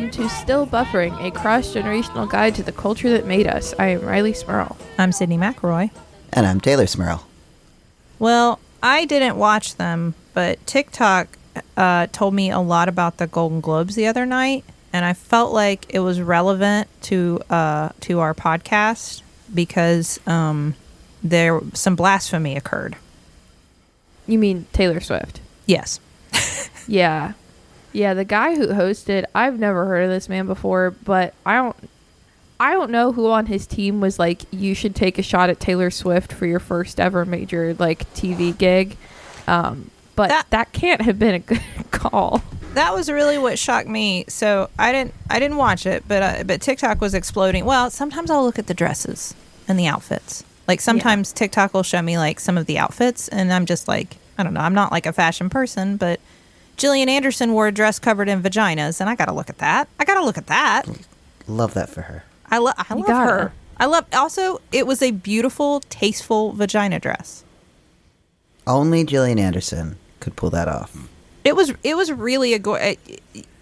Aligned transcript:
Hello 0.00 0.08
and 0.08 0.16
welcome 0.16 0.30
to 0.30 0.42
Still 0.42 0.66
Buffering, 0.66 1.22
a 1.22 1.30
cross 1.30 1.74
generational 1.74 2.26
guide 2.26 2.54
to 2.54 2.62
the 2.62 2.72
culture 2.72 3.10
that 3.10 3.26
made 3.26 3.46
us. 3.46 3.74
I 3.78 3.88
am 3.88 4.00
Rileigh 4.00 4.34
Smirl. 4.34 4.78
I'm 4.96 5.10
Sydnee 5.10 5.36
McElroy. 5.36 5.90
And 6.32 6.46
I'm 6.46 6.58
Teylor 6.58 6.88
Smirl. 6.88 7.26
Well, 8.18 8.60
I 8.82 9.04
didn't 9.04 9.36
watch 9.36 9.76
them, 9.76 10.14
but 10.32 10.66
TikTok 10.66 11.28
uh, 11.76 12.06
told 12.12 12.32
me 12.32 12.50
a 12.50 12.60
lot 12.60 12.88
about 12.88 13.18
the 13.18 13.26
Golden 13.26 13.60
Globes 13.60 13.94
the 13.94 14.06
other 14.06 14.24
night, 14.24 14.64
and 14.90 15.04
I 15.04 15.12
felt 15.12 15.52
like 15.52 15.84
it 15.90 16.00
was 16.00 16.18
relevant 16.18 16.88
to 17.02 17.42
uh, 17.50 17.90
to 18.00 18.20
our 18.20 18.32
podcast 18.32 19.20
because 19.52 20.18
um, 20.26 20.76
there 21.22 21.60
some 21.74 21.94
blasphemy 21.94 22.56
occurred. 22.56 22.96
You 24.26 24.38
mean 24.38 24.64
Taylor 24.72 25.00
Swift? 25.00 25.42
Yes. 25.66 26.00
Yeah. 26.88 27.34
Yeah, 27.92 28.14
the 28.14 28.24
guy 28.24 28.54
who 28.54 28.68
hosted, 28.68 29.24
I've 29.34 29.58
never 29.58 29.84
heard 29.86 30.04
of 30.04 30.10
this 30.10 30.28
man 30.28 30.46
before, 30.46 30.92
but 31.04 31.34
I 31.44 31.56
don't 31.56 31.76
I 32.60 32.72
don't 32.72 32.90
know 32.90 33.12
who 33.12 33.30
on 33.30 33.46
his 33.46 33.66
team 33.66 34.00
was 34.00 34.18
like 34.18 34.42
you 34.52 34.74
should 34.74 34.94
take 34.94 35.18
a 35.18 35.22
shot 35.22 35.48
at 35.50 35.58
Taylor 35.60 35.90
Swift 35.90 36.32
for 36.32 36.46
your 36.46 36.60
first 36.60 37.00
ever 37.00 37.24
major 37.24 37.74
like 37.78 38.12
TV 38.14 38.56
gig. 38.56 38.96
Um, 39.46 39.90
but 40.14 40.28
That- 40.28 40.50
that, 40.50 40.72
can't 40.72 41.00
have 41.00 41.18
been 41.18 41.34
a 41.34 41.38
good 41.38 41.62
call. 41.90 42.42
that 42.74 42.92
was 42.94 43.10
really 43.10 43.38
what 43.38 43.58
shocked 43.58 43.88
me. 43.88 44.24
So 44.28 44.68
I 44.78 44.92
didn't 44.92 45.14
I 45.28 45.38
didn't 45.40 45.56
watch 45.56 45.86
it, 45.86 46.04
but 46.06 46.22
uh, 46.22 46.44
but 46.44 46.60
TikTok 46.60 47.00
was 47.00 47.14
exploding. 47.14 47.64
Well, 47.64 47.90
sometimes 47.90 48.30
I'll 48.30 48.44
look 48.44 48.58
at 48.58 48.66
the 48.66 48.74
dresses 48.74 49.34
and 49.66 49.78
the 49.78 49.86
outfits. 49.86 50.44
Like 50.68 50.80
sometimes 50.80 51.32
TikTok 51.32 51.74
will 51.74 51.82
show 51.82 52.00
me 52.02 52.16
like 52.18 52.38
some 52.38 52.56
of 52.56 52.66
the 52.66 52.78
outfits, 52.78 53.26
and 53.28 53.52
I'm 53.52 53.66
just 53.66 53.88
like 53.88 54.16
I 54.38 54.42
don't 54.44 54.54
know. 54.54 54.60
I'm 54.60 54.74
not 54.74 54.92
like 54.92 55.06
a 55.06 55.12
fashion 55.12 55.48
person, 55.50 55.96
but 55.96 56.20
Gillian 56.80 57.10
Anderson 57.10 57.52
wore 57.52 57.68
a 57.68 57.72
dress 57.72 57.98
covered 57.98 58.26
in 58.30 58.42
vaginas, 58.42 59.02
and 59.02 59.10
I 59.10 59.14
got 59.14 59.26
to 59.26 59.34
look 59.34 59.50
at 59.50 59.58
that. 59.58 59.86
I 59.98 60.06
got 60.06 60.14
to 60.14 60.24
look 60.24 60.38
at 60.38 60.46
that. 60.46 60.88
Love 61.46 61.74
that 61.74 61.90
for 61.90 62.00
her. 62.00 62.24
I 62.50 62.56
love 62.56 62.74
I 62.78 62.94
love 62.94 63.06
gotta. 63.06 63.30
her. 63.30 63.52
I 63.76 63.84
love 63.84 64.06
also 64.14 64.62
it 64.72 64.86
was 64.86 65.02
a 65.02 65.10
beautiful, 65.10 65.80
tasteful 65.90 66.52
vagina 66.52 66.98
dress. 66.98 67.44
Only 68.66 69.04
Gillian 69.04 69.38
Anderson 69.38 69.96
could 70.20 70.36
pull 70.36 70.48
that 70.50 70.68
off. 70.68 70.96
It 71.44 71.54
was 71.54 71.74
it 71.84 71.96
was 71.96 72.10
really 72.10 72.54
a 72.54 72.58
go- 72.58 72.76
uh, 72.76 72.94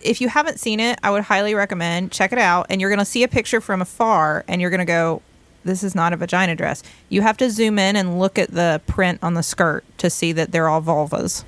if 0.01 0.21
you 0.21 0.29
haven't 0.29 0.61
seen 0.61 0.79
it, 0.79 0.99
I 1.03 1.11
would 1.11 1.25
highly 1.25 1.55
recommend 1.55 2.13
check 2.13 2.33
it 2.33 2.39
out 2.39 2.67
and 2.71 2.81
you're 2.81 2.91
going 2.91 2.99
to 3.01 3.05
see 3.05 3.25
a 3.25 3.29
picture 3.29 3.61
from 3.61 3.83
afar 3.83 4.45
and 4.47 4.61
you're 4.61 4.71
going 4.71 4.79
to 4.79 4.85
go 4.85 5.23
this 5.65 5.83
is 5.83 5.95
not 5.95 6.13
a 6.13 6.17
vagina 6.17 6.55
dress. 6.55 6.85
You 7.09 7.23
have 7.23 7.37
to 7.39 7.51
zoom 7.51 7.81
in 7.81 7.97
and 7.97 8.19
look 8.21 8.39
at 8.39 8.53
the 8.53 8.81
print 8.87 9.19
on 9.23 9.35
the 9.35 9.43
skirt 9.43 9.85
to 9.99 10.09
see 10.09 10.31
that 10.33 10.53
they're 10.53 10.69
all 10.69 10.81
vulvas. 10.81 11.45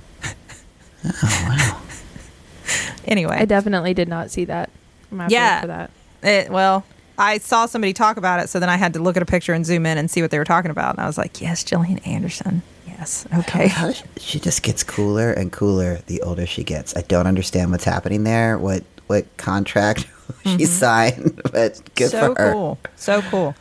Anyway, 3.07 3.37
I 3.37 3.45
definitely 3.47 3.95
did 3.95 4.09
not 4.09 4.31
see 4.31 4.45
that. 4.45 4.71
I'm 5.11 5.19
gonna 5.19 5.23
have 5.25 5.31
to 5.31 5.35
look 5.35 5.41
Yeah. 5.41 5.61
for 5.63 5.67
that. 5.67 5.91
it, 6.23 6.51
well, 6.51 6.85
I 7.19 7.39
saw 7.39 7.67
somebody 7.67 7.93
talk 7.93 8.17
about 8.17 8.41
it, 8.41 8.49
so 8.49 8.61
then 8.61 8.69
I 8.69 8.77
had 8.77 8.93
to 8.95 9.01
look 9.03 9.17
at 9.17 9.23
a 9.23 9.27
picture 9.27 9.53
and 9.53 9.65
zoom 9.67 9.87
in 9.87 9.99
and 9.99 10.11
see 10.11 10.23
what 10.23 10.31
they 10.31 10.39
were 10.39 10.45
talking 10.45 10.71
about. 10.71 10.95
And 10.95 11.01
I 11.03 11.07
was 11.07 11.19
like, 11.19 11.41
yes, 11.41 11.65
Gillian 11.65 11.99
Anderson. 12.01 12.63
Yes. 12.87 13.27
Okay. 13.35 13.71
She 14.19 14.39
just 14.39 14.63
gets 14.63 14.83
cooler 14.85 15.33
and 15.33 15.51
cooler 15.51 16.01
the 16.07 16.21
older 16.23 16.47
she 16.47 16.63
gets. 16.63 16.97
I 16.97 17.01
don't 17.03 17.27
understand 17.27 17.71
what's 17.73 17.85
happening 17.85 18.25
there. 18.25 18.57
What 18.59 18.85
what 19.07 19.25
contract 19.39 20.07
she 20.45 20.67
signed, 20.67 21.41
but 21.51 21.81
good 21.97 22.11
so 22.11 22.35
for 22.35 22.41
her. 22.43 22.53
cool. 22.53 22.79
So 22.97 23.23
cool. 23.23 23.55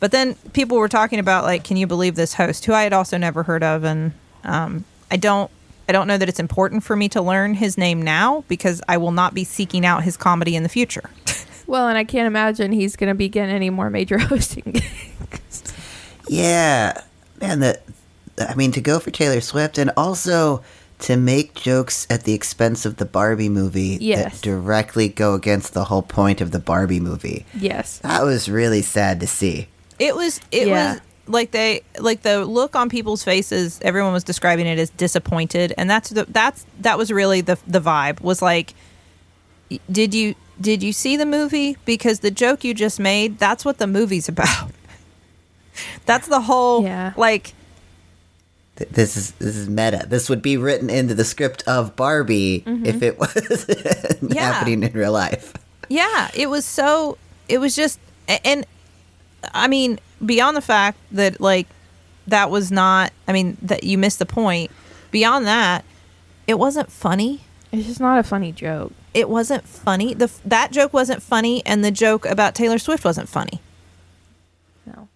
But 0.00 0.12
then 0.12 0.34
people 0.52 0.78
were 0.78 0.88
talking 0.88 1.18
about 1.18 1.44
like, 1.44 1.64
can 1.64 1.76
you 1.76 1.86
believe 1.86 2.14
this 2.14 2.34
host 2.34 2.64
who 2.64 2.72
I 2.72 2.84
had 2.84 2.92
also 2.92 3.16
never 3.18 3.42
heard 3.42 3.62
of, 3.64 3.84
and 3.84 4.12
um, 4.44 4.84
I 5.10 5.16
don't. 5.16 5.50
I 5.88 5.92
don't 5.92 6.06
know 6.08 6.18
that 6.18 6.28
it's 6.28 6.40
important 6.40 6.82
for 6.84 6.96
me 6.96 7.08
to 7.10 7.22
learn 7.22 7.54
his 7.54 7.78
name 7.78 8.02
now 8.02 8.44
because 8.48 8.82
I 8.88 8.96
will 8.96 9.12
not 9.12 9.34
be 9.34 9.44
seeking 9.44 9.86
out 9.86 10.02
his 10.04 10.16
comedy 10.16 10.56
in 10.56 10.62
the 10.62 10.68
future. 10.68 11.10
Well, 11.68 11.88
and 11.88 11.98
I 11.98 12.04
can't 12.04 12.28
imagine 12.28 12.70
he's 12.70 12.94
going 12.94 13.08
to 13.08 13.14
be 13.16 13.28
getting 13.28 13.52
any 13.52 13.70
more 13.70 13.90
major 13.90 14.18
hosting 14.30 14.62
gigs. 14.70 15.74
Yeah, 16.28 17.00
man. 17.40 17.58
The 17.58 17.80
I 18.38 18.54
mean, 18.54 18.70
to 18.70 18.80
go 18.80 19.00
for 19.00 19.10
Taylor 19.10 19.40
Swift 19.40 19.76
and 19.76 19.90
also 19.96 20.62
to 21.00 21.16
make 21.16 21.54
jokes 21.54 22.06
at 22.08 22.22
the 22.22 22.34
expense 22.34 22.86
of 22.86 22.98
the 22.98 23.04
Barbie 23.04 23.48
movie 23.48 23.98
Yes. 24.00 24.34
that 24.34 24.42
directly 24.42 25.08
go 25.08 25.34
against 25.34 25.74
the 25.74 25.84
whole 25.84 26.02
point 26.02 26.40
of 26.40 26.52
the 26.52 26.60
Barbie 26.60 27.00
movie. 27.00 27.44
yes. 27.52 27.98
That 27.98 28.22
was 28.22 28.48
really 28.48 28.82
sad 28.82 29.18
to 29.18 29.26
see. 29.26 29.66
It 29.98 30.14
was 30.14 30.40
it 30.52 30.68
Yeah. 30.68 30.92
was 30.92 31.00
like 31.26 31.50
they 31.50 31.82
like 31.98 32.22
the 32.22 32.44
look 32.44 32.76
on 32.76 32.88
people's 32.88 33.22
faces. 33.24 33.78
Everyone 33.82 34.12
was 34.12 34.24
describing 34.24 34.66
it 34.66 34.78
as 34.78 34.90
disappointed, 34.90 35.74
and 35.76 35.88
that's 35.90 36.10
the 36.10 36.24
that's 36.28 36.66
that 36.80 36.98
was 36.98 37.10
really 37.12 37.40
the 37.40 37.58
the 37.66 37.80
vibe 37.80 38.20
was 38.20 38.40
like, 38.42 38.74
did 39.90 40.14
you 40.14 40.34
did 40.60 40.82
you 40.82 40.92
see 40.92 41.16
the 41.16 41.26
movie? 41.26 41.76
Because 41.84 42.20
the 42.20 42.30
joke 42.30 42.64
you 42.64 42.74
just 42.74 42.98
made, 43.00 43.38
that's 43.38 43.64
what 43.64 43.78
the 43.78 43.86
movie's 43.86 44.28
about. 44.34 44.70
that's 46.06 46.28
the 46.28 46.40
whole 46.40 46.82
Yeah. 46.82 47.12
like 47.16 47.52
Th- 48.76 48.90
This 48.90 49.16
is 49.16 49.32
this 49.32 49.56
is 49.56 49.68
meta. 49.68 50.04
This 50.06 50.28
would 50.28 50.42
be 50.42 50.56
written 50.56 50.90
into 50.90 51.14
the 51.14 51.24
script 51.24 51.62
of 51.66 51.96
Barbie 51.96 52.62
mm-hmm. 52.66 52.84
if 52.86 53.02
it 53.02 53.18
was 53.18 53.66
Yeah. 54.22 54.52
happening 54.52 54.82
in 54.82 54.92
real 54.92 55.12
life. 55.12 55.54
Yeah, 55.88 56.30
it 56.34 56.50
was 56.50 56.64
so. 56.64 57.16
It 57.48 57.58
was 57.58 57.76
just, 57.76 58.00
and 58.44 58.66
I 59.54 59.68
mean, 59.68 59.98
beyond 60.24 60.56
the 60.56 60.62
fact 60.62 60.98
that 61.12 61.40
like 61.40 61.66
that 62.26 62.50
was 62.50 62.70
not. 62.70 63.12
I 63.28 63.32
mean, 63.32 63.56
that 63.62 63.84
you 63.84 63.98
missed 63.98 64.18
the 64.18 64.26
point. 64.26 64.70
Beyond 65.10 65.46
that, 65.46 65.84
it 66.46 66.58
wasn't 66.58 66.90
funny. 66.90 67.42
It's 67.72 67.86
just 67.86 68.00
not 68.00 68.18
a 68.18 68.22
funny 68.22 68.52
joke. 68.52 68.92
It 69.14 69.28
wasn't 69.28 69.64
funny. 69.64 70.14
The 70.14 70.30
that 70.44 70.72
joke 70.72 70.92
wasn't 70.92 71.22
funny, 71.22 71.64
and 71.66 71.84
the 71.84 71.90
joke 71.90 72.26
about 72.26 72.54
Taylor 72.54 72.78
Swift 72.78 73.04
wasn't 73.04 73.28
funny. 73.28 73.60
No. 74.86 75.08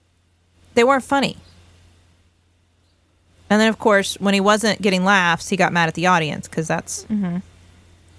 They 0.74 0.84
weren't 0.84 1.04
funny. 1.04 1.36
And 3.48 3.60
then, 3.60 3.69
of 3.69 3.78
course, 3.80 4.14
when 4.20 4.32
he 4.32 4.40
wasn't 4.40 4.80
getting 4.80 5.04
laughs, 5.04 5.48
he 5.48 5.56
got 5.56 5.72
mad 5.72 5.88
at 5.88 5.94
the 5.94 6.06
audience 6.06 6.46
because 6.46 6.69
that's 6.69 7.04
mm-hmm. 7.04 7.38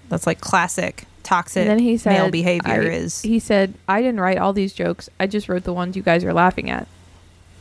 that's 0.08 0.26
like 0.26 0.40
classic 0.40 1.04
toxic 1.22 1.62
And 1.62 1.70
then 1.70 1.78
he 1.78 1.96
said, 1.96 2.12
male 2.12 2.30
behavior. 2.30 2.70
I- 2.72 2.78
is 2.84 3.22
he 3.22 3.38
said, 3.38 3.74
I 3.88 4.00
didn't 4.02 4.20
write 4.20 4.38
all 4.38 4.52
these 4.52 4.72
jokes. 4.72 5.08
I 5.20 5.26
just 5.26 5.48
wrote 5.48 5.64
the 5.64 5.72
ones 5.72 5.96
you 5.96 6.02
guys 6.02 6.24
are 6.24 6.32
laughing 6.32 6.68
at. 6.70 6.86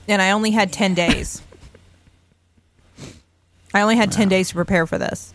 and 0.07 0.22
I 0.22 0.31
only 0.31 0.51
had 0.51 0.72
10 0.73 0.94
days. 0.94 1.41
I 3.73 3.81
only 3.81 3.95
had 3.95 4.11
10 4.11 4.27
days 4.29 4.49
to 4.49 4.55
prepare 4.55 4.85
for 4.85 4.97
this. 4.97 5.33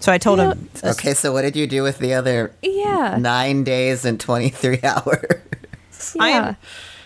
So 0.00 0.12
I 0.12 0.18
told 0.18 0.38
You 0.38 0.50
him, 0.50 0.68
Okay, 0.84 1.14
so 1.14 1.32
what 1.32 1.42
did 1.42 1.56
you 1.56 1.66
do 1.66 1.82
with 1.82 1.98
the 1.98 2.12
other 2.12 2.52
Yeah. 2.60 3.16
nine 3.18 3.64
days 3.64 4.04
and 4.04 4.20
twenty 4.20 4.50
three 4.50 4.78
hours? 4.82 6.14
I 6.20 6.28
am, 6.30 6.56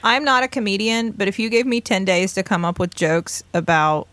I'm 0.03 0.25
not 0.25 0.43
a 0.43 0.49
comedian, 0.49 1.13
but 1.13 1.29
if 1.29 1.39
you 1.39 1.49
gave 1.49 1.65
me 1.67 1.81
10 1.81 2.05
days 2.05 2.35
to 2.35 2.43
come 2.43 2.65
up 2.65 2.81
with 2.81 2.93
jokes 2.97 3.45
about 3.55 4.09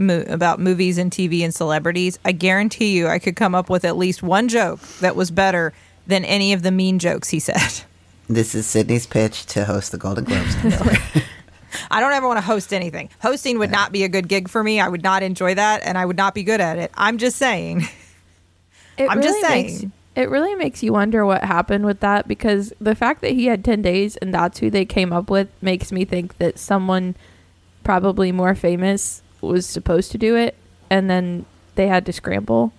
mo- 0.00 0.24
about 0.28 0.58
movies 0.58 0.98
and 0.98 1.10
TV 1.12 1.42
and 1.44 1.54
celebrities, 1.54 2.18
I 2.24 2.32
guarantee 2.32 2.96
you 2.96 3.06
I 3.06 3.18
could 3.20 3.36
come 3.36 3.54
up 3.54 3.70
with 3.70 3.84
at 3.84 3.96
least 3.96 4.22
one 4.22 4.48
joke 4.48 4.80
that 5.00 5.14
was 5.14 5.30
better 5.30 5.72
than 6.06 6.24
any 6.24 6.52
of 6.52 6.62
the 6.62 6.70
mean 6.72 6.98
jokes 6.98 7.28
he 7.28 7.38
said. 7.40 7.84
This 8.28 8.54
is 8.54 8.64
Sydnee's 8.64 9.08
pitch 9.08 9.44
to 9.46 9.64
host 9.64 9.90
the 9.90 9.98
Golden 9.98 10.22
Globes. 10.22 10.54
I 11.90 11.98
don't 11.98 12.12
ever 12.12 12.28
want 12.28 12.36
to 12.38 12.44
host 12.44 12.72
anything. 12.72 13.10
Hosting 13.20 13.58
would 13.58 13.72
not 13.72 13.90
be 13.90 14.04
a 14.04 14.08
good 14.08 14.28
gig 14.28 14.48
for 14.48 14.62
me. 14.62 14.78
I 14.80 14.86
would 14.86 15.02
not 15.02 15.24
enjoy 15.24 15.54
that 15.56 15.82
and 15.82 15.98
I 15.98 16.06
would 16.06 16.16
not 16.16 16.32
be 16.32 16.44
good 16.44 16.60
at 16.60 16.78
it. 16.78 16.92
I'm 16.94 17.18
just 17.18 17.36
saying. 17.36 17.88
It 18.96 19.10
I'm 19.10 19.20
just 19.20 19.42
makes- 19.42 19.78
saying. 19.78 19.92
it 20.14 20.30
really 20.30 20.54
makes 20.54 20.80
you 20.80 20.92
wonder 20.92 21.26
what 21.26 21.42
happened 21.42 21.84
with 21.86 21.98
that 22.00 22.28
because 22.28 22.72
the 22.80 22.94
fact 22.94 23.20
that 23.22 23.32
he 23.32 23.46
had 23.46 23.64
10 23.64 23.82
days 23.82 24.16
and 24.18 24.32
that's 24.32 24.58
who 24.60 24.70
they 24.70 24.84
came 24.84 25.12
up 25.12 25.28
with 25.28 25.48
makes 25.60 25.90
me 25.90 26.04
think 26.04 26.38
that 26.38 26.56
someone 26.56 27.16
probably 27.82 28.30
more 28.30 28.54
famous 28.54 29.22
was 29.40 29.66
supposed 29.66 30.12
to 30.12 30.18
do 30.18 30.36
it 30.36 30.54
and 30.90 31.08
then 31.10 31.44
they 31.74 31.86
had 31.88 32.04
to 32.06 32.12
scramble 32.12 32.72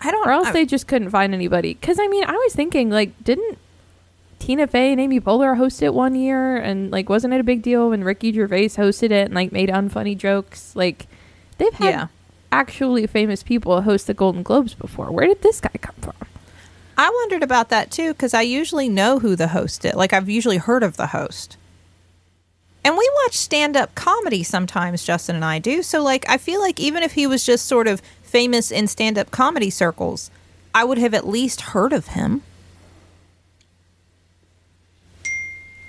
I 0.00 0.10
don't 0.10 0.26
or 0.26 0.32
else 0.32 0.48
I- 0.48 0.52
they 0.52 0.66
just 0.66 0.86
couldn't 0.88 1.10
find 1.10 1.32
anybody 1.34 1.74
because 1.74 1.98
i 2.00 2.06
mean 2.08 2.24
i 2.24 2.32
was 2.32 2.54
thinking 2.54 2.90
like 2.90 3.12
didn't 3.22 3.58
tina 4.38 4.66
fey 4.66 4.90
and 4.92 5.00
amy 5.00 5.20
poehler 5.20 5.56
host 5.56 5.82
it 5.82 5.94
one 5.94 6.14
year 6.14 6.56
and 6.56 6.90
like 6.90 7.08
wasn't 7.08 7.32
it 7.34 7.40
a 7.40 7.44
big 7.44 7.62
deal 7.62 7.90
when 7.90 8.02
ricky 8.02 8.32
gervais 8.32 8.66
hosted 8.70 9.10
it 9.12 9.26
and 9.26 9.34
like 9.34 9.52
made 9.52 9.68
unfunny 9.68 10.16
jokes 10.16 10.74
like 10.74 11.06
they've 11.58 11.74
had 11.74 11.90
Yeah. 11.90 12.06
actually 12.50 13.06
famous 13.06 13.42
people 13.44 13.82
host 13.82 14.06
the 14.08 14.14
golden 14.14 14.42
globes 14.42 14.74
before 14.74 15.12
where 15.12 15.26
did 15.26 15.42
this 15.42 15.60
guy 15.60 15.70
come 15.80 15.94
from 16.00 16.14
I 16.94 17.08
wondered 17.22 17.42
about 17.42 17.70
that 17.70 17.90
too 17.90 18.12
because 18.12 18.34
I 18.34 18.42
usually 18.42 18.86
know 18.88 19.18
who 19.18 19.34
the 19.34 19.48
host 19.48 19.82
is. 19.86 19.94
Like 19.94 20.12
I've 20.12 20.28
usually 20.28 20.58
heard 20.58 20.82
of 20.82 20.98
the 20.98 21.06
host. 21.08 21.56
And 22.84 22.96
we 22.96 23.10
watch 23.22 23.36
stand 23.36 23.76
up 23.76 23.94
comedy 23.94 24.42
sometimes, 24.42 25.04
Justin 25.04 25.36
and 25.36 25.44
I 25.44 25.58
do. 25.58 25.82
So, 25.82 26.02
like, 26.02 26.28
I 26.28 26.36
feel 26.36 26.60
like 26.60 26.80
even 26.80 27.02
if 27.02 27.12
he 27.12 27.26
was 27.26 27.46
just 27.46 27.66
sort 27.66 27.86
of 27.86 28.00
famous 28.22 28.70
in 28.70 28.88
stand 28.88 29.18
up 29.18 29.30
comedy 29.30 29.70
circles, 29.70 30.30
I 30.74 30.84
would 30.84 30.98
have 30.98 31.14
at 31.14 31.26
least 31.26 31.60
heard 31.60 31.92
of 31.92 32.08
him. 32.08 32.42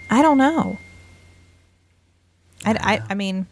I 0.09 0.21
don't 0.21 0.37
know. 0.37 0.77
I, 2.65 2.77
I, 2.79 3.01
I 3.09 3.13
mean, 3.15 3.47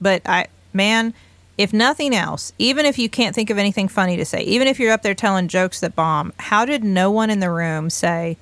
but 0.00 0.22
I, 0.26 0.48
man, 0.74 1.14
if 1.56 1.72
nothing 1.72 2.14
else, 2.14 2.52
even 2.58 2.84
if 2.84 2.98
you 2.98 3.08
can't 3.08 3.34
think 3.34 3.48
of 3.48 3.56
anything 3.56 3.88
funny 3.88 4.16
to 4.16 4.24
say, 4.24 4.42
even 4.42 4.68
if 4.68 4.78
you're 4.78 4.92
up 4.92 5.02
there 5.02 5.14
telling 5.14 5.48
jokes 5.48 5.80
that 5.80 5.94
bomb, 5.94 6.32
how 6.38 6.64
did 6.64 6.84
no 6.84 7.10
one 7.10 7.30
in 7.30 7.40
the 7.40 7.50
room 7.50 7.88
say, 7.88 8.36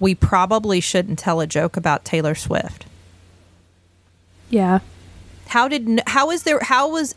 we 0.00 0.14
probably 0.14 0.80
shouldn't 0.80 1.18
tell 1.18 1.40
a 1.40 1.46
joke 1.46 1.76
about 1.76 2.04
Taylor 2.04 2.34
Swift? 2.34 2.86
Yeah. 4.50 4.80
How 5.48 5.68
did 5.68 6.02
how 6.06 6.30
is 6.30 6.42
there 6.42 6.60
how 6.60 6.90
was 6.90 7.14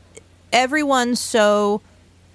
everyone 0.52 1.16
so 1.16 1.82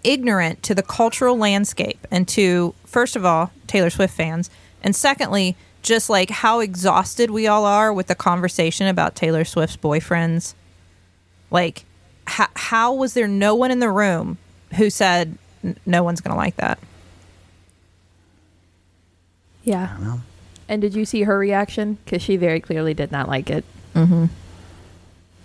ignorant 0.04 0.62
to 0.64 0.74
the 0.74 0.82
cultural 0.82 1.36
landscape 1.36 2.06
and 2.10 2.26
to 2.28 2.74
first 2.84 3.16
of 3.16 3.24
all 3.24 3.50
Taylor 3.66 3.90
Swift 3.90 4.14
fans 4.14 4.50
and 4.82 4.96
secondly 4.96 5.56
just 5.82 6.10
like 6.10 6.30
how 6.30 6.60
exhausted 6.60 7.30
we 7.30 7.46
all 7.46 7.64
are 7.64 7.92
with 7.92 8.08
the 8.08 8.14
conversation 8.14 8.86
about 8.86 9.14
Taylor 9.14 9.44
Swift's 9.44 9.76
boyfriends 9.76 10.54
like 11.50 11.84
how, 12.26 12.48
how 12.54 12.92
was 12.94 13.14
there 13.14 13.28
no 13.28 13.54
one 13.54 13.70
in 13.70 13.78
the 13.78 13.90
room 13.90 14.38
who 14.76 14.90
said 14.90 15.38
no 15.86 16.02
one's 16.02 16.20
going 16.20 16.32
to 16.32 16.36
like 16.36 16.56
that 16.56 16.78
Yeah. 19.64 19.96
Know. 20.68 20.72
And 20.72 20.82
did 20.82 20.94
you 20.94 21.04
see 21.04 21.22
her 21.22 21.38
reaction? 21.38 21.98
Because 22.04 22.22
she 22.22 22.36
very 22.36 22.60
clearly 22.60 22.94
did 22.94 23.12
not 23.12 23.28
like 23.28 23.50
it. 23.50 23.64
Mm-hmm. 23.94 24.26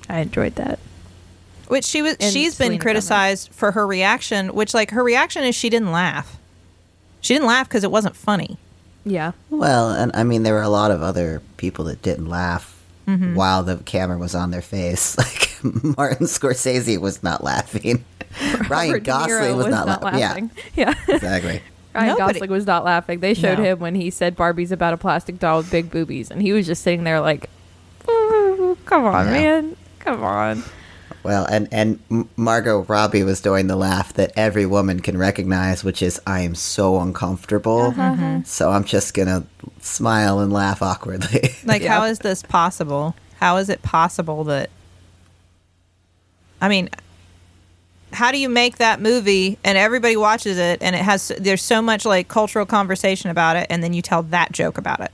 I 0.09 0.19
enjoyed 0.19 0.55
that. 0.55 0.79
which 1.67 1.83
she 1.85 2.01
was 2.01 2.15
And 2.19 2.31
she's 2.33 2.55
Selena 2.55 2.71
been 2.73 2.79
Gomez. 2.79 2.83
criticized 2.83 3.49
for 3.51 3.71
her 3.73 3.85
reaction 3.85 4.53
which 4.55 4.73
like 4.73 4.91
her 4.91 5.03
reaction 5.03 5.43
is 5.43 5.53
she 5.53 5.69
didn't 5.69 5.91
laugh 5.91 6.37
she 7.19 7.33
didn't 7.33 7.47
laugh 7.47 7.67
because 7.67 7.83
it 7.83 7.91
wasn't 7.91 8.15
funny 8.15 8.57
Yeah. 9.03 9.33
Well, 9.49 9.89
and 9.91 10.11
I 10.15 10.23
mean, 10.23 10.43
there 10.43 10.53
were 10.53 10.61
a 10.61 10.69
lot 10.69 10.91
of 10.91 11.01
other 11.01 11.41
people 11.57 11.85
that 11.85 12.01
didn't 12.01 12.27
laugh 12.29 12.73
Mm-hmm. 13.07 13.35
while 13.35 13.63
the 13.63 13.77
camera 13.77 14.17
was 14.17 14.35
on 14.35 14.51
their 14.51 14.61
face. 14.61 15.15
Like 15.63 15.97
Martin 15.97 16.27
Scorsese 16.27 16.99
was 16.99 17.23
not 17.23 17.41
laughing. 17.43 18.03
Ryan 18.41 18.69
Robert 18.69 18.99
De 18.99 18.99
Gosling 18.99 19.31
Niro 19.53 19.55
was, 19.57 19.67
not, 19.67 19.87
laughing. 19.87 20.19
laughing. 20.19 20.51
Yeah. 20.75 20.93
Yeah, 21.07 21.15
exactly. 21.15 21.61
Ryan 21.97 22.09
Nobody- 22.17 22.33
Gosling 22.39 22.51
was 22.51 22.65
not 22.67 22.83
laughing. 22.85 23.19
They 23.19 23.33
showed 23.33 23.57
No. 23.57 23.63
him 23.63 23.79
when 23.79 23.95
he 23.95 24.09
said 24.09 24.35
Barbie's 24.35 24.71
about 24.71 24.93
a 24.93 24.97
plastic 24.97 25.39
doll 25.39 25.57
with 25.57 25.71
big 25.71 25.89
boobies, 25.91 26.29
and 26.31 26.41
he 26.41 26.53
was 26.53 26.65
just 26.67 26.83
sitting 26.83 27.03
there 27.03 27.19
like, 27.19 27.49
"Ooh, 28.09 28.77
"Come 28.85 29.05
on, 29.05 29.25
Yeah. 29.27 29.31
man, 29.33 29.75
come 29.99 30.23
on." 30.23 30.63
Well, 31.23 31.45
and 31.45 31.67
and 31.71 31.99
Margot 32.37 32.85
Robbie 32.87 33.23
was 33.23 33.41
doing 33.41 33.67
the 33.67 33.75
laugh 33.75 34.13
that 34.13 34.31
every 34.37 34.65
woman 34.65 35.01
can 35.01 35.17
recognize, 35.17 35.83
which 35.83 36.01
is 36.01 36.21
"I 36.25 36.41
am 36.41 36.55
so 36.55 36.99
uncomfortable." 37.01 37.93
Uh-huh. 37.97 38.39
So 38.45 38.71
I'm 38.71 38.83
just 38.85 39.13
gonna 39.13 39.43
smile 39.81 40.39
and 40.39 40.53
laugh 40.53 40.81
awkwardly. 40.81 41.49
Like, 41.65 41.81
Yeah. 41.81 41.99
how 41.99 42.05
is 42.05 42.19
this 42.19 42.43
possible? 42.43 43.15
How 43.39 43.57
is 43.57 43.67
it 43.69 43.81
possible 43.81 44.43
that? 44.45 44.69
I 46.61 46.69
mean, 46.69 46.89
how 48.13 48.31
do 48.31 48.37
you 48.37 48.49
make 48.49 48.77
that 48.77 49.01
movie 49.01 49.57
and 49.63 49.77
everybody 49.77 50.15
watches 50.15 50.57
it 50.57 50.81
and 50.81 50.95
it 50.95 51.01
has 51.01 51.31
there's 51.37 51.61
so 51.61 51.81
much 51.81 52.05
like 52.05 52.27
cultural 52.27 52.65
conversation 52.65 53.29
about 53.29 53.55
it 53.57 53.67
and 53.69 53.83
then 53.83 53.93
you 53.93 54.01
tell 54.01 54.23
that 54.23 54.51
joke 54.51 54.77
about 54.77 54.99
it? 55.01 55.11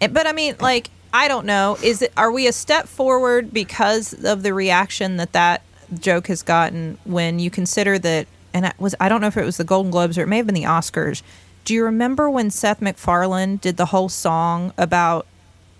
It- 0.00 0.12
but 0.12 0.26
I 0.26 0.32
mean, 0.32 0.56
like, 0.60 0.90
I 1.12 1.28
don't 1.28 1.46
know. 1.46 1.78
Is 1.82 2.02
it 2.02 2.12
are 2.16 2.32
we 2.32 2.46
a 2.46 2.52
step 2.52 2.88
forward 2.88 3.52
because 3.52 4.12
of 4.24 4.42
the 4.42 4.52
reaction 4.52 5.16
that 5.16 5.32
that 5.32 5.62
joke 5.98 6.26
has 6.28 6.42
gotten 6.42 6.98
when 7.04 7.38
you 7.38 7.50
consider 7.50 7.98
that? 7.98 8.26
And 8.52 8.64
it 8.66 8.74
was 8.78 8.94
I 9.00 9.08
don't 9.08 9.20
know 9.20 9.26
if 9.26 9.36
it 9.36 9.44
was 9.44 9.56
the 9.58 9.64
Golden 9.64 9.90
Globes 9.90 10.18
or 10.18 10.22
it 10.22 10.26
may 10.28 10.38
have 10.38 10.46
been 10.46 10.54
the 10.54 10.62
Oscars. 10.64 11.22
Do 11.64 11.74
you 11.74 11.84
remember 11.84 12.30
when 12.30 12.50
Seth 12.50 12.80
MacFarlane 12.80 13.56
did 13.56 13.76
the 13.76 13.86
whole 13.86 14.08
song 14.08 14.72
about 14.78 15.26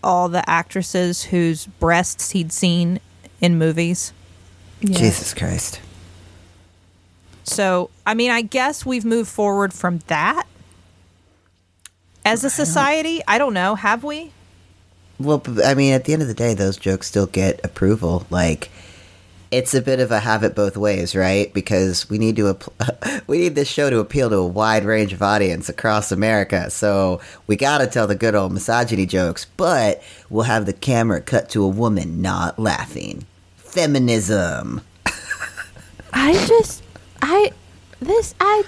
all 0.02 0.28
the 0.28 0.48
actresses 0.48 1.24
whose 1.24 1.66
breasts 1.66 2.32
he'd 2.32 2.52
seen 2.52 3.00
in 3.40 3.56
movies? 3.56 4.12
Yeah. 4.80 4.98
Jesus 4.98 5.34
Christ. 5.34 5.80
So, 7.44 7.90
I 8.04 8.14
mean, 8.14 8.30
I 8.30 8.42
guess 8.42 8.84
we've 8.84 9.04
moved 9.04 9.30
forward 9.30 9.72
from 9.72 10.00
that 10.08 10.46
as 12.24 12.42
a 12.44 12.50
society. 12.50 13.22
I 13.26 13.38
don't 13.38 13.54
know. 13.54 13.76
Have 13.76 14.02
we? 14.02 14.32
Well, 15.18 15.42
I 15.64 15.74
mean, 15.74 15.94
at 15.94 16.04
the 16.04 16.12
end 16.12 16.22
of 16.22 16.28
the 16.28 16.34
day, 16.34 16.54
those 16.54 16.76
jokes 16.76 17.06
still 17.06 17.26
get 17.26 17.64
approval. 17.64 18.26
Like, 18.30 18.68
it's 19.50 19.74
a 19.74 19.80
bit 19.80 20.00
of 20.00 20.10
a 20.10 20.18
have 20.18 20.42
it 20.42 20.54
both 20.54 20.76
ways, 20.76 21.14
right? 21.14 21.54
Because 21.54 22.10
we 22.10 22.18
need 22.18 22.36
to 22.36 22.50
ap- 22.50 23.26
we 23.28 23.38
need 23.38 23.54
this 23.54 23.68
show 23.68 23.88
to 23.88 24.00
appeal 24.00 24.28
to 24.28 24.36
a 24.36 24.46
wide 24.46 24.84
range 24.84 25.12
of 25.12 25.22
audience 25.22 25.68
across 25.68 26.10
America. 26.12 26.68
So 26.68 27.20
we 27.46 27.56
got 27.56 27.78
to 27.78 27.86
tell 27.86 28.06
the 28.06 28.16
good 28.16 28.34
old 28.34 28.52
misogyny 28.52 29.06
jokes, 29.06 29.46
but 29.56 30.02
we'll 30.28 30.44
have 30.44 30.66
the 30.66 30.72
camera 30.72 31.20
cut 31.20 31.48
to 31.50 31.62
a 31.62 31.68
woman 31.68 32.20
not 32.20 32.58
laughing. 32.58 33.24
Feminism. 33.76 34.80
I 36.14 36.32
just, 36.46 36.82
I, 37.20 37.52
this, 38.00 38.34
I, 38.40 38.62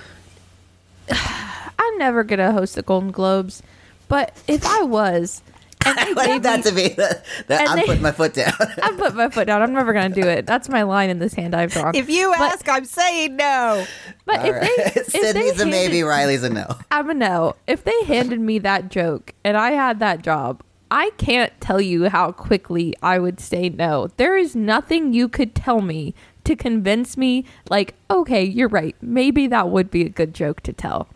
I'm 1.79 1.97
never 1.99 2.23
gonna 2.25 2.53
host 2.53 2.75
the 2.75 2.83
Golden 2.83 3.11
Globes, 3.11 3.63
but 4.09 4.37
if 4.47 4.67
I 4.67 4.83
was, 4.83 5.43
and 5.87 5.99
I 5.99 6.13
want 6.13 6.43
that 6.43 6.63
to 6.65 6.73
be 6.75 6.89
that, 6.89 7.25
that 7.47 7.71
I'm 7.71 7.77
they- 7.79 7.87
putting 7.87 8.03
my 8.03 8.13
foot 8.13 8.35
down. 8.35 8.53
I 8.83 8.93
put 8.99 9.15
my 9.15 9.31
foot 9.31 9.47
down. 9.47 9.63
I'm 9.63 9.73
never 9.73 9.95
gonna 9.95 10.15
do 10.15 10.21
it. 10.27 10.45
That's 10.47 10.69
my 10.69 10.83
line 10.83 11.09
in 11.09 11.21
this 11.21 11.33
hand 11.33 11.55
I've 11.55 11.73
drawn. 11.73 11.95
If 11.95 12.11
you 12.11 12.35
But- 12.37 12.53
ask, 12.53 12.69
I'm 12.69 12.85
saying 12.85 13.37
no. 13.37 13.87
but 14.27 14.41
All 14.41 14.45
if 14.45 14.55
right. 14.57 14.77
they, 14.95 15.01
if 15.01 15.07
they 15.07 15.21
Sydnee's 15.21 15.35
a 15.35 15.65
handed- 15.65 15.69
maybe, 15.71 16.03
Rileigh's 16.03 16.43
a 16.43 16.51
no. 16.51 16.67
I'm 16.91 17.09
a 17.09 17.15
no. 17.15 17.57
If 17.67 17.83
they 17.85 17.99
handed 18.05 18.41
me 18.41 18.59
that 18.59 18.91
joke 18.91 19.33
and 19.43 19.57
I 19.57 19.71
had 19.71 20.01
that 20.01 20.21
job, 20.21 20.63
I 20.91 21.11
can't 21.19 21.53
tell 21.61 21.81
you 21.81 22.09
how 22.09 22.33
quickly 22.33 22.95
I 23.03 23.19
would 23.19 23.41
say 23.41 23.69
no. 23.69 24.09
There 24.17 24.37
is 24.37 24.57
nothing 24.57 25.13
you 25.13 25.29
could 25.29 25.55
tell 25.55 25.81
me 25.81 26.15
to 26.45 26.57
convince 26.57 27.17
me, 27.17 27.45
like, 27.69 27.95
okay, 28.11 28.43
you're 28.43 28.69
right. 28.69 28.97
Maybe 29.03 29.47
that 29.49 29.69
would 29.69 29.91
be 29.91 30.03
a 30.07 30.09
good 30.09 30.35
joke 30.35 30.63
to 30.63 30.73
tell. 30.73 31.09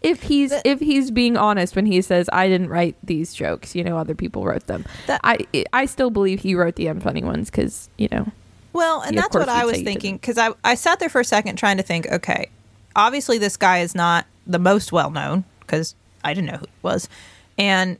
If 0.00 0.24
he's 0.24 0.52
if 0.64 0.80
he's 0.80 1.12
being 1.12 1.36
honest 1.36 1.76
when 1.76 1.86
he 1.86 2.02
says 2.02 2.28
I 2.32 2.48
didn't 2.48 2.70
write 2.70 2.96
these 3.04 3.34
jokes, 3.34 3.76
you 3.76 3.84
know, 3.84 3.96
other 3.96 4.16
people 4.16 4.44
wrote 4.44 4.66
them. 4.66 4.84
That- 5.06 5.20
I 5.22 5.38
I 5.72 5.86
still 5.86 6.10
believe 6.10 6.40
he 6.40 6.56
wrote 6.56 6.74
the 6.74 6.86
unfunny 6.86 7.22
ones 7.22 7.50
because 7.50 7.88
you 7.98 8.08
know 8.10 8.32
Well, 8.72 9.02
and 9.02 9.16
of 9.16 9.22
that's 9.22 9.36
what 9.36 9.48
I 9.48 9.64
was 9.64 9.80
thinking 9.80 10.16
because 10.16 10.38
I, 10.38 10.50
I 10.64 10.74
sat 10.74 10.98
there 10.98 11.08
for 11.08 11.20
a 11.20 11.24
second 11.24 11.54
trying 11.56 11.76
to 11.76 11.84
think, 11.84 12.10
okay, 12.10 12.48
obviously 12.96 13.38
this 13.38 13.56
guy 13.56 13.78
is 13.78 13.94
not 13.94 14.26
the 14.44 14.58
most 14.58 14.90
well 14.90 15.10
known 15.10 15.44
because 15.60 15.94
I 16.24 16.34
didn't 16.34 16.48
know 16.48 16.56
who 16.58 16.66
he 16.66 16.72
was. 16.82 17.08
And 17.56 17.98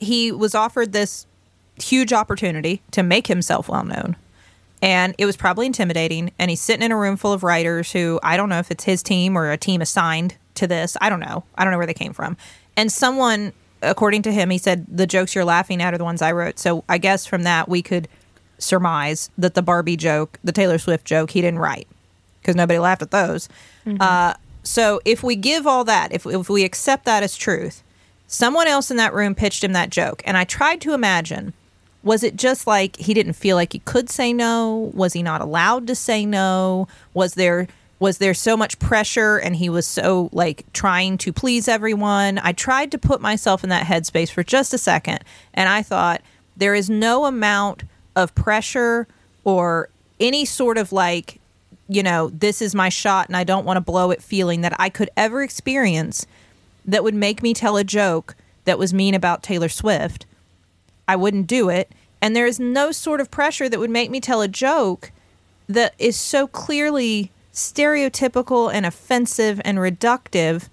he 0.00 0.32
was 0.32 0.54
offered 0.54 0.92
this 0.92 1.26
huge 1.76 2.12
opportunity 2.12 2.82
to 2.90 3.02
make 3.02 3.26
himself 3.28 3.68
well 3.68 3.84
known. 3.84 4.16
And 4.82 5.14
it 5.18 5.26
was 5.26 5.36
probably 5.36 5.66
intimidating. 5.66 6.32
And 6.38 6.50
he's 6.50 6.60
sitting 6.60 6.82
in 6.82 6.90
a 6.90 6.96
room 6.96 7.16
full 7.16 7.32
of 7.32 7.42
writers 7.42 7.92
who 7.92 8.18
I 8.22 8.36
don't 8.36 8.48
know 8.48 8.58
if 8.58 8.70
it's 8.70 8.84
his 8.84 9.02
team 9.02 9.36
or 9.36 9.50
a 9.50 9.56
team 9.58 9.80
assigned 9.82 10.36
to 10.54 10.66
this. 10.66 10.96
I 11.00 11.08
don't 11.10 11.20
know. 11.20 11.44
I 11.56 11.64
don't 11.64 11.70
know 11.70 11.78
where 11.78 11.86
they 11.86 11.94
came 11.94 12.12
from. 12.12 12.36
And 12.76 12.90
someone, 12.90 13.52
according 13.82 14.22
to 14.22 14.32
him, 14.32 14.50
he 14.50 14.58
said, 14.58 14.86
the 14.88 15.06
jokes 15.06 15.34
you're 15.34 15.44
laughing 15.44 15.82
at 15.82 15.92
are 15.92 15.98
the 15.98 16.04
ones 16.04 16.22
I 16.22 16.32
wrote. 16.32 16.58
So 16.58 16.82
I 16.88 16.98
guess 16.98 17.26
from 17.26 17.42
that, 17.42 17.68
we 17.68 17.82
could 17.82 18.08
surmise 18.58 19.30
that 19.36 19.54
the 19.54 19.62
Barbie 19.62 19.96
joke, 19.96 20.38
the 20.42 20.52
Taylor 20.52 20.78
Swift 20.78 21.04
joke, 21.04 21.30
he 21.30 21.40
didn't 21.40 21.60
write 21.60 21.86
because 22.40 22.56
nobody 22.56 22.78
laughed 22.78 23.02
at 23.02 23.10
those. 23.10 23.48
Uh, 24.00 24.34
so 24.62 25.00
if 25.04 25.22
we 25.22 25.36
give 25.36 25.66
all 25.66 25.84
that, 25.84 26.12
if, 26.12 26.26
if 26.26 26.48
we 26.48 26.64
accept 26.64 27.04
that 27.04 27.22
as 27.22 27.36
truth, 27.36 27.82
someone 28.30 28.68
else 28.68 28.92
in 28.92 28.96
that 28.96 29.12
room 29.12 29.34
pitched 29.34 29.64
him 29.64 29.72
that 29.72 29.90
joke. 29.90 30.22
And 30.24 30.36
I 30.36 30.44
tried 30.44 30.80
to 30.82 30.94
imagine 30.94 31.52
was 32.02 32.22
it 32.22 32.36
just 32.36 32.66
like 32.66 32.96
he 32.96 33.12
didn't 33.12 33.34
feel 33.34 33.56
like 33.56 33.74
he 33.74 33.80
could 33.80 34.08
say 34.08 34.32
no? 34.32 34.90
Was 34.94 35.12
he 35.12 35.22
not 35.22 35.42
allowed 35.42 35.86
to 35.88 35.94
say 35.94 36.24
no? 36.24 36.88
Was 37.12 37.34
there 37.34 37.68
was 37.98 38.16
there 38.16 38.32
so 38.32 38.56
much 38.56 38.78
pressure 38.78 39.36
and 39.36 39.56
he 39.56 39.68
was 39.68 39.86
so 39.86 40.30
like 40.32 40.64
trying 40.72 41.18
to 41.18 41.32
please 41.32 41.68
everyone? 41.68 42.38
I 42.38 42.52
tried 42.52 42.90
to 42.92 42.98
put 42.98 43.20
myself 43.20 43.62
in 43.62 43.68
that 43.68 43.84
headspace 43.84 44.30
for 44.30 44.42
just 44.42 44.72
a 44.72 44.78
second 44.78 45.18
and 45.52 45.68
I 45.68 45.82
thought 45.82 46.22
there 46.56 46.74
is 46.74 46.88
no 46.88 47.26
amount 47.26 47.82
of 48.16 48.34
pressure 48.34 49.06
or 49.44 49.90
any 50.20 50.44
sort 50.46 50.78
of 50.78 50.92
like 50.92 51.38
you 51.88 52.04
know, 52.04 52.30
this 52.30 52.62
is 52.62 52.76
my 52.76 52.88
shot 52.88 53.26
and 53.26 53.36
I 53.36 53.42
don't 53.42 53.66
want 53.66 53.76
to 53.76 53.80
blow 53.80 54.12
it 54.12 54.22
feeling 54.22 54.60
that 54.60 54.76
I 54.78 54.88
could 54.88 55.10
ever 55.16 55.42
experience 55.42 56.24
that 56.90 57.04
would 57.04 57.14
make 57.14 57.42
me 57.42 57.54
tell 57.54 57.76
a 57.76 57.84
joke 57.84 58.34
that 58.64 58.78
was 58.78 58.92
mean 58.94 59.14
about 59.14 59.42
Taylor 59.42 59.68
Swift. 59.68 60.26
I 61.08 61.16
wouldn't 61.16 61.46
do 61.46 61.68
it. 61.68 61.90
And 62.22 62.36
there 62.36 62.46
is 62.46 62.60
no 62.60 62.92
sort 62.92 63.20
of 63.20 63.30
pressure 63.30 63.68
that 63.68 63.80
would 63.80 63.90
make 63.90 64.10
me 64.10 64.20
tell 64.20 64.42
a 64.42 64.48
joke 64.48 65.10
that 65.68 65.94
is 65.98 66.16
so 66.16 66.46
clearly 66.46 67.30
stereotypical 67.52 68.72
and 68.72 68.84
offensive 68.86 69.60
and 69.64 69.78
reductive 69.78 70.68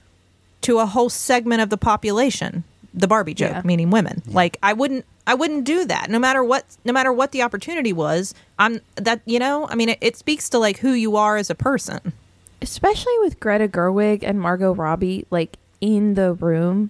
to 0.62 0.80
a 0.80 0.86
whole 0.86 1.10
segment 1.10 1.62
of 1.62 1.70
the 1.70 1.78
population. 1.78 2.64
The 2.94 3.08
Barbie 3.08 3.34
joke, 3.34 3.52
Yeah. 3.52 3.62
meaning 3.64 3.90
women. 3.92 4.24
Like 4.28 4.58
I 4.64 4.74
wouldn't 4.74 5.06
I 5.28 5.34
wouldn't 5.36 5.66
do 5.66 5.86
that 5.86 6.10
no 6.10 6.18
matter 6.20 6.44
what 6.44 6.66
no 6.84 6.92
matter 6.94 7.14
what 7.14 7.32
the 7.32 7.44
opportunity 7.44 7.94
was. 7.94 8.34
I'm 8.58 8.82
that 8.96 9.22
you 9.26 9.38
know, 9.40 9.68
I 9.70 9.76
mean 9.76 9.90
it, 9.90 10.00
it 10.02 10.18
speaks 10.18 10.50
to 10.50 10.58
like 10.58 10.80
who 10.80 10.92
you 10.94 11.16
are 11.16 11.38
as 11.38 11.50
a 11.50 11.56
person. 11.56 12.14
especially 12.62 13.14
with 13.20 13.40
Greta 13.40 13.68
Gerwig 13.68 14.24
and 14.24 14.42
Margot 14.42 14.74
Robbie 14.74 15.26
like 15.30 15.58
in 15.82 16.14
the 16.16 16.34
room. 16.34 16.90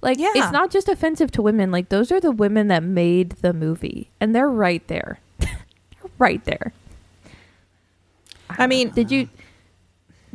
Like 0.00 0.18
Yeah. 0.18 0.32
it's 0.34 0.52
not 0.52 0.70
just 0.70 0.88
offensive 0.88 1.30
to 1.32 1.42
women, 1.42 1.70
like 1.70 1.88
those 1.88 2.12
are 2.12 2.20
the 2.20 2.30
women 2.30 2.68
that 2.68 2.82
made 2.82 3.30
the 3.42 3.52
movie 3.52 4.10
and 4.20 4.34
they're 4.34 4.48
right 4.50 4.86
there. 4.88 5.18
right 6.18 6.44
there. 6.44 6.72
I 8.50 8.66
mean, 8.66 8.90
Did 8.90 9.10
you 9.10 9.28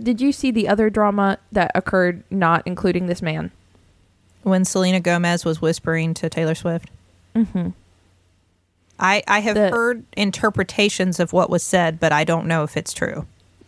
did 0.02 0.20
you 0.20 0.32
see 0.32 0.50
the 0.52 0.68
other 0.68 0.90
drama 0.90 1.38
that 1.52 1.72
occurred 1.76 2.24
not 2.32 2.64
including 2.66 3.06
this 3.08 3.22
man? 3.22 3.52
when 4.42 4.66
Selena 4.66 5.00
Gomez 5.00 5.46
was 5.46 5.62
whispering 5.62 6.14
to 6.16 6.30
Taylor 6.30 6.54
Swift. 6.54 6.90
Mm-hmm. 7.34 7.70
I, 9.00 9.24
I 9.26 9.40
have 9.40 9.56
The- 9.56 9.70
heard 9.70 10.04
interpretations 10.18 11.22
of 11.22 11.32
what 11.32 11.50
was 11.50 11.64
said, 11.64 11.98
but 11.98 12.12
I 12.12 12.26
don't 12.26 12.46
know 12.46 12.64
if 12.64 12.76
it's 12.76 12.92
true. 12.92 13.26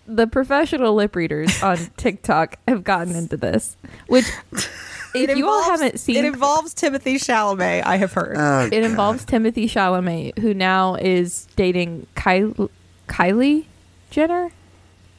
The 0.07 0.27
professional 0.27 0.93
lip 0.93 1.15
readers 1.15 1.61
on 1.63 1.77
TikTok 1.97 2.57
have 2.67 2.83
gotten 2.83 3.15
into 3.15 3.37
this, 3.37 3.75
which 4.07 4.25
if 5.15 5.35
you 5.37 5.47
all 5.49 5.63
haven't 5.63 5.99
seen 5.99 6.17
it 6.17 6.25
involves 6.25 6.75
Timothée 6.75 7.15
Chalamet. 7.15 7.83
I 7.85 7.97
have 7.97 8.13
heard. 8.13 8.35
Oh, 8.37 8.65
it 8.71 8.83
involves 8.83 9.25
Timothée 9.25 9.65
Chalamet, 9.65 10.37
who 10.39 10.53
now 10.53 10.93
is 10.95 11.47
dating 11.55 12.05
Kylie, 12.15 12.69
Kylie 13.07 13.65
Jenner. 14.11 14.51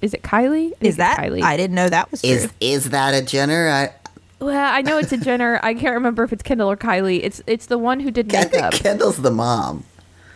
Is 0.03 0.15
it 0.15 0.23
Kylie? 0.23 0.67
I 0.67 0.71
think 0.71 0.83
Is 0.83 0.97
that? 0.99 1.19
Kylie? 1.19 1.43
I 1.43 1.57
didn't 1.57 1.75
know 1.75 1.89
that 1.89 2.11
was 2.11 2.21
true. 2.21 2.31
is 2.31 2.53
is 2.61 2.91
that 2.91 3.13
a 3.15 3.25
Jenner? 3.25 3.69
I, 3.69 3.93
well, 4.39 4.73
I 4.73 4.83
know 4.83 4.99
it's 4.99 5.11
a 5.11 5.17
Jenner. 5.17 5.59
I 5.63 5.75
can't 5.75 5.95
remember 5.95 6.23
if 6.23 6.33
it's 6.33 6.43
Kendall 6.43 6.71
or 6.71 6.77
Kylie. 6.77 7.21
It's 7.25 7.43
it's 7.49 7.67
the 7.67 7.79
one 7.79 7.99
who 8.01 8.11
did 8.13 8.31
makeup. 8.31 8.73
Kendall's 8.75 9.17
the 9.17 9.31
mom. 9.33 9.83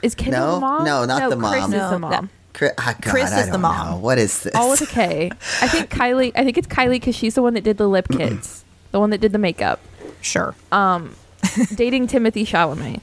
Is 0.03 0.15
Kendall 0.17 0.41
No? 0.47 0.55
the 0.55 0.61
mom? 0.61 0.85
No, 0.85 1.05
not 1.05 1.31
the 1.31 1.37
Kris 1.37 1.43
mom. 1.61 1.73
is 1.75 1.79
No, 1.79 1.91
the 1.91 1.91
that- 1.91 1.99
mom. 2.01 2.31
Kris, 2.53 2.73
ah, 2.79 2.95
God, 3.01 3.11
Kris 3.11 3.33
is 3.33 3.51
the 3.51 3.59
mom. 3.59 3.91
know. 3.91 3.97
What 3.99 4.19
is 4.19 4.43
this? 4.43 4.55
All 4.55 4.71
with 4.71 4.83
a 4.83 4.87
K. 4.87 5.31
I 5.63 5.69
think 5.69 5.91
Kylie. 5.99 6.33
I 6.35 6.45
think 6.45 6.59
it's 6.59 6.69
Kylie 6.69 6.91
because 6.93 7.15
she's 7.15 7.35
the 7.35 7.43
one 7.43 7.55
that 7.55 7.65
did 7.65 7.79
the 7.79 7.89
lip 7.89 8.09
kits, 8.13 8.65
the 8.91 9.01
one 9.01 9.11
that 9.11 9.21
did 9.21 9.33
the 9.33 9.39
makeup. 9.39 9.81
sure. 10.21 10.55
Um, 10.73 11.15
dating 11.75 12.09
Timothée 12.09 12.47
Chalamet. 12.47 13.01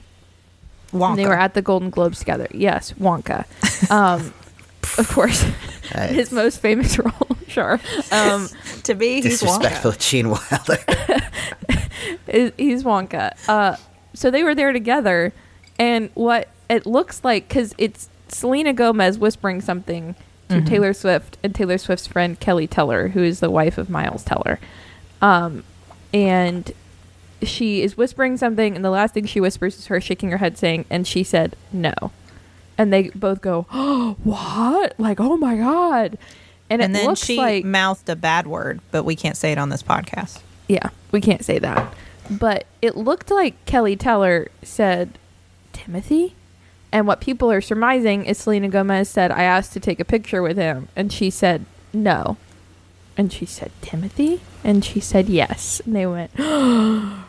Wonka. 0.94 1.10
And 1.10 1.20
they 1.20 1.25
were 1.25 1.38
at 1.38 1.54
the 1.54 1.62
Golden 1.62 1.89
Globes 1.89 2.20
together. 2.20 2.48
Yes, 2.54 2.94
Wonka. 2.94 3.46
Um, 3.92 4.34
of 4.98 5.10
course, 5.10 5.42
Hey, 5.92 6.13
his 6.13 6.32
most 6.32 6.60
famous 6.60 6.98
role. 6.98 7.12
Sure. 7.48 7.80
Um, 8.12 8.48
to 8.84 8.96
be 8.96 9.16
he's 9.22 9.39
disrespectful 9.39 9.92
Wonka. 9.92 10.10
Gene 10.10 10.30
Wilder. 10.30 10.77
he's 12.58 12.84
Wonka. 12.84 13.32
Uh, 13.50 13.75
so 14.13 14.32
they 14.32 14.44
were 14.44 14.56
there 14.56 14.72
together, 14.74 15.34
and 15.80 16.10
what 16.13 16.50
it 16.70 16.86
looks 16.86 17.24
like 17.24 17.48
because 17.48 17.74
it's 17.77 18.10
Selena 18.29 18.74
Gomez 18.74 19.17
whispering 19.17 19.62
something 19.62 20.15
to 20.50 20.62
Taylor 20.62 20.93
Swift 20.93 21.38
and 21.43 21.53
Taylor 21.53 21.77
Swift's 21.77 22.07
friend 22.07 22.39
Keleigh 22.39 22.69
Teller, 22.69 23.10
who 23.10 23.22
is 23.22 23.41
the 23.41 23.50
wife 23.50 23.77
of 23.77 23.89
Miles 23.89 24.24
Teller, 24.24 24.60
um, 25.22 25.63
and 26.13 26.72
she 27.43 27.81
is 27.81 27.98
whispering 27.98 28.38
something, 28.38 28.75
and 28.75 28.84
the 28.84 28.89
last 28.89 29.13
thing 29.13 29.25
she 29.25 29.39
whispers 29.41 29.77
is 29.77 29.88
her 29.88 30.00
shaking 30.00 30.31
her 30.31 30.38
head, 30.38 30.57
saying, 30.57 30.86
"And 30.89 31.05
she 31.05 31.24
said 31.24 31.55
no," 31.74 31.93
and 32.77 32.93
they 32.93 33.10
both 33.10 33.41
go, 33.41 33.65
"Oh, 33.74 34.15
what? 34.24 34.98
Like, 34.98 35.19
oh 35.19 35.36
my 35.38 35.57
god!" 35.57 36.17
And, 36.69 36.81
And 36.81 36.96
it 36.96 36.98
then 36.98 37.07
looks 37.07 37.24
she 37.24 37.38
like 37.38 37.65
mouthed 37.65 38.07
a 38.10 38.15
bad 38.15 38.48
word, 38.48 38.79
but 38.91 39.03
we 39.03 39.15
can't 39.15 39.38
say 39.38 39.51
it 39.51 39.57
on 39.57 39.69
this 39.69 39.84
podcast. 39.84 40.39
yeah, 40.69 40.89
we 41.12 41.19
can't 41.22 41.43
say 41.43 41.60
that. 41.60 41.93
But 42.29 42.65
it 42.81 42.96
looked 42.98 43.31
like 43.31 43.63
Keleigh 43.65 43.98
Teller 44.00 44.48
said 44.63 45.17
Timothée. 45.74 46.34
And 46.91 47.06
what 47.06 47.20
people 47.22 47.51
are 47.51 47.62
surmising 47.62 48.25
is 48.25 48.38
Selena 48.38 48.70
Gomez 48.70 49.10
said, 49.10 49.32
I 49.32 49.44
asked 49.44 49.74
to 49.74 49.79
take 49.79 50.00
a 50.00 50.06
picture 50.06 50.41
with 50.41 50.58
him. 50.58 50.88
And 50.96 51.12
she 51.12 51.29
said, 51.29 51.65
no. 51.94 52.38
And 53.17 53.34
she 53.34 53.46
said, 53.46 53.72
Timothée? 53.82 54.39
And 54.63 54.86
she 54.86 55.00
said, 55.00 55.27
yes. 55.27 55.82
And 55.86 55.96
they 55.96 56.06
went, 56.06 56.32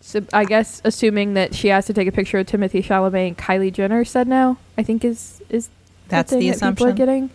so 0.00 0.20
I 0.32 0.44
guess 0.44 0.80
assuming 0.84 1.34
that 1.34 1.54
she 1.54 1.70
asked 1.70 1.86
to 1.88 1.94
take 1.94 2.08
a 2.08 2.12
picture 2.12 2.38
with 2.38 2.50
Timothée 2.50 2.84
Chalamet 2.84 3.28
and 3.28 3.38
Kylie 3.38 3.72
Jenner 3.72 4.04
said 4.04 4.26
no, 4.26 4.56
I 4.76 4.82
think 4.82 5.04
is, 5.04 5.40
is 5.48 5.68
That's 6.08 6.30
thing 6.30 6.40
the 6.40 6.50
that 6.50 6.54
people 6.54 6.86
are 6.86 6.90
assumption. 6.90 6.96
getting. 6.96 7.30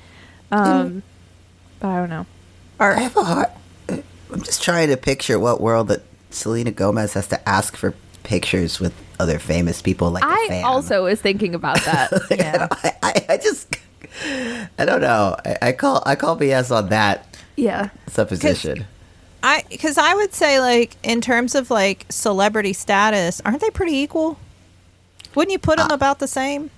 Um, 0.51 1.03
but 1.79 1.87
I 1.87 1.99
don't 1.99 2.09
know. 2.09 2.25
I 2.79 2.99
have 2.99 3.15
a 3.17 3.23
hard. 3.23 3.47
I'm 3.89 4.41
just 4.41 4.61
trying 4.61 4.89
to 4.89 4.97
picture 4.97 5.39
what 5.39 5.61
world 5.61 5.87
that 5.87 6.01
Selena 6.31 6.71
Gomez 6.71 7.13
has 7.13 7.27
to 7.27 7.47
ask 7.47 7.75
for 7.77 7.93
pictures 8.27 8.79
with 8.79 8.93
other 9.19 9.39
famous 9.39 9.81
people 9.81 10.11
like 10.11 10.23
I 10.23 10.47
fan. 10.49 10.65
also 10.65 11.05
was 11.05 11.21
thinking 11.21 11.55
about 11.55 11.81
that. 11.85 12.11
Yeah. 12.29 12.67
I, 12.71 12.93
I, 13.01 13.25
I 13.29 13.37
just, 13.37 13.77
I 14.77 14.85
don't 14.85 15.01
know. 15.01 15.35
I, 15.45 15.57
I 15.61 15.71
call 15.71 16.03
I 16.05 16.15
call 16.15 16.37
BS 16.37 16.75
on 16.75 16.89
that 16.89 17.37
yeah. 17.55 17.89
supposition. 18.07 18.85
I 19.41 19.63
because 19.69 19.97
I 19.97 20.13
would 20.13 20.33
say 20.33 20.59
like 20.59 20.97
in 21.03 21.21
terms 21.21 21.55
of 21.55 21.71
like 21.71 22.05
celebrity 22.09 22.73
status, 22.73 23.41
aren't 23.45 23.61
they 23.61 23.69
pretty 23.69 23.95
equal? 23.95 24.37
Wouldn't 25.33 25.51
you 25.51 25.59
put 25.59 25.77
them 25.77 25.91
about 25.91 26.19
the 26.19 26.27
same? 26.27 26.69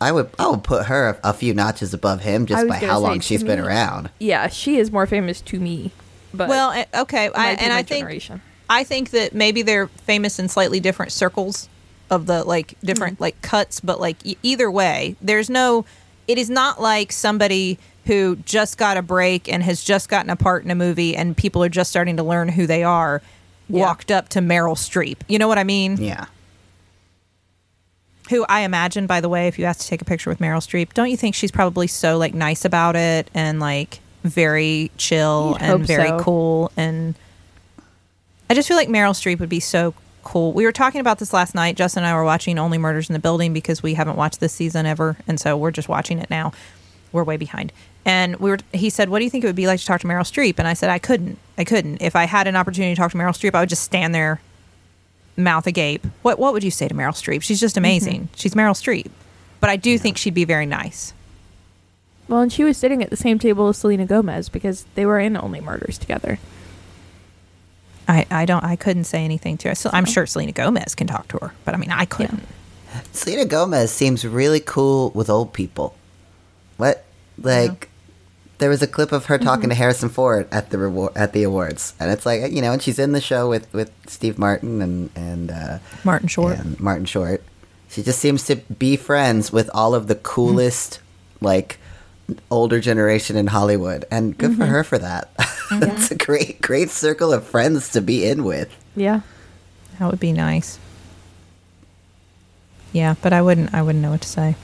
I 0.00 0.12
would 0.12 0.30
I 0.38 0.48
would 0.48 0.62
put 0.62 0.86
her 0.86 1.18
a, 1.22 1.30
a 1.30 1.32
few 1.32 1.52
notches 1.52 1.92
above 1.92 2.20
him 2.20 2.46
just 2.46 2.68
by 2.68 2.76
how 2.76 3.00
long 3.00 3.18
to 3.18 3.24
she's 3.24 3.42
been 3.42 3.58
around. 3.58 4.10
Yeah, 4.20 4.48
she 4.48 4.78
is 4.78 4.92
more 4.92 5.06
famous 5.06 5.40
to 5.42 5.58
me. 5.58 5.90
But 6.32 6.48
well, 6.48 6.70
eh, 6.70 6.84
okay, 6.94 7.28
I, 7.34 7.52
and 7.52 7.72
my 7.72 7.78
I 7.78 7.82
think 7.82 8.04
generation. 8.04 8.42
I 8.70 8.84
think 8.84 9.10
that 9.10 9.34
maybe 9.34 9.62
they're 9.62 9.86
famous 9.88 10.38
in 10.38 10.48
slightly 10.48 10.80
different 10.80 11.12
circles 11.12 11.68
of 12.10 12.26
the 12.26 12.44
like 12.44 12.74
different 12.82 13.14
Mm-hmm. 13.14 13.22
like 13.24 13.42
cuts, 13.42 13.80
but 13.80 14.00
like 14.00 14.16
e- 14.24 14.36
either 14.42 14.70
way, 14.70 15.16
there's 15.20 15.48
no. 15.50 15.84
It 16.26 16.36
is 16.38 16.50
not 16.50 16.80
like 16.80 17.10
somebody 17.12 17.78
who 18.04 18.36
just 18.36 18.76
got 18.78 18.96
a 18.96 19.02
break 19.02 19.50
and 19.50 19.62
has 19.62 19.82
just 19.82 20.08
gotten 20.08 20.30
a 20.30 20.36
part 20.36 20.64
in 20.64 20.70
a 20.70 20.74
movie, 20.74 21.16
and 21.16 21.36
people 21.36 21.62
are 21.64 21.68
just 21.68 21.90
starting 21.90 22.16
to 22.18 22.22
learn 22.22 22.48
who 22.48 22.66
they 22.66 22.82
are. 22.84 23.22
Yeah. 23.70 23.82
Walked 23.82 24.10
up 24.10 24.28
to 24.30 24.40
Meryl 24.40 24.74
Streep. 24.76 25.18
You 25.28 25.38
know 25.38 25.48
what 25.48 25.58
I 25.58 25.64
mean? 25.64 25.96
Yeah. 25.98 26.24
who 28.30 28.44
I 28.48 28.60
imagine, 28.60 29.06
by 29.06 29.20
the 29.22 29.28
way, 29.28 29.48
if 29.48 29.58
you 29.58 29.64
asked 29.64 29.82
to 29.82 29.88
take 29.88 30.02
a 30.02 30.04
picture 30.04 30.28
with 30.30 30.38
Meryl 30.38 30.58
Streep, 30.60 30.92
don't 30.94 31.10
you 31.10 31.16
think 31.16 31.34
she's 31.34 31.50
probably 31.50 31.86
so 31.86 32.18
like 32.18 32.34
nice 32.34 32.64
about 32.64 32.94
it 32.96 33.30
and 33.34 33.58
like 33.60 34.00
very 34.24 34.90
chill 34.98 35.56
You'd 35.60 35.62
and 35.70 35.86
very 35.86 36.08
so. 36.08 36.18
cool 36.20 36.72
and 36.76 37.14
I 38.50 38.54
just 38.54 38.68
feel 38.68 38.76
like 38.76 38.88
Meryl 38.88 39.12
Streep 39.12 39.40
would 39.40 39.48
be 39.48 39.60
so 39.60 39.94
cool. 40.22 40.52
We 40.52 40.64
were 40.64 40.72
talking 40.72 41.00
about 41.00 41.18
this 41.18 41.32
last 41.32 41.54
night. 41.54 41.76
Justin 41.76 42.02
and 42.02 42.10
I 42.10 42.14
were 42.14 42.24
watching 42.24 42.58
Only 42.58 42.78
Murders 42.78 43.08
in 43.08 43.12
the 43.12 43.18
Building 43.18 43.52
because 43.52 43.82
we 43.82 43.94
haven't 43.94 44.16
watched 44.16 44.40
this 44.40 44.52
season 44.52 44.86
ever, 44.86 45.16
and 45.26 45.38
so 45.38 45.56
we're 45.56 45.70
just 45.70 45.88
watching 45.88 46.18
it 46.18 46.30
now. 46.30 46.52
We're 47.12 47.24
way 47.24 47.36
behind. 47.36 47.72
And 48.04 48.36
we 48.36 48.50
were 48.50 48.58
he 48.72 48.90
said, 48.90 49.08
"What 49.08 49.18
do 49.18 49.24
you 49.24 49.30
think 49.30 49.44
it 49.44 49.46
would 49.46 49.56
be 49.56 49.66
like 49.66 49.80
to 49.80 49.86
talk 49.86 50.00
to 50.02 50.06
Meryl 50.06 50.20
Streep?" 50.20 50.58
And 50.58 50.68
I 50.68 50.74
said, 50.74 50.90
"I 50.90 50.98
couldn't. 50.98 51.38
I 51.56 51.64
couldn't. 51.64 52.02
If 52.02 52.16
I 52.16 52.24
had 52.24 52.46
an 52.46 52.56
opportunity 52.56 52.94
to 52.94 53.00
talk 53.00 53.12
to 53.12 53.18
Meryl 53.18 53.30
Streep, 53.30 53.54
I 53.54 53.60
would 53.60 53.68
just 53.68 53.84
stand 53.84 54.14
there 54.14 54.40
mouth 55.38 55.66
agape. 55.66 56.04
What 56.22 56.38
what 56.38 56.52
would 56.52 56.64
you 56.64 56.70
say 56.70 56.88
to 56.88 56.94
Meryl 56.94 57.12
Streep? 57.12 57.42
She's 57.42 57.60
just 57.60 57.76
mhm. 57.76 57.78
amazing. 57.78 58.28
She's 58.34 58.54
Meryl 58.54 58.72
Streep. 58.72 59.10
But 59.60 59.70
I 59.70 59.76
do 59.76 59.98
think 59.98 60.18
she'd 60.18 60.34
be 60.34 60.44
very 60.44 60.66
nice. 60.66 61.12
Well, 62.28 62.40
and 62.40 62.52
she 62.52 62.62
was 62.62 62.76
sitting 62.76 63.02
at 63.02 63.10
the 63.10 63.16
same 63.16 63.38
table 63.38 63.68
as 63.68 63.78
Selena 63.78 64.04
Gomez 64.04 64.48
because 64.48 64.84
they 64.94 65.06
were 65.06 65.18
in 65.18 65.36
Only 65.36 65.60
Murders 65.60 65.96
together. 65.96 66.38
I, 68.08 68.26
I 68.30 68.46
don't 68.46 68.64
I 68.64 68.76
couldn't 68.76 69.04
say 69.04 69.24
anything 69.24 69.58
to 69.58 69.68
her. 69.68 69.74
So 69.74 69.90
I'm 69.92 70.06
sure 70.06 70.26
Selena 70.26 70.52
Gomez 70.52 70.94
can 70.94 71.06
talk 71.06 71.28
to 71.28 71.38
her, 71.38 71.52
but 71.64 71.74
I 71.74 71.76
mean 71.76 71.90
I 71.90 72.06
couldn't. 72.06 72.42
Selena 73.12 73.44
Gomez 73.44 73.92
seems 73.92 74.26
really 74.26 74.60
cool 74.60 75.10
with 75.10 75.28
old 75.28 75.52
people. 75.52 75.94
What 76.78 77.04
like 77.40 77.90
there 78.58 78.70
was 78.70 78.82
a 78.82 78.86
clip 78.86 79.12
of 79.12 79.26
her 79.26 79.38
talking 79.38 79.68
to 79.68 79.74
Harrison 79.74 80.08
Ford 80.08 80.48
at 80.50 80.70
the 80.70 80.78
reward 80.78 81.12
at 81.16 81.32
the 81.32 81.42
awards, 81.42 81.94
and 82.00 82.10
it's 82.10 82.26
like 82.26 82.50
you 82.50 82.62
know, 82.62 82.72
and 82.72 82.82
she's 82.82 82.98
in 82.98 83.12
the 83.12 83.20
show 83.20 83.48
with 83.48 83.72
with 83.72 83.92
Steve 84.06 84.38
Martin 84.38 84.82
and 84.82 85.10
and 85.14 85.50
uh, 85.50 85.78
Martin 86.04 86.28
Short. 86.28 86.58
and 86.58 86.78
Martin 86.80 87.04
Short. 87.04 87.42
She 87.90 88.02
just 88.02 88.18
seems 88.18 88.44
to 88.46 88.56
be 88.56 88.96
friends 88.96 89.52
with 89.52 89.70
all 89.72 89.94
of 89.94 90.08
the 90.08 90.14
coolest 90.14 91.00
like 91.40 91.78
older 92.50 92.80
generation 92.80 93.36
in 93.36 93.46
Hollywood, 93.46 94.04
and 94.10 94.36
good 94.36 94.56
for 94.56 94.66
her 94.66 94.84
for 94.84 94.98
that. 94.98 95.30
it's 95.70 96.10
a 96.10 96.14
great 96.14 96.60
great 96.60 96.90
circle 96.90 97.32
of 97.32 97.44
friends 97.46 97.90
to 97.92 98.00
be 98.00 98.26
in 98.28 98.44
with. 98.44 98.74
Yeah. 98.96 99.20
That 99.98 100.10
would 100.10 100.20
be 100.20 100.32
nice. 100.32 100.78
Yeah, 102.92 103.14
but 103.22 103.32
I 103.32 103.42
wouldn't 103.42 103.74
I 103.74 103.82
wouldn't 103.82 104.02
know 104.02 104.10
what 104.10 104.22
to 104.22 104.28
say. 104.28 104.56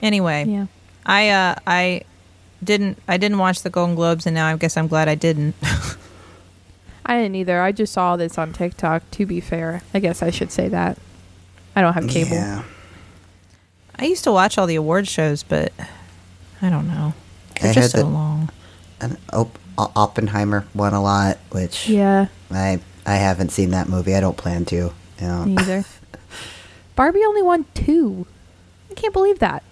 Anyway, 0.00 0.44
Yeah. 0.46 0.66
I 1.04 1.30
uh 1.30 1.54
I 1.66 2.02
didn't 2.62 2.98
I 3.08 3.16
didn't 3.16 3.38
watch 3.38 3.62
the 3.62 3.70
Golden 3.70 3.94
Globes 3.94 4.26
and 4.26 4.34
now 4.34 4.46
I 4.48 4.56
guess 4.56 4.76
I'm 4.76 4.88
glad 4.88 5.08
I 5.08 5.14
didn't. 5.14 5.54
I 7.04 7.16
didn't 7.18 7.34
either. 7.34 7.60
I 7.60 7.72
just 7.72 7.92
saw 7.92 8.16
this 8.16 8.38
on 8.38 8.52
TikTok, 8.52 9.02
to 9.12 9.26
be 9.26 9.40
fair. 9.40 9.82
I 9.92 9.98
guess 9.98 10.22
I 10.22 10.30
should 10.30 10.52
say 10.52 10.68
that. 10.68 10.98
I 11.74 11.80
don't 11.80 11.94
have 11.94 12.08
cable. 12.08 12.36
Yeah. 12.36 12.62
I 13.98 14.04
used 14.04 14.22
to 14.24 14.32
watch 14.32 14.56
all 14.56 14.66
the 14.68 14.76
award 14.76 15.08
shows, 15.08 15.42
but 15.42 15.72
I 16.62 16.70
don't 16.70 16.86
know. 16.88 17.12
They're 17.60 17.70
I 17.70 17.74
just 17.74 17.92
heard 17.92 18.00
so 18.00 18.06
that- 18.06 18.12
long. 18.12 18.48
And 19.00 19.18
Op- 19.32 19.58
Oppenheimer 19.76 20.64
won 20.74 20.94
a 20.94 21.02
lot, 21.02 21.38
which 21.50 21.88
Yeah, 21.88 22.26
I 22.52 22.80
I 23.04 23.16
haven't 23.16 23.50
seen 23.50 23.70
that 23.72 23.88
movie. 23.88 24.14
I 24.14 24.20
don't 24.20 24.36
plan 24.36 24.64
to. 24.66 24.76
You 24.76 24.92
know. 25.20 25.44
me 25.44 25.56
either. 25.58 25.84
Barbie 26.96 27.24
only 27.24 27.42
won 27.42 27.64
two. 27.74 28.26
I 28.90 28.94
can't 28.94 29.12
believe 29.12 29.38
that. 29.40 29.62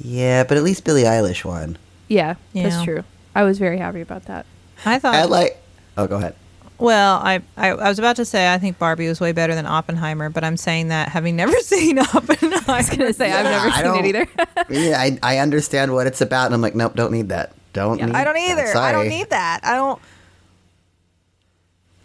yeah, 0.00 0.44
but 0.44 0.56
at 0.56 0.62
least 0.62 0.84
Billie 0.84 1.02
Eilish 1.02 1.44
won. 1.44 1.76
Yeah, 2.08 2.36
Yeah. 2.52 2.68
that's 2.70 2.84
true. 2.84 3.04
I 3.34 3.42
was 3.42 3.58
very 3.58 3.78
happy 3.78 4.00
about 4.00 4.24
that. 4.26 4.46
I 4.86 4.98
thought 4.98 5.14
I 5.14 5.24
like. 5.24 5.60
Oh, 5.98 6.06
go 6.06 6.16
ahead. 6.16 6.34
Well, 6.82 7.20
I, 7.22 7.40
I 7.56 7.70
I 7.70 7.88
was 7.88 7.98
about 7.98 8.16
to 8.16 8.24
say 8.24 8.52
I 8.52 8.58
think 8.58 8.78
Barbie 8.78 9.06
was 9.06 9.20
way 9.20 9.32
better 9.32 9.54
than 9.54 9.66
Oppenheimer, 9.66 10.30
but 10.30 10.42
I'm 10.42 10.56
saying 10.56 10.88
that 10.88 11.08
having 11.08 11.36
never 11.36 11.56
seen 11.60 11.98
Oppenheimer. 11.98 12.56
I 12.66 12.76
was 12.78 12.90
gonna 12.90 13.12
say 13.12 13.30
I've 13.32 13.44
never 13.44 13.68
I 13.68 13.82
seen 13.82 14.04
it 14.04 14.08
either. 14.08 14.28
yeah, 14.68 15.00
I, 15.00 15.18
I 15.22 15.38
understand 15.38 15.92
what 15.94 16.06
it's 16.06 16.20
about, 16.20 16.46
and 16.46 16.54
I'm 16.54 16.60
like, 16.60 16.74
nope, 16.74 16.94
don't 16.94 17.12
need 17.12 17.28
that. 17.28 17.54
Don't. 17.72 17.98
Yeah, 17.98 18.06
need 18.06 18.14
I 18.16 18.24
don't 18.24 18.34
that. 18.34 18.50
either. 18.50 18.76
I 18.76 18.92
don't 18.92 19.08
need 19.08 19.30
that. 19.30 19.60
I 19.62 19.74
don't. 19.74 20.00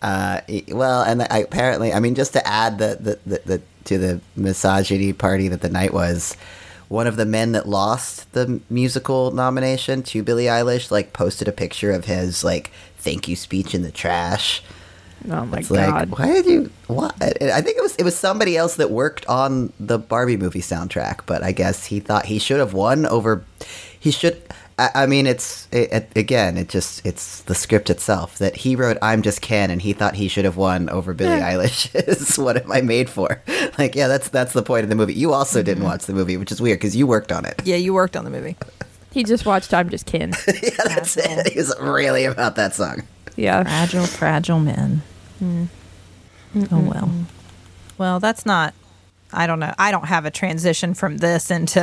Uh, 0.01 0.41
e- 0.47 0.63
well, 0.69 1.01
and 1.01 1.23
I, 1.23 1.39
apparently, 1.39 1.91
I 1.91 1.99
mean, 1.99 2.13
just 2.13 2.33
to 2.33 2.47
add 2.47 2.77
the, 2.77 2.97
the, 2.99 3.19
the, 3.25 3.41
the 3.45 3.61
to 3.85 3.97
the 3.97 4.21
misogyny 4.35 5.11
party 5.11 5.47
that 5.47 5.61
the 5.61 5.69
night 5.69 5.91
was, 5.93 6.37
one 6.87 7.07
of 7.07 7.15
the 7.15 7.25
men 7.25 7.53
that 7.53 7.67
lost 7.67 8.31
the 8.33 8.61
musical 8.69 9.31
nomination 9.31 10.03
to 10.03 10.21
Billie 10.23 10.45
Eilish, 10.45 10.91
like, 10.91 11.13
posted 11.13 11.47
a 11.47 11.51
picture 11.51 11.91
of 11.91 12.05
his 12.05 12.43
like 12.43 12.71
thank 13.07 13.29
you 13.29 13.37
speech 13.37 13.73
in 13.73 13.83
the 13.83 13.91
trash. 13.91 14.61
Oh 15.31 15.45
my 15.45 15.59
It's 15.59 15.69
god. 15.69 16.09
like, 16.09 16.19
why 16.19 16.27
did 16.27 16.45
you? 16.45 16.69
What? 16.87 17.15
I 17.21 17.61
think 17.61 17.77
it 17.77 17.81
was 17.81 17.95
it 17.95 18.03
was 18.03 18.17
somebody 18.17 18.57
else 18.57 18.75
that 18.75 18.91
worked 18.91 19.25
on 19.27 19.71
the 19.79 19.97
Barbie 19.97 20.35
movie 20.35 20.61
soundtrack, 20.61 21.21
but 21.25 21.41
I 21.41 21.53
guess 21.53 21.85
he 21.85 22.01
thought 22.01 22.25
he 22.25 22.37
should 22.37 22.59
have 22.59 22.73
won 22.73 23.05
over. 23.05 23.45
He 23.97 24.11
should. 24.11 24.41
I, 24.77 24.89
I 24.93 25.05
mean, 25.05 25.25
it's 25.25 25.69
it, 25.71 25.91
it, 25.91 26.11
again, 26.17 26.57
it 26.57 26.67
just 26.67 27.05
it's 27.05 27.43
the 27.43 27.55
script 27.55 27.89
itself 27.89 28.37
that 28.39 28.57
he 28.57 28.75
wrote. 28.75 28.97
I'm 29.01 29.21
just 29.21 29.41
Ken, 29.41 29.71
and 29.71 29.81
he 29.81 29.93
thought 29.93 30.15
he 30.15 30.27
should 30.27 30.45
have 30.45 30.57
won 30.57 30.89
over 30.89 31.13
Billie 31.13 31.37
Yeah. 31.37 31.53
Eilish. 31.53 31.95
is 32.07 32.37
what 32.37 32.61
am 32.61 32.71
I 32.71 32.81
made 32.81 33.09
for? 33.09 33.41
Like, 33.77 33.95
yeah, 33.95 34.07
that's 34.07 34.27
that's 34.27 34.51
the 34.51 34.63
point 34.63 34.83
of 34.83 34.89
the 34.89 34.95
movie. 34.95 35.13
You 35.13 35.31
also 35.31 35.63
didn't 35.63 35.79
mm-hmm. 35.79 35.91
watch 35.91 36.05
the 36.05 36.13
movie, 36.13 36.35
which 36.35 36.51
is 36.51 36.61
weird 36.61 36.79
because 36.79 36.95
you 36.95 37.07
worked 37.07 37.31
on 37.31 37.45
it. 37.45 37.61
Yeah, 37.63 37.77
you 37.77 37.93
worked 37.93 38.17
on 38.17 38.25
the 38.25 38.31
movie. 38.31 38.57
He 39.11 39.23
just 39.23 39.45
watched 39.45 39.73
I'm 39.73 39.89
Just 39.89 40.05
Ken. 40.05 40.33
yeah, 40.63 40.69
that's 40.85 41.17
it. 41.17 41.53
He 41.53 41.57
was 41.59 41.73
really 41.79 42.25
about 42.25 42.55
that 42.55 42.73
song. 42.73 43.03
Yeah. 43.35 43.63
Fragile, 43.63 44.05
fragile 44.05 44.59
men. 44.59 45.01
Mm. 45.41 45.67
Oh 46.71 46.79
well. 46.79 47.11
Well, 47.97 48.19
that's 48.19 48.45
not. 48.45 48.73
I 49.33 49.45
don't 49.47 49.59
know. 49.59 49.73
I 49.77 49.91
don't 49.91 50.05
have 50.05 50.25
a 50.25 50.31
transition 50.31 50.93
from 50.93 51.17
this 51.17 51.51
into 51.51 51.81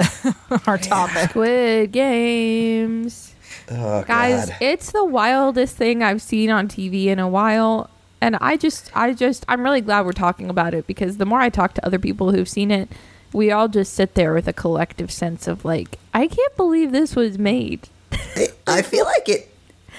our 0.66 0.78
topic. 0.78 1.30
Squid 1.30 1.92
Games. 1.92 3.34
Oh, 3.70 4.02
Guys, 4.04 4.46
God. 4.50 4.56
it's 4.60 4.92
the 4.92 5.04
wildest 5.04 5.76
thing 5.76 6.02
I've 6.02 6.22
seen 6.22 6.50
on 6.50 6.68
TV 6.68 7.06
in 7.06 7.18
a 7.18 7.28
while. 7.28 7.90
And 8.20 8.36
I 8.40 8.56
just, 8.56 8.90
I 8.96 9.12
just, 9.12 9.44
I'm 9.48 9.62
really 9.62 9.80
glad 9.82 10.06
we're 10.06 10.12
talking 10.12 10.48
about 10.48 10.72
it 10.74 10.86
because 10.86 11.18
the 11.18 11.26
more 11.26 11.40
I 11.40 11.50
talk 11.50 11.74
to 11.74 11.84
other 11.86 11.98
people 11.98 12.32
who've 12.32 12.48
seen 12.48 12.70
it, 12.70 12.88
we 13.34 13.50
all 13.50 13.68
just 13.68 13.92
sit 13.92 14.14
there 14.14 14.32
with 14.32 14.48
a 14.48 14.52
collective 14.54 15.10
sense 15.10 15.46
of 15.46 15.64
like, 15.64 15.98
I 16.14 16.26
can't 16.28 16.56
believe 16.56 16.92
this 16.92 17.14
was 17.14 17.38
made. 17.38 17.88
It- 18.36 18.56
I 18.66 18.80
feel 18.82 19.04
like 19.04 19.28
it 19.28 19.50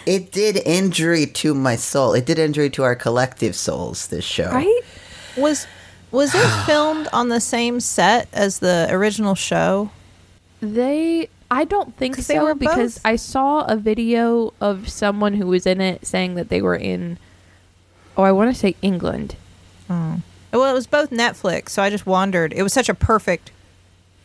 it 0.07 0.31
did 0.31 0.57
injury 0.65 1.25
to 1.25 1.53
my 1.53 1.75
soul. 1.75 2.13
It 2.13 2.25
did 2.25 2.37
injury 2.39 2.69
to 2.71 2.83
our 2.83 2.95
collective 2.95 3.55
souls. 3.55 4.07
This 4.07 4.23
show, 4.25 4.49
Right? 4.51 4.81
Was 5.37 5.67
was 6.11 6.33
it 6.33 6.47
filmed 6.65 7.07
on 7.13 7.29
the 7.29 7.39
same 7.41 7.79
set 7.79 8.27
as 8.33 8.59
the 8.59 8.87
original 8.89 9.35
show? 9.35 9.91
They, 10.61 11.29
I 11.51 11.65
don't 11.65 11.95
think 11.97 12.15
so 12.15 12.33
they 12.33 12.39
were 12.39 12.55
because 12.55 12.95
both- 12.97 13.05
I 13.05 13.15
saw 13.17 13.65
a 13.65 13.75
video 13.75 14.53
of 14.61 14.87
someone 14.89 15.33
who 15.33 15.47
was 15.47 15.65
in 15.67 15.81
it 15.81 16.05
saying 16.07 16.35
that 16.35 16.49
they 16.49 16.61
were 16.61 16.75
in, 16.77 17.17
oh, 18.17 18.23
I 18.23 18.31
want 18.31 18.53
to 18.53 18.59
say 18.59 18.75
England. 18.81 19.35
Oh. 19.89 20.21
Well, 20.59 20.69
it 20.69 20.73
was 20.73 20.87
both 20.87 21.09
Netflix, 21.11 21.69
so 21.69 21.81
I 21.83 21.89
just 21.89 22.05
wondered. 22.05 22.53
It 22.53 22.63
was 22.63 22.73
such 22.73 22.89
a 22.89 22.93
perfect 22.93 23.51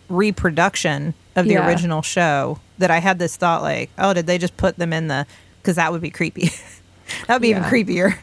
reproduction 0.08 1.14
of 1.36 1.46
the 1.46 1.52
Yeah. 1.54 1.66
original 1.66 2.02
show 2.02 2.58
that 2.78 2.90
I 2.90 2.98
had 2.98 3.18
this 3.18 3.36
thought 3.36 3.62
like, 3.62 3.90
oh, 3.98 4.12
did 4.14 4.26
they 4.26 4.38
just 4.38 4.56
put 4.56 4.76
them 4.76 4.92
in 4.92 5.08
the? 5.08 5.26
Because 5.60 5.76
that 5.76 5.92
would 5.92 6.00
be 6.00 6.10
creepy. 6.10 6.50
that 7.26 7.34
would 7.36 7.42
be 7.42 7.50
even 7.50 7.62
creepier. 7.64 8.18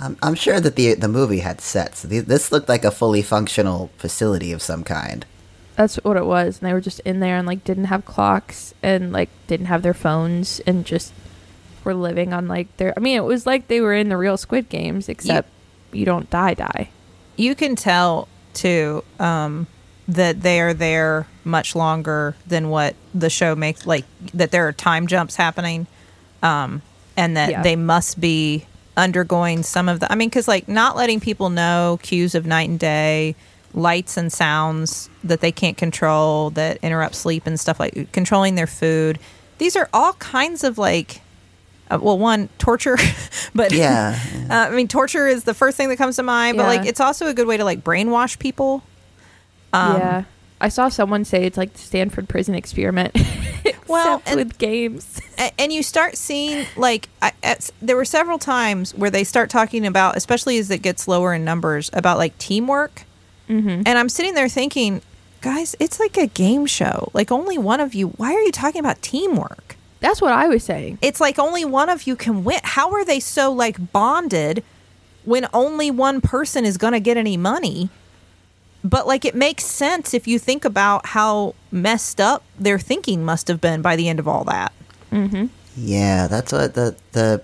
I'm, 0.00 0.16
I'm 0.22 0.34
sure 0.34 0.60
that 0.60 0.76
the 0.76 0.94
the 0.94 1.08
movie 1.08 1.40
had 1.40 1.60
sets. 1.60 2.02
The- 2.02 2.20
This 2.20 2.52
looked 2.52 2.68
like 2.68 2.84
a 2.84 2.90
fully 2.90 3.22
functional 3.22 3.90
facility 3.96 4.52
of 4.52 4.62
some 4.62 4.84
kind. 4.84 5.24
That's 5.76 5.96
what 5.96 6.16
it 6.16 6.26
was. 6.26 6.60
And 6.60 6.68
they 6.68 6.72
were 6.74 6.80
just 6.80 7.00
in 7.00 7.20
there 7.20 7.36
and 7.36 7.46
like 7.46 7.64
didn't 7.64 7.86
have 7.86 8.04
clocks 8.04 8.74
and 8.82 9.12
like 9.12 9.30
didn't 9.46 9.66
have 9.66 9.82
their 9.82 9.94
phones 9.94 10.60
and 10.66 10.84
just 10.84 11.12
were 11.84 11.94
living 11.94 12.32
on 12.32 12.46
like 12.46 12.76
their. 12.76 12.92
I 12.96 13.00
mean, 13.00 13.16
it 13.16 13.24
was 13.24 13.46
like 13.46 13.68
they 13.68 13.80
were 13.80 13.94
in 13.94 14.10
the 14.10 14.16
real 14.16 14.36
Squid 14.36 14.68
Games, 14.68 15.08
except 15.08 15.48
you 15.92 16.04
don't 16.04 16.28
die, 16.30 16.54
die. 16.54 16.90
You 17.40 17.54
can 17.54 17.74
tell 17.74 18.28
too 18.52 19.02
um, 19.18 19.66
that 20.08 20.42
they 20.42 20.60
are 20.60 20.74
there 20.74 21.26
much 21.42 21.74
longer 21.74 22.34
than 22.46 22.68
what 22.68 22.94
the 23.14 23.30
show 23.30 23.54
makes. 23.56 23.86
Like 23.86 24.04
that 24.34 24.50
there 24.50 24.68
are 24.68 24.72
time 24.72 25.06
jumps 25.06 25.36
happening, 25.36 25.86
um, 26.42 26.82
and 27.16 27.36
that 27.38 27.50
Yeah. 27.50 27.62
they 27.62 27.76
must 27.76 28.20
be 28.20 28.66
undergoing 28.94 29.62
some 29.62 29.88
of 29.88 30.00
the. 30.00 30.12
I 30.12 30.16
mean, 30.16 30.28
because 30.28 30.48
like 30.48 30.68
not 30.68 30.96
letting 30.96 31.18
people 31.18 31.48
know 31.48 31.98
cues 32.02 32.34
of 32.34 32.44
night 32.44 32.68
and 32.68 32.78
day, 32.78 33.34
lights 33.72 34.18
and 34.18 34.30
sounds 34.30 35.08
that 35.24 35.40
they 35.40 35.52
can't 35.52 35.78
control 35.78 36.50
that 36.50 36.76
interrupt 36.82 37.14
sleep 37.14 37.46
and 37.46 37.58
stuff 37.58 37.80
like 37.80 38.12
controlling 38.12 38.54
their 38.54 38.66
food. 38.66 39.18
These 39.56 39.76
are 39.76 39.88
all 39.94 40.12
kinds 40.14 40.62
of 40.62 40.76
like. 40.76 41.22
Uh, 41.90 41.98
well, 42.00 42.18
one 42.18 42.48
torture, 42.58 42.96
but 43.54 43.72
Yeah, 43.72 44.18
uh, 44.48 44.54
I 44.54 44.70
mean, 44.70 44.86
torture 44.88 45.26
is 45.26 45.44
the 45.44 45.54
first 45.54 45.76
thing 45.76 45.88
that 45.88 45.96
comes 45.96 46.16
to 46.16 46.22
mind, 46.22 46.56
but 46.56 46.62
Yeah. 46.64 46.68
like 46.80 46.86
it's 46.88 47.00
also 47.00 47.26
a 47.26 47.34
good 47.34 47.46
way 47.46 47.56
to 47.56 47.64
like 47.64 47.82
brainwash 47.82 48.38
people. 48.38 48.82
Um, 49.72 49.96
yeah. 49.98 50.24
I 50.60 50.68
saw 50.68 50.88
someone 50.90 51.24
say 51.24 51.44
it's 51.46 51.56
like 51.56 51.72
the 51.72 51.78
Stanford 51.78 52.28
prison 52.28 52.54
experiment, 52.54 53.16
Well, 53.88 54.22
and- 54.26 54.36
with 54.36 54.58
games. 54.58 55.20
And 55.58 55.72
you 55.72 55.82
start 55.82 56.16
seeing 56.18 56.66
like 56.76 57.08
I, 57.22 57.32
at, 57.42 57.70
there 57.80 57.96
were 57.96 58.04
several 58.04 58.38
times 58.38 58.94
where 58.94 59.10
they 59.10 59.24
start 59.24 59.48
talking 59.48 59.86
about, 59.86 60.16
especially 60.18 60.58
as 60.58 60.70
it 60.70 60.82
gets 60.82 61.08
lower 61.08 61.32
in 61.32 61.44
numbers, 61.44 61.90
about 61.94 62.18
like 62.18 62.36
teamwork. 62.38 63.04
Mm-hmm. 63.48 63.68
And 63.86 63.88
I'm 63.88 64.08
sitting 64.10 64.34
there 64.34 64.48
thinking, 64.50 65.00
guys, 65.40 65.74
it's 65.80 65.98
like 65.98 66.18
a 66.18 66.26
game 66.26 66.66
show. 66.66 67.10
Like 67.14 67.32
only 67.32 67.56
one 67.56 67.80
of 67.80 67.94
you. 67.94 68.08
Why 68.10 68.34
are 68.34 68.40
you 68.42 68.52
talking 68.52 68.80
about 68.80 69.00
teamwork? 69.00 69.69
That's 70.00 70.20
what 70.20 70.32
I 70.32 70.48
was 70.48 70.64
saying. 70.64 70.98
It's 71.02 71.20
like 71.20 71.38
only 71.38 71.64
one 71.64 71.88
of 71.88 72.06
you 72.06 72.16
can 72.16 72.42
win. 72.42 72.60
How 72.64 72.92
are 72.92 73.04
they 73.04 73.20
so 73.20 73.52
like 73.52 73.92
bonded 73.92 74.64
when 75.24 75.46
only 75.52 75.90
one 75.90 76.20
person 76.20 76.64
is 76.64 76.78
going 76.78 76.94
to 76.94 77.00
get 77.00 77.16
any 77.16 77.36
money? 77.36 77.90
But 78.82 79.06
like 79.06 79.26
it 79.26 79.34
makes 79.34 79.64
sense 79.64 80.14
if 80.14 80.26
you 80.26 80.38
think 80.38 80.64
about 80.64 81.06
how 81.06 81.54
messed 81.70 82.20
up 82.20 82.42
their 82.58 82.78
thinking 82.78 83.24
must 83.24 83.48
have 83.48 83.60
been 83.60 83.82
by 83.82 83.94
the 83.96 84.08
end 84.08 84.18
of 84.18 84.26
all 84.26 84.44
that. 84.44 84.72
Mm-hmm. 85.12 85.46
yeah. 85.76 86.26
That's 86.26 86.52
what 86.52 86.74
the 86.74 86.96
the. 87.12 87.42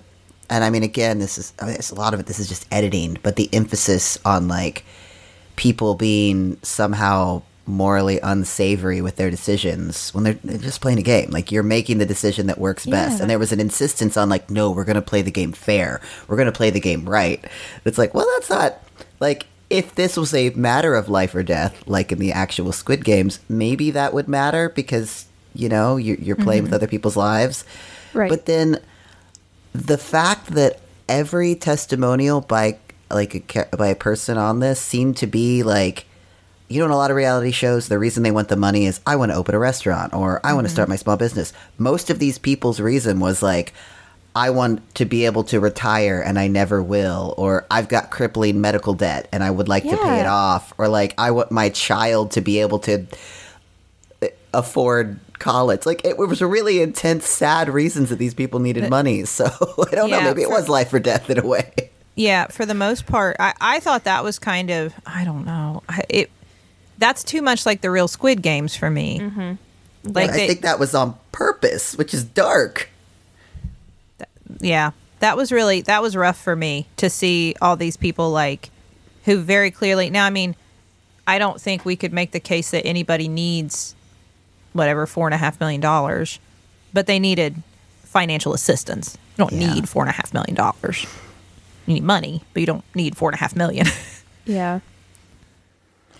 And 0.49 0.63
I 0.63 0.69
mean, 0.69 0.81
again, 0.83 1.19
this 1.19 1.37
is 1.37 1.53
I 1.59 1.65
mean, 1.65 1.75
it's 1.75 1.91
a 1.91 1.95
lot 1.95 2.13
of 2.13 2.19
it. 2.19 2.25
This 2.25 2.39
is 2.39 2.47
just 2.47 2.65
editing, 2.71 3.17
but 3.21 3.35
the 3.35 3.49
emphasis 3.53 4.17
on 4.25 4.47
like 4.47 4.83
people 5.57 5.93
being 5.93 6.57
somehow 6.63 7.43
morally 7.67 8.19
unsavory 8.23 9.01
with 9.01 9.17
their 9.17 9.29
decisions 9.29 10.13
when 10.13 10.23
they're, 10.23 10.39
they're 10.43 10.57
just 10.57 10.81
playing 10.81 10.99
a 10.99 11.03
game. 11.03 11.29
Like 11.31 11.51
you're 11.51 11.63
making 11.63 11.97
the 11.97 12.05
decision 12.05 12.47
that 12.47 12.57
works 12.57 12.85
best. 12.85 13.17
Yeah. 13.17 13.21
And 13.21 13.29
there 13.29 13.39
was 13.39 13.51
an 13.51 13.59
insistence 13.59 14.17
on 14.17 14.29
like, 14.29 14.49
no, 14.49 14.71
we're 14.71 14.85
going 14.85 14.95
to 14.95 15.01
play 15.01 15.21
the 15.21 15.31
game 15.31 15.51
fair. 15.51 16.01
We're 16.27 16.37
going 16.37 16.47
to 16.47 16.51
play 16.51 16.69
the 16.69 16.79
game 16.79 17.07
right. 17.07 17.43
It's 17.85 17.97
like, 17.97 18.13
well, 18.13 18.27
that's 18.35 18.49
not 18.49 18.81
like 19.19 19.45
if 19.69 19.95
this 19.95 20.15
was 20.15 20.33
a 20.33 20.49
matter 20.51 20.95
of 20.95 21.09
life 21.09 21.35
or 21.35 21.43
death, 21.43 21.83
like 21.87 22.11
in 22.11 22.19
the 22.19 22.31
actual 22.31 22.71
Squid 22.71 23.03
Games, 23.03 23.39
maybe 23.49 23.91
that 23.91 24.13
would 24.13 24.27
matter 24.27 24.69
because 24.69 25.25
you 25.53 25.69
know 25.69 25.97
you're, 25.97 26.17
you're 26.17 26.35
playing 26.35 26.63
with 26.63 26.69
mm-hmm. 26.69 26.75
other 26.75 26.87
people's 26.87 27.17
lives. 27.17 27.65
Right. 28.13 28.29
But 28.29 28.45
then 28.45 28.79
the 29.73 29.97
fact 29.97 30.47
that 30.47 30.79
every 31.09 31.55
testimonial 31.55 32.41
by 32.41 32.77
like 33.09 33.55
a, 33.55 33.75
by 33.75 33.87
a 33.87 33.95
person 33.95 34.37
on 34.37 34.59
this 34.59 34.79
seemed 34.79 35.17
to 35.17 35.27
be 35.27 35.63
like 35.63 36.05
you 36.67 36.79
know 36.79 36.85
in 36.85 36.91
a 36.91 36.97
lot 36.97 37.11
of 37.11 37.17
reality 37.17 37.51
shows 37.51 37.87
the 37.87 37.99
reason 37.99 38.23
they 38.23 38.31
want 38.31 38.47
the 38.47 38.55
money 38.55 38.85
is 38.85 38.99
i 39.05 39.15
want 39.15 39.31
to 39.31 39.37
open 39.37 39.55
a 39.55 39.59
restaurant 39.59 40.13
or 40.13 40.39
i 40.45 40.53
want 40.53 40.65
to 40.65 40.71
start 40.71 40.85
mm-hmm. 40.85 40.93
my 40.93 40.97
small 40.97 41.17
business 41.17 41.53
most 41.77 42.09
of 42.09 42.19
these 42.19 42.37
people's 42.37 42.79
reason 42.79 43.19
was 43.19 43.41
like 43.41 43.73
i 44.35 44.49
want 44.49 44.81
to 44.95 45.05
be 45.05 45.25
able 45.25 45.43
to 45.43 45.59
retire 45.59 46.21
and 46.21 46.37
i 46.37 46.47
never 46.47 46.81
will 46.81 47.33
or 47.37 47.65
i've 47.71 47.87
got 47.87 48.11
crippling 48.11 48.61
medical 48.61 48.93
debt 48.93 49.27
and 49.31 49.43
i 49.43 49.51
would 49.51 49.67
like 49.67 49.83
to 49.83 49.97
pay 49.97 50.19
it 50.19 50.27
off 50.27 50.73
or 50.77 50.87
like 50.87 51.13
i 51.17 51.31
want 51.31 51.51
my 51.51 51.69
child 51.69 52.31
to 52.31 52.41
be 52.41 52.59
able 52.59 52.79
to 52.79 53.05
eh, 54.21 54.29
afford 54.53 55.19
college. 55.39 55.85
Like 55.85 56.03
it 56.05 56.17
was 56.17 56.41
really 56.41 56.81
intense, 56.81 57.27
sad 57.27 57.69
reasons 57.69 58.09
that 58.09 58.17
these 58.17 58.33
people 58.33 58.59
needed 58.59 58.89
money. 58.89 59.25
So 59.25 59.45
I 59.91 59.95
don't 59.95 60.09
know. 60.09 60.17
Yeah, 60.17 60.23
Maybe 60.23 60.41
it 60.41 60.49
was 60.49 60.69
life 60.69 60.93
or 60.93 60.99
death 60.99 61.29
in 61.29 61.39
a 61.39 61.45
way. 61.45 61.71
Yeah, 62.15 62.47
for 62.47 62.65
the 62.65 62.73
most 62.73 63.05
part, 63.05 63.35
I, 63.39 63.53
I 63.61 63.79
thought 63.79 64.05
that 64.05 64.23
was 64.23 64.39
kind 64.39 64.71
of 64.71 64.93
I 65.05 65.23
don't 65.23 65.45
know 65.45 65.83
it. 66.09 66.31
That's 66.97 67.23
too 67.23 67.41
much 67.41 67.65
like 67.65 67.81
the 67.81 67.91
real 67.91 68.07
Squid 68.07 68.41
Games 68.41 68.75
for 68.75 68.89
me. 68.89 69.19
Mm-hmm. 69.19 70.11
Like 70.13 70.29
I 70.31 70.47
think 70.47 70.61
that 70.61 70.79
was 70.79 70.95
on 70.95 71.15
purpose, 71.31 71.95
which 71.97 72.13
is 72.13 72.23
dark. 72.23 72.89
yeah, 74.59 74.91
that 75.19 75.35
was 75.37 75.51
really 75.51 75.81
that 75.81 76.01
was 76.01 76.15
rough 76.15 76.41
for 76.41 76.55
me 76.55 76.87
to 76.97 77.09
see 77.09 77.55
all 77.61 77.75
these 77.75 77.97
people 77.97 78.31
like 78.31 78.69
who 79.25 79.39
very 79.39 79.71
clearly. 79.71 80.09
Now, 80.09 80.25
I 80.25 80.29
mean, 80.29 80.55
I 81.25 81.37
don't 81.39 81.59
think 81.59 81.83
we 81.85 81.95
could 81.95 82.13
make 82.13 82.31
the 82.31 82.39
case 82.39 82.71
that 82.71 82.85
anybody 82.85 83.27
needs 83.27 83.95
whatever 84.73 85.05
four 85.05 85.27
and 85.27 85.33
a 85.33 85.37
half 85.37 85.59
million 85.59 85.81
dollars, 85.81 86.39
but 86.93 87.05
they 87.07 87.19
needed 87.19 87.55
financial 88.03 88.53
assistance. 88.53 89.17
You 89.37 89.45
don't 89.45 89.53
Yeah. 89.53 89.73
need 89.73 89.89
four 89.89 90.03
and 90.03 90.09
a 90.09 90.13
half 90.13 90.33
million 90.33 90.55
dollars. 90.55 91.05
You 91.85 91.95
need 91.95 92.03
money, 92.03 92.43
but 92.53 92.59
you 92.61 92.65
don't 92.65 92.83
need 92.95 93.15
four 93.17 93.29
and 93.29 93.35
a 93.35 93.39
half 93.39 93.55
million. 93.55 93.87
Yeah. 94.49 94.79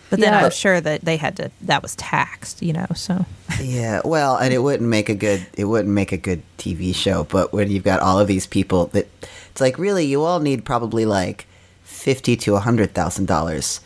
But 0.09 0.19
then 0.19 0.31
Yeah. 0.31 0.45
I'm 0.45 0.51
sure 0.51 0.79
that 0.79 1.01
they 1.01 1.17
had 1.17 1.35
to. 1.37 1.51
That 1.61 1.81
was 1.81 1.95
taxed, 1.95 2.61
you 2.61 2.73
know. 2.73 2.87
So 2.95 3.25
Yeah, 3.61 4.01
well, 4.05 4.37
and 4.37 4.53
it 4.53 4.59
wouldn't 4.59 4.89
make 4.89 5.09
a 5.09 5.15
good 5.15 5.45
it 5.53 5.65
wouldn't 5.65 5.93
make 5.93 6.11
a 6.11 6.17
good 6.17 6.41
TV 6.57 6.93
show, 6.95 7.23
but 7.25 7.51
when 7.53 7.69
you've 7.69 7.83
got 7.83 7.99
all 7.99 8.19
of 8.19 8.27
these 8.27 8.47
people 8.47 8.87
that 8.87 9.07
it's 9.51 9.61
like 9.61 9.77
really 9.77 10.05
you 10.05 10.23
all 10.23 10.39
need 10.39 10.63
probably 10.65 11.05
like 11.05 11.45
fifty 11.83 12.35
to 12.37 12.55
a 12.55 12.59
hundred 12.59 12.93
thousand 12.93 13.25
dollars. 13.27 13.81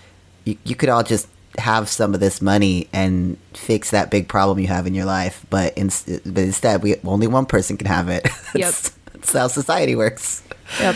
You 0.45 0.57
you 0.63 0.75
could 0.75 0.89
all 0.89 1.03
just 1.03 1.27
have 1.57 1.89
some 1.89 2.13
of 2.13 2.19
this 2.19 2.41
money 2.41 2.87
and 2.93 3.37
fix 3.53 3.91
that 3.91 4.09
big 4.09 4.27
problem 4.27 4.59
you 4.59 4.67
have 4.67 4.87
in 4.87 4.93
your 4.93 5.05
life, 5.05 5.45
but, 5.49 5.77
in, 5.77 5.89
but 6.25 6.43
instead 6.43 6.81
we 6.81 6.95
only 7.03 7.27
one 7.27 7.45
person 7.45 7.75
can 7.77 7.87
have 7.87 8.07
it. 8.09 8.25
Yep. 8.55 8.67
that's, 8.67 8.89
that's 9.13 9.33
how 9.33 9.47
society 9.47 9.95
works. 9.95 10.43
Yep. 10.79 10.95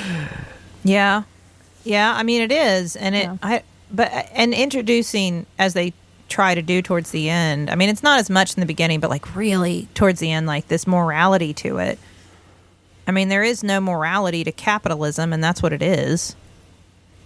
yeah, 0.84 1.24
yeah. 1.84 2.14
I 2.16 2.24
mean, 2.24 2.42
it 2.42 2.52
is, 2.52 2.96
and 2.98 3.16
it. 3.16 3.24
Yeah. 3.24 3.38
I 3.42 3.64
but 3.92 4.12
and 4.34 4.54
introducing 4.54 5.46
as 5.58 5.74
they 5.74 5.94
try 6.28 6.56
to 6.56 6.62
do 6.62 6.82
towards 6.82 7.12
the 7.12 7.30
end. 7.30 7.70
I 7.70 7.76
mean, 7.76 7.90
it's 7.90 8.04
not 8.04 8.20
as 8.20 8.30
much 8.30 8.56
in 8.56 8.60
the 8.60 8.66
beginning, 8.66 9.00
but 9.00 9.10
like 9.10 9.36
really 9.36 9.88
towards 9.94 10.20
the 10.20 10.32
end, 10.32 10.48
like 10.48 10.68
this 10.68 10.88
morality 10.88 11.54
to 11.56 11.78
it. 11.78 12.00
I 13.08 13.12
mean, 13.12 13.30
there 13.30 13.44
is 13.44 13.64
no 13.64 13.80
morality 13.80 14.44
to 14.44 14.52
capitalism, 14.52 15.32
and 15.32 15.44
that's 15.44 15.62
what 15.62 15.74
it 15.74 15.82
is. 15.82 16.36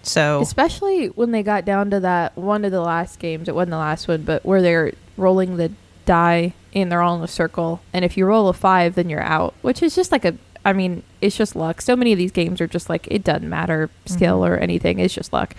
So 0.01 0.41
Especially 0.41 1.07
when 1.07 1.31
they 1.31 1.43
got 1.43 1.65
down 1.65 1.89
to 1.91 1.99
that 2.01 2.37
one 2.37 2.65
of 2.65 2.71
the 2.71 2.81
last 2.81 3.19
games. 3.19 3.47
It 3.47 3.55
wasn't 3.55 3.71
the 3.71 3.77
last 3.77 4.07
one, 4.07 4.23
but 4.23 4.45
where 4.45 4.61
they're 4.61 4.93
rolling 5.17 5.57
the 5.57 5.71
die 6.05 6.53
and 6.73 6.91
they're 6.91 7.01
all 7.01 7.17
in 7.17 7.23
a 7.23 7.27
circle. 7.27 7.81
And 7.93 8.05
if 8.05 8.17
you 8.17 8.25
roll 8.25 8.49
a 8.49 8.53
five, 8.53 8.95
then 8.95 9.09
you're 9.09 9.21
out, 9.21 9.53
which 9.61 9.83
is 9.83 9.95
just 9.95 10.11
like 10.11 10.25
a. 10.25 10.35
I 10.65 10.73
mean, 10.73 11.03
it's 11.21 11.37
just 11.37 11.55
luck. 11.55 11.81
So 11.81 11.95
many 11.95 12.11
of 12.11 12.17
these 12.17 12.33
games 12.33 12.59
are 12.59 12.67
just 12.67 12.89
like 12.89 13.07
it 13.09 13.23
doesn't 13.23 13.47
matter 13.47 13.89
skill 14.05 14.41
mm-hmm. 14.41 14.53
or 14.53 14.57
anything. 14.57 14.99
It's 14.99 15.13
just 15.13 15.31
luck. 15.31 15.55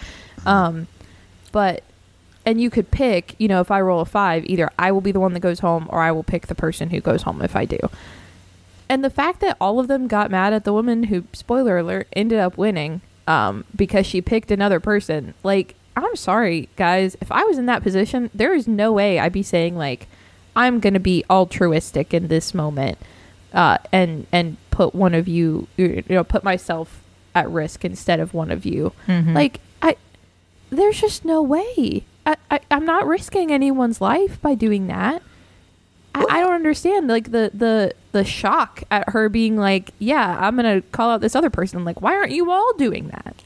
Um, 0.47 0.87
but 1.53 1.83
and 2.47 2.61
you 2.61 2.71
could 2.71 2.91
pick. 2.91 3.35
You 3.39 3.49
know, 3.49 3.61
if 3.61 3.71
I 3.71 3.81
roll 3.81 4.01
a 4.01 4.07
five, 4.07 4.45
either 4.47 4.71
I 4.79 4.93
will 4.93 5.01
be 5.01 5.13
the 5.13 5.21
one 5.21 5.33
that 5.35 5.41
goes 5.41 5.61
home, 5.61 5.87
or 5.91 6.01
I 6.01 6.13
will 6.13 6.23
pick 6.23 6.47
the 6.47 6.55
person 6.55 6.91
who 6.91 7.01
goes 7.01 7.23
home 7.23 7.43
if 7.43 7.57
I 7.57 7.65
do. 7.65 7.79
And 8.89 9.05
the 9.05 9.11
fact 9.11 9.41
that 9.41 9.57
all 9.61 9.79
of 9.79 9.87
them 9.87 10.09
got 10.09 10.31
mad 10.33 10.53
at 10.53 10.65
the 10.65 10.73
woman 10.73 11.05
who, 11.05 11.25
spoiler 11.33 11.79
alert, 11.79 12.09
ended 12.13 12.41
up 12.41 12.59
winning 12.59 13.03
um, 13.29 13.65
because 13.77 14.05
she 14.05 14.21
picked 14.21 14.51
another 14.51 14.81
person. 14.81 15.35
Like, 15.45 15.77
I'm 15.97 16.17
sorry, 16.17 16.69
guys. 16.77 17.17
If 17.21 17.31
I 17.31 17.45
was 17.45 17.57
in 17.59 17.67
that 17.67 17.83
position, 17.83 18.31
there 18.35 18.53
is 18.53 18.67
no 18.67 18.93
way 18.93 19.19
I'd 19.21 19.33
be 19.33 19.43
saying 19.45 19.77
like, 19.77 20.09
I'm 20.57 20.81
gonna 20.81 20.99
be 21.01 21.25
altruistic 21.31 22.13
in 22.13 22.27
this 22.27 22.53
moment, 22.55 22.99
uh, 23.53 23.79
and 23.93 24.27
and 24.33 24.57
put 24.73 24.95
one 24.95 25.15
of 25.15 25.29
you, 25.29 25.69
you 25.77 26.03
know, 26.09 26.25
put 26.25 26.43
myself 26.43 27.01
at 27.35 27.49
risk 27.49 27.85
instead 27.85 28.19
of 28.19 28.35
one 28.35 28.51
of 28.51 28.65
you. 28.67 28.93
Like, 29.35 29.61
I, 29.83 29.97
there's 30.71 31.01
just 31.01 31.25
no 31.25 31.43
way. 31.43 32.05
I, 32.25 32.37
I, 32.51 32.61
I'm 32.71 32.85
not 32.85 33.07
risking 33.07 33.51
anyone's 33.51 34.01
life 34.01 34.41
by 34.41 34.55
doing 34.55 34.87
that. 34.87 35.23
I, 36.15 36.25
I 36.29 36.41
don't 36.41 36.55
understand 36.55 37.09
like 37.09 37.31
the 37.31 37.51
the 37.55 37.95
the 38.13 38.25
shock 38.25 38.83
at 38.91 39.11
her 39.11 39.29
being 39.29 39.57
like, 39.57 39.93
yeah, 39.99 40.39
I'm 40.41 40.57
gonna 40.57 40.83
call 40.93 41.11
out 41.11 41.21
this 41.21 41.37
other 41.37 41.51
person. 41.51 41.79
I'm 41.79 41.85
like, 41.85 42.01
why 42.01 42.15
aren't 42.15 42.33
you 42.33 42.51
all 42.51 42.73
doing 42.75 43.09
that? 43.09 43.43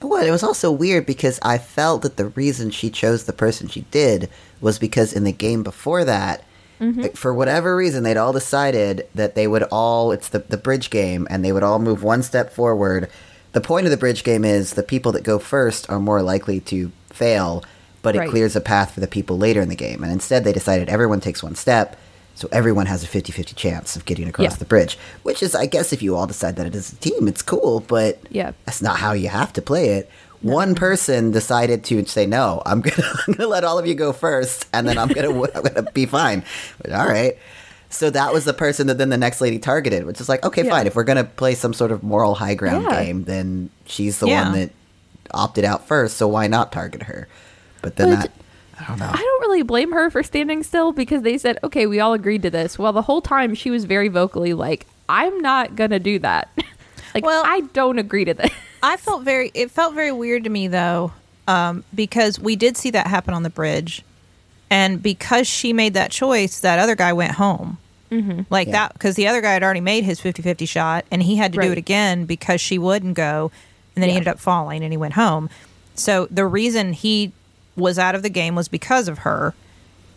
Well, 0.00 0.26
it 0.26 0.30
was 0.30 0.42
also 0.42 0.72
weird 0.72 1.06
because 1.06 1.38
I 1.42 1.58
felt 1.58 2.02
that 2.02 2.16
the 2.16 2.26
reason 2.26 2.70
she 2.70 2.90
chose 2.90 3.24
the 3.24 3.32
person 3.32 3.68
she 3.68 3.82
did 3.92 4.28
was 4.60 4.78
because 4.78 5.12
in 5.12 5.22
the 5.22 5.32
game 5.32 5.62
before 5.62 6.04
that, 6.04 6.44
mm-hmm. 6.80 7.02
like, 7.02 7.16
for 7.16 7.32
whatever 7.32 7.76
reason, 7.76 8.02
they'd 8.02 8.16
all 8.16 8.32
decided 8.32 9.06
that 9.14 9.36
they 9.36 9.46
would 9.46 9.62
all, 9.70 10.10
it's 10.10 10.28
the, 10.28 10.40
the 10.40 10.56
bridge 10.56 10.90
game, 10.90 11.28
and 11.30 11.44
they 11.44 11.52
would 11.52 11.62
all 11.62 11.78
move 11.78 12.02
one 12.02 12.24
step 12.24 12.52
forward. 12.52 13.08
The 13.52 13.60
point 13.60 13.86
of 13.86 13.90
the 13.90 13.96
bridge 13.96 14.24
game 14.24 14.44
is 14.44 14.74
the 14.74 14.82
people 14.82 15.12
that 15.12 15.24
go 15.24 15.38
first 15.38 15.88
are 15.90 16.00
more 16.00 16.22
likely 16.22 16.60
to 16.60 16.90
fail, 17.10 17.64
but 18.02 18.16
it 18.16 18.28
clears 18.30 18.56
a 18.56 18.60
path 18.60 18.94
for 18.94 19.00
the 19.00 19.06
people 19.06 19.36
later 19.38 19.60
in 19.60 19.68
the 19.68 19.76
game. 19.76 20.02
And 20.02 20.10
instead, 20.12 20.44
they 20.44 20.52
decided 20.52 20.88
everyone 20.88 21.20
takes 21.20 21.42
one 21.42 21.54
step. 21.54 21.98
So 22.34 22.48
everyone 22.50 22.86
has 22.86 23.04
a 23.04 23.06
50-50 23.06 23.54
chance 23.54 23.94
of 23.94 24.06
getting 24.06 24.26
across 24.26 24.44
Yeah. 24.52 24.56
the 24.56 24.64
bridge, 24.64 24.96
which 25.22 25.42
is, 25.42 25.54
I 25.54 25.66
guess, 25.66 25.92
if 25.92 26.02
you 26.02 26.16
all 26.16 26.26
decide 26.26 26.56
that 26.56 26.66
it 26.66 26.74
is 26.74 26.92
a 26.94 26.96
team, 26.96 27.28
it's 27.28 27.42
cool. 27.42 27.80
But 27.86 28.18
Yeah. 28.30 28.52
that's 28.64 28.80
not 28.80 28.96
how 28.96 29.12
you 29.12 29.28
have 29.28 29.52
to 29.52 29.62
play 29.62 29.90
it. 29.90 30.10
One 30.40 30.74
person 30.74 31.30
decided 31.30 31.84
to 31.84 32.04
say 32.06 32.24
no. 32.24 32.62
I'm 32.64 32.80
gonna, 32.80 33.06
I'm 33.28 33.34
gonna 33.34 33.48
let 33.50 33.64
all 33.64 33.78
of 33.78 33.86
you 33.86 33.94
go 33.94 34.12
first, 34.14 34.66
and 34.72 34.88
then 34.88 34.96
I'm 34.96 35.08
gonna 35.08 35.28
I'm 35.54 35.62
gonna 35.62 35.92
be 35.92 36.06
fine. 36.06 36.42
But, 36.80 36.92
all 36.92 37.06
right. 37.06 37.36
So 37.92 38.10
that 38.10 38.32
was 38.32 38.44
the 38.44 38.54
person 38.54 38.86
that 38.88 38.98
then 38.98 39.10
the 39.10 39.16
next 39.18 39.40
lady 39.40 39.58
targeted, 39.58 40.04
which 40.06 40.20
is 40.20 40.28
like, 40.28 40.44
okay, 40.44 40.64
Yeah. 40.64 40.70
fine. 40.70 40.86
If 40.86 40.96
we're 40.96 41.04
gonna 41.04 41.24
play 41.24 41.54
some 41.54 41.74
sort 41.74 41.92
of 41.92 42.02
moral 42.02 42.34
high 42.34 42.54
ground 42.54 42.86
Yeah. 42.90 43.04
game, 43.04 43.24
then 43.24 43.70
she's 43.86 44.18
the 44.18 44.26
Yeah. 44.28 44.44
one 44.44 44.58
that 44.58 44.70
opted 45.32 45.64
out 45.64 45.86
first. 45.86 46.16
So 46.16 46.26
why 46.26 46.46
not 46.46 46.72
target 46.72 47.04
her? 47.04 47.28
But 47.82 47.96
then 47.96 48.10
But- 48.10 48.20
that, 48.22 48.30
I 48.80 48.84
don't 48.88 48.98
know. 48.98 49.10
I 49.12 49.16
don't 49.16 49.40
really 49.42 49.62
blame 49.62 49.92
her 49.92 50.10
for 50.10 50.22
standing 50.22 50.62
still 50.62 50.92
because 50.92 51.22
they 51.22 51.36
said, 51.38 51.58
okay, 51.62 51.86
we 51.86 52.00
all 52.00 52.14
agreed 52.14 52.42
to 52.42 52.50
this. 52.50 52.78
Well, 52.78 52.92
the 52.92 53.02
whole 53.02 53.20
time 53.22 53.54
she 53.54 53.70
was 53.70 53.84
very 53.84 54.08
vocally 54.08 54.54
like, 54.54 54.86
I'm 55.08 55.38
not 55.40 55.76
gonna 55.76 55.98
do 55.98 56.18
that. 56.20 56.48
like, 57.14 57.24
Well- 57.24 57.44
I 57.46 57.60
don't 57.72 57.98
agree 57.98 58.24
to 58.24 58.34
this. 58.34 58.50
I 58.82 58.96
felt 58.96 59.22
very. 59.22 59.50
It 59.54 59.70
felt 59.70 59.94
very 59.94 60.10
weird 60.12 60.42
to 60.44 60.50
me 60.50 60.66
though, 60.66 61.12
um, 61.46 61.84
because 61.94 62.40
we 62.40 62.56
did 62.56 62.76
see 62.76 62.90
that 62.90 63.06
happen 63.06 63.32
on 63.34 63.42
the 63.44 63.50
bridge, 63.50 64.02
and 64.70 65.00
because 65.00 65.46
she 65.46 65.72
made 65.72 65.94
that 65.94 66.10
choice, 66.10 66.58
that 66.60 66.78
other 66.80 66.96
guy 66.96 67.12
went 67.12 67.32
home. 67.32 67.78
Mm-hmm. 68.12 68.42
Like 68.50 68.68
Yeah. 68.68 68.72
that, 68.72 68.92
because 68.92 69.16
the 69.16 69.26
other 69.26 69.40
guy 69.40 69.52
had 69.54 69.62
already 69.62 69.80
made 69.80 70.04
his 70.04 70.20
50-50 70.20 70.68
shot, 70.68 71.04
and 71.10 71.22
he 71.22 71.36
had 71.36 71.52
to 71.54 71.60
do 71.60 71.72
it 71.72 71.78
again 71.78 72.24
because 72.26 72.60
she 72.60 72.78
wouldn't 72.78 73.14
go, 73.14 73.50
and 73.96 74.02
then 74.02 74.10
he 74.10 74.16
ended 74.16 74.28
up 74.28 74.38
falling, 74.38 74.82
and 74.84 74.92
he 74.92 74.96
went 74.96 75.14
home. 75.14 75.48
So 75.94 76.26
the 76.30 76.46
reason 76.46 76.92
he 76.92 77.32
was 77.76 77.98
out 77.98 78.14
of 78.14 78.22
the 78.22 78.30
game 78.30 78.54
was 78.54 78.68
because 78.68 79.08
of 79.08 79.18
her. 79.18 79.54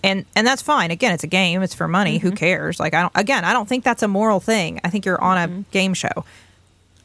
And 0.04 0.26
and 0.36 0.46
that's 0.46 0.62
fine. 0.62 0.92
Again, 0.92 1.14
it's 1.14 1.24
a 1.24 1.28
game. 1.28 1.64
It's 1.64 1.74
for 1.74 1.88
money. 1.88 2.20
Who 2.20 2.32
cares? 2.32 2.80
Like 2.80 2.94
I 2.94 3.02
don't 3.02 3.14
again, 3.16 3.44
I 3.44 3.54
don't 3.54 3.68
think 3.68 3.84
that's 3.84 4.04
a 4.04 4.08
moral 4.08 4.40
thing. 4.40 4.80
I 4.84 4.90
think 4.92 5.04
you're 5.06 5.22
on 5.22 5.38
a 5.38 5.48
game 5.72 5.94
show 5.96 6.26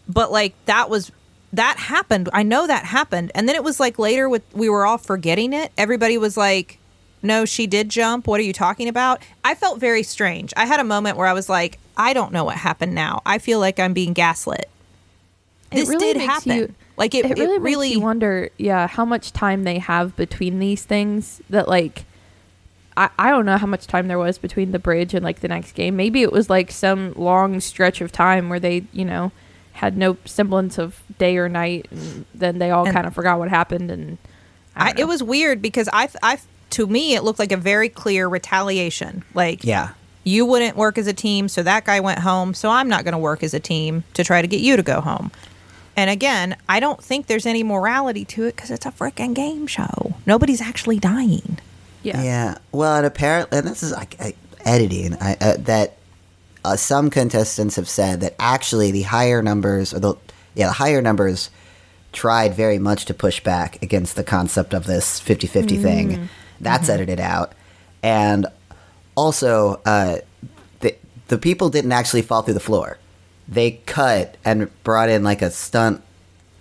but 0.08 0.32
like 0.32 0.54
that 0.64 0.90
was 0.90 1.12
that 1.52 1.76
happened 1.76 2.28
i 2.32 2.42
know 2.42 2.66
that 2.66 2.84
happened 2.84 3.30
and 3.34 3.48
then 3.48 3.54
it 3.54 3.62
was 3.62 3.78
like 3.78 3.96
later 3.96 4.28
with 4.28 4.42
we 4.54 4.68
were 4.68 4.84
all 4.84 4.98
forgetting 4.98 5.52
it 5.52 5.70
everybody 5.78 6.18
was 6.18 6.36
like 6.36 6.78
no 7.22 7.44
she 7.44 7.66
did 7.66 7.88
jump 7.88 8.26
what 8.26 8.40
are 8.40 8.44
you 8.44 8.52
talking 8.52 8.88
about 8.88 9.20
i 9.44 9.54
felt 9.54 9.78
very 9.78 10.02
strange 10.02 10.52
i 10.56 10.64
had 10.66 10.80
a 10.80 10.84
moment 10.84 11.16
where 11.16 11.26
i 11.26 11.32
was 11.32 11.48
like 11.48 11.78
i 11.96 12.12
don't 12.12 12.32
know 12.32 12.44
what 12.44 12.56
happened 12.56 12.94
now 12.94 13.20
i 13.26 13.38
feel 13.38 13.58
like 13.60 13.78
i'm 13.78 13.92
being 13.92 14.12
gaslit 14.12 14.68
this 15.72 15.88
really 15.88 16.12
did 16.14 16.22
happen 16.22 16.56
you- 16.56 16.74
like 16.96 17.14
it, 17.14 17.24
it 17.24 17.38
really, 17.38 17.54
it 17.54 17.60
really 17.62 17.92
you 17.92 18.00
wonder, 18.00 18.50
yeah, 18.58 18.86
how 18.86 19.06
much 19.06 19.32
time 19.32 19.64
they 19.64 19.78
have 19.78 20.14
between 20.16 20.58
these 20.58 20.82
things. 20.84 21.40
That 21.48 21.66
like, 21.66 22.04
I 22.94 23.08
I 23.18 23.30
don't 23.30 23.46
know 23.46 23.56
how 23.56 23.66
much 23.66 23.86
time 23.86 24.06
there 24.08 24.18
was 24.18 24.36
between 24.36 24.72
the 24.72 24.78
bridge 24.78 25.14
and 25.14 25.24
like 25.24 25.40
the 25.40 25.48
next 25.48 25.72
game. 25.72 25.96
Maybe 25.96 26.20
it 26.20 26.30
was 26.30 26.50
like 26.50 26.70
some 26.70 27.14
long 27.14 27.58
stretch 27.60 28.02
of 28.02 28.12
time 28.12 28.50
where 28.50 28.60
they, 28.60 28.84
you 28.92 29.06
know, 29.06 29.32
had 29.72 29.96
no 29.96 30.18
semblance 30.26 30.76
of 30.76 31.02
day 31.18 31.38
or 31.38 31.48
night, 31.48 31.86
and 31.90 32.26
then 32.34 32.58
they 32.58 32.70
all 32.70 32.84
kind 32.84 33.06
of 33.06 33.14
forgot 33.14 33.38
what 33.38 33.48
happened. 33.48 33.90
And 33.90 34.18
I 34.76 34.88
I, 34.90 34.94
it 34.98 35.04
was 35.08 35.22
weird 35.22 35.62
because 35.62 35.88
I, 35.94 36.10
I 36.22 36.38
to 36.70 36.86
me 36.86 37.14
it 37.14 37.22
looked 37.24 37.38
like 37.38 37.52
a 37.52 37.56
very 37.56 37.88
clear 37.88 38.28
retaliation 38.28 39.22
like 39.34 39.64
Yeah. 39.64 39.90
you 40.24 40.44
wouldn't 40.46 40.76
work 40.76 40.98
as 40.98 41.06
a 41.06 41.12
team, 41.12 41.48
so 41.48 41.62
that 41.62 41.84
guy 41.84 42.00
went 42.00 42.20
home, 42.20 42.54
so 42.54 42.68
I'm 42.70 42.88
not 42.88 43.04
going 43.04 43.12
to 43.12 43.18
work 43.18 43.42
as 43.42 43.54
a 43.54 43.60
team 43.60 44.04
to 44.14 44.22
try 44.24 44.42
to 44.42 44.48
get 44.48 44.60
you 44.60 44.76
to 44.76 44.82
go 44.82 45.00
home. 45.00 45.30
And 45.96 46.08
again, 46.08 46.56
I 46.68 46.78
don't 46.80 47.02
think 47.02 47.26
there's 47.26 47.46
any 47.46 47.62
morality 47.62 48.24
to 48.26 48.44
it 48.44 48.54
because 48.56 48.70
it's 48.70 48.86
a 48.86 48.90
freaking 48.92 49.34
game 49.34 49.66
show. 49.66 50.14
Nobody's 50.26 50.60
actually 50.60 50.98
dying. 50.98 51.58
yeah, 52.02 52.22
Yeah. 52.22 52.58
Well, 52.72 52.96
and 52.96 53.06
apparently, 53.06 53.58
and 53.58 53.66
this 53.66 53.82
is 53.82 53.92
like 53.92 54.16
I, 54.20 54.34
editing 54.64 55.14
I, 55.20 55.36
uh, 55.40 55.56
that 55.58 55.96
uh, 56.64 56.76
some 56.76 57.10
contestants 57.10 57.76
have 57.76 57.88
said 57.88 58.20
that 58.20 58.34
actually 58.38 58.90
the 58.92 59.02
higher 59.02 59.42
numbers, 59.42 59.92
or 59.92 59.98
the 60.00 60.14
yeah, 60.54 60.66
the 60.68 60.72
higher 60.74 61.02
numbers 61.02 61.50
tried 62.12 62.54
very 62.54 62.78
much 62.78 63.04
to 63.06 63.14
push 63.14 63.42
back 63.42 63.82
against 63.82 64.16
the 64.16 64.24
concept 64.24 64.74
of 64.74 64.84
this 64.84 65.20
50-50 65.20 65.80
thing. 65.82 66.28
That's 66.60 66.88
edited 66.88 67.20
out, 67.20 67.52
and 68.02 68.46
also 69.16 69.80
uh, 69.84 70.18
the 70.80 70.94
the 71.28 71.38
people 71.38 71.70
didn't 71.70 71.92
actually 71.92 72.22
fall 72.22 72.42
through 72.42 72.54
the 72.54 72.60
floor. 72.60 72.98
They 73.48 73.72
cut 73.86 74.36
and 74.44 74.70
brought 74.84 75.08
in 75.08 75.24
like 75.24 75.42
a 75.42 75.50
stunt 75.50 76.02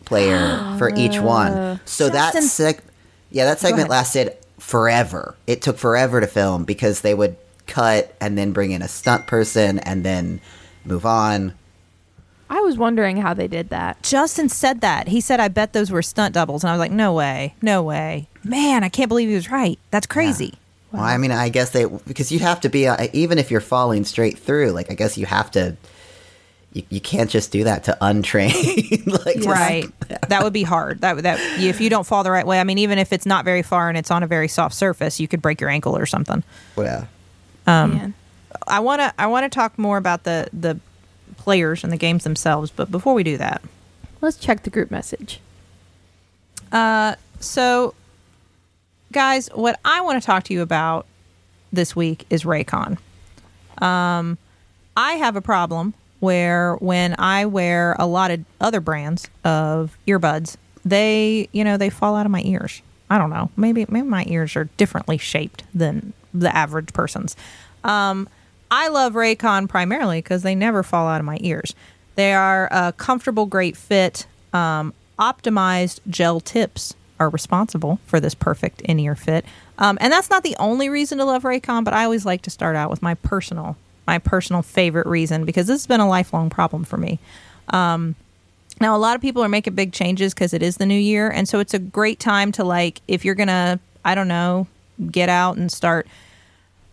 player 0.05 0.75
for 0.77 0.93
each 0.95 1.19
one. 1.19 1.79
So 1.85 2.09
that 2.09 2.33
Justin- 2.33 2.73
seg- 2.75 2.81
yeah, 3.29 3.45
that 3.45 3.59
segment 3.59 3.89
lasted 3.89 4.35
forever. 4.57 5.35
It 5.47 5.61
took 5.61 5.77
forever 5.77 6.19
to 6.19 6.27
film 6.27 6.63
because 6.63 7.01
they 7.01 7.13
would 7.13 7.35
cut 7.67 8.15
and 8.19 8.37
then 8.37 8.51
bring 8.51 8.71
in 8.71 8.81
a 8.81 8.87
stunt 8.87 9.27
person 9.27 9.79
and 9.79 10.03
then 10.03 10.41
move 10.83 11.05
on. 11.05 11.53
I 12.49 12.59
was 12.61 12.77
wondering 12.77 13.17
how 13.17 13.33
they 13.33 13.47
did 13.47 13.69
that. 13.69 14.01
Justin 14.03 14.49
said 14.49 14.81
that. 14.81 15.07
He 15.07 15.21
said, 15.21 15.39
I 15.39 15.47
bet 15.49 15.73
those 15.73 15.91
were 15.91 16.01
stunt 16.01 16.33
doubles. 16.33 16.63
And 16.63 16.69
I 16.69 16.73
was 16.73 16.79
like, 16.79 16.91
no 16.91 17.13
way. 17.13 17.53
No 17.61 17.83
way. 17.83 18.27
Man, 18.43 18.83
I 18.83 18.89
can't 18.89 19.07
believe 19.09 19.29
he 19.29 19.35
was 19.35 19.51
right. 19.51 19.77
That's 19.91 20.07
crazy. 20.07 20.55
Well, 20.91 21.03
I 21.03 21.17
mean, 21.17 21.31
I 21.31 21.49
guess 21.49 21.69
they 21.69 21.85
because 21.85 22.31
you 22.31 22.39
have 22.39 22.61
to 22.61 22.69
be 22.69 22.87
uh, 22.87 23.07
even 23.13 23.37
if 23.37 23.51
you're 23.51 23.61
falling 23.61 24.03
straight 24.05 24.39
through. 24.39 24.71
Like, 24.71 24.89
I 24.89 24.95
guess 24.95 25.17
you 25.17 25.27
have 25.27 25.51
to. 25.51 25.77
you, 26.73 26.81
you 26.89 26.99
can't 26.99 27.29
just 27.29 27.51
do 27.51 27.63
that 27.65 27.83
to 27.83 27.95
untrain. 28.01 29.05
like, 29.25 29.35
just- 29.35 29.47
Right. 29.47 29.85
that 30.29 30.41
would 30.43 30.53
be 30.53 30.63
hard. 30.63 31.01
That 31.01 31.15
would- 31.15 31.25
that 31.25 31.39
if 31.59 31.79
you 31.79 31.91
don't 31.91 32.07
fall 32.07 32.23
the 32.23 32.31
right 32.31 32.47
way. 32.47 32.59
I 32.59 32.63
mean, 32.63 32.79
even 32.79 32.97
if 32.97 33.13
it's 33.13 33.27
not 33.27 33.45
very 33.45 33.61
far 33.61 33.89
and 33.89 33.97
it's 33.97 34.09
on 34.09 34.23
a 34.23 34.27
very 34.27 34.47
soft 34.47 34.73
surface, 34.73 35.19
you 35.19 35.27
could 35.27 35.43
break 35.43 35.61
your 35.61 35.69
ankle 35.69 35.95
or 35.95 36.07
something. 36.07 36.43
Yeah. 36.77 37.05
Man. 37.67 38.13
I 38.67 38.79
want 38.79 39.01
to 39.01 39.13
I 39.19 39.27
want 39.27 39.43
to 39.43 39.49
talk 39.55 39.77
more 39.77 39.97
about 39.97 40.23
the 40.23 40.49
the 40.53 40.79
players 41.39 41.83
and 41.83 41.91
the 41.91 41.97
games 41.97 42.23
themselves, 42.23 42.71
but 42.71 42.91
before 42.91 43.13
we 43.13 43.23
do 43.23 43.37
that, 43.37 43.61
Let's 44.21 44.37
check 44.37 44.63
the 44.63 44.69
group 44.69 44.91
message. 44.91 45.39
Uh, 46.71 47.15
so 47.39 47.93
guys, 49.11 49.49
what 49.53 49.79
I 49.85 50.01
want 50.01 50.21
to 50.21 50.25
talk 50.25 50.43
to 50.45 50.53
you 50.53 50.61
about 50.61 51.05
this 51.71 51.95
week 51.95 52.25
is 52.29 52.43
Raycon. 52.43 52.97
Um, 53.81 54.37
I 54.97 55.13
have 55.13 55.35
a 55.35 55.41
problem 55.41 55.93
where 56.19 56.75
when 56.75 57.15
I 57.17 57.45
wear 57.45 57.95
a 57.97 58.05
lot 58.05 58.29
of 58.29 58.43
other 58.59 58.81
brands 58.81 59.29
of 59.45 59.97
earbuds, 60.05 60.57
they, 60.83 61.47
you 61.53 61.63
know, 61.63 61.77
they 61.77 61.89
fall 61.89 62.15
out 62.15 62.25
of 62.25 62.31
my 62.31 62.41
ears. 62.41 62.81
I 63.09 63.17
don't 63.17 63.29
know. 63.29 63.49
Maybe 63.55 63.85
maybe 63.89 64.07
my 64.07 64.25
ears 64.27 64.55
are 64.55 64.65
differently 64.77 65.17
shaped 65.17 65.63
than 65.73 66.13
the 66.33 66.55
average 66.55 66.93
person's. 66.93 67.35
Um, 67.83 68.27
I 68.71 68.87
love 68.89 69.13
Raycon 69.13 69.67
primarily 69.67 70.19
because 70.19 70.43
they 70.43 70.55
never 70.55 70.83
fall 70.83 71.07
out 71.07 71.19
of 71.19 71.25
my 71.25 71.37
ears. 71.41 71.75
They 72.15 72.33
are 72.33 72.67
a 72.71 72.93
comfortable, 72.93 73.45
great 73.45 73.77
fit. 73.77 74.27
Um, 74.53 74.93
optimized 75.17 75.99
gel 76.09 76.39
tips 76.39 76.93
are 77.19 77.29
responsible 77.29 77.99
for 78.05 78.19
this 78.19 78.33
perfect 78.33 78.81
in 78.81 78.99
ear 78.99 79.15
fit. 79.15 79.45
Um, 79.77 79.97
and 80.01 80.11
that's 80.11 80.29
not 80.29 80.43
the 80.43 80.55
only 80.57 80.89
reason 80.89 81.17
to 81.17 81.25
love 81.25 81.43
Raycon, 81.43 81.83
but 81.83 81.93
I 81.93 82.03
always 82.03 82.25
like 82.25 82.41
to 82.43 82.49
start 82.49 82.75
out 82.75 82.89
with 82.89 83.01
my 83.01 83.15
personal 83.15 83.77
my 84.07 84.17
personal 84.17 84.63
favorite 84.63 85.05
reason 85.05 85.45
because 85.45 85.67
this 85.67 85.81
has 85.81 85.85
been 85.85 85.99
a 85.99 86.07
lifelong 86.09 86.49
problem 86.49 86.83
for 86.83 86.97
me. 86.97 87.19
Um, 87.67 88.15
now, 88.81 88.95
a 88.95 88.97
lot 88.97 89.15
of 89.15 89.21
people 89.21 89.43
are 89.43 89.49
making 89.49 89.75
big 89.75 89.93
changes 89.93 90.33
because 90.33 90.51
it 90.51 90.63
is 90.63 90.77
the 90.77 90.85
new 90.87 90.97
year, 90.97 91.29
and 91.29 91.47
so 91.47 91.59
it's 91.59 91.75
a 91.75 91.79
great 91.79 92.19
time 92.19 92.51
to 92.53 92.63
like 92.63 93.01
if 93.07 93.23
you're 93.23 93.35
gonna, 93.35 93.79
I 94.03 94.15
don't 94.15 94.27
know, 94.27 94.67
get 95.11 95.29
out 95.29 95.57
and 95.57 95.71
start 95.71 96.07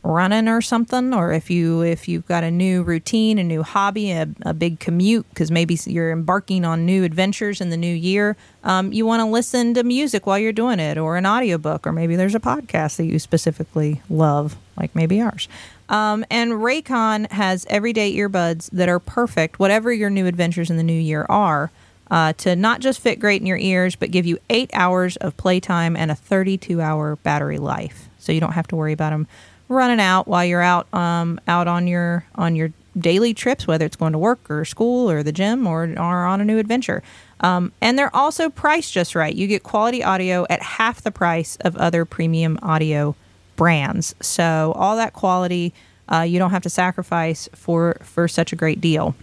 running 0.07 0.49
or 0.49 0.63
something 0.63 1.13
or 1.13 1.33
if 1.33 1.51
you 1.51 1.83
if 1.83 2.07
you've 2.07 2.27
got 2.27 2.45
a 2.45 2.51
new 2.51 2.83
routine 2.83 3.39
a 3.39 3.45
new 3.45 3.63
hobby 3.63 4.13
a, 4.13 4.29
a 4.43 4.55
big 4.55 4.79
commute 4.79 5.27
because 5.31 5.51
maybe 5.51 5.77
you're 5.87 6.13
embarking 6.13 6.65
on 6.65 6.87
new 6.87 7.03
adventures 7.03 7.61
in 7.61 7.71
the 7.71 7.77
new 7.77 7.93
year 7.95 8.37
um, 8.63 8.93
you 8.93 9.05
want 9.05 9.21
to 9.21 9.27
listen 9.27 9.75
to 9.75 9.83
music 9.83 10.27
while 10.27 10.39
you're 10.39 10.53
doing 10.53 10.79
it 10.79 10.97
or 10.97 11.17
an 11.17 11.27
audiobook 11.27 11.87
or 11.87 11.93
maybe 11.93 12.15
there's 12.15 12.35
a 12.35 12.41
podcast 12.41 12.97
that 12.97 13.07
you 13.07 13.19
specifically 13.19 14.01
love 14.09 14.57
like 14.77 14.95
maybe 14.95 15.21
ours. 15.21 15.49
Um, 15.89 16.25
and 16.31 16.53
raycon 16.53 17.31
has 17.31 17.67
everyday 17.69 18.15
earbuds 18.15 18.71
that 18.71 18.89
are 18.89 18.99
perfect 18.99 19.59
whatever 19.59 19.93
your 19.93 20.11
new 20.11 20.27
adventures 20.27 20.71
in 20.71 20.77
the 20.77 20.83
new 20.83 20.93
year 20.93 21.27
are 21.29 21.71
uh, 22.11 22.33
to 22.35 22.55
not 22.55 22.81
just 22.81 23.01
fit 23.01 23.19
great 23.19 23.41
in 23.41 23.47
your 23.47 23.57
ears 23.57 23.97
but 23.97 24.11
give 24.11 24.27
you 24.27 24.39
eight 24.51 24.71
hours 24.73 25.17
of 25.17 25.37
playtime 25.37 25.97
and 25.97 26.11
a 26.11 26.15
32 26.15 26.81
hour 26.81 27.17
battery 27.17 27.59
life. 27.59 28.09
So 28.19 28.33
you 28.33 28.41
don't 28.41 28.53
have 28.53 28.67
to 28.69 28.77
worry 28.77 28.93
about 28.93 29.11
them 29.11 29.27
running 29.69 30.01
out 30.01 30.29
while 30.29 30.45
you're 30.45 30.63
out 30.63 30.93
um, 30.95 31.41
out 31.49 31.69
on 31.69 31.87
your 31.87 32.25
on 32.35 32.57
your 32.57 32.73
daily 32.99 33.35
trips, 33.35 33.67
whether 33.67 33.85
it's 33.85 33.97
going 33.97 34.13
to 34.13 34.19
work 34.19 34.51
or 34.51 34.65
school 34.65 35.11
or 35.11 35.23
the 35.23 35.33
gym 35.33 35.67
or, 35.67 35.85
or 35.99 36.25
on 36.25 36.41
a 36.41 36.45
new 36.45 36.59
adventure. 36.59 37.03
Um, 37.41 37.73
and 37.81 37.99
they're 37.99 38.15
also 38.15 38.49
priced 38.49 38.93
just 38.93 39.15
right. 39.15 39.35
You 39.35 39.47
get 39.47 39.63
quality 39.63 40.03
audio 40.03 40.47
at 40.49 40.63
half 40.63 41.03
the 41.03 41.11
price 41.11 41.57
of 41.61 41.77
other 41.77 42.05
premium 42.05 42.59
audio 42.63 43.15
brands. 43.57 44.15
So 44.21 44.73
all 44.77 44.97
that 44.97 45.13
quality, 45.13 45.75
uh, 46.11 46.23
you 46.23 46.39
don't 46.39 46.51
have 46.51 46.63
to 46.63 46.71
sacrifice 46.71 47.49
for 47.55 47.99
for 48.03 48.29
such 48.29 48.53
a 48.53 48.57
great 48.57 48.81
deal. 48.81 49.15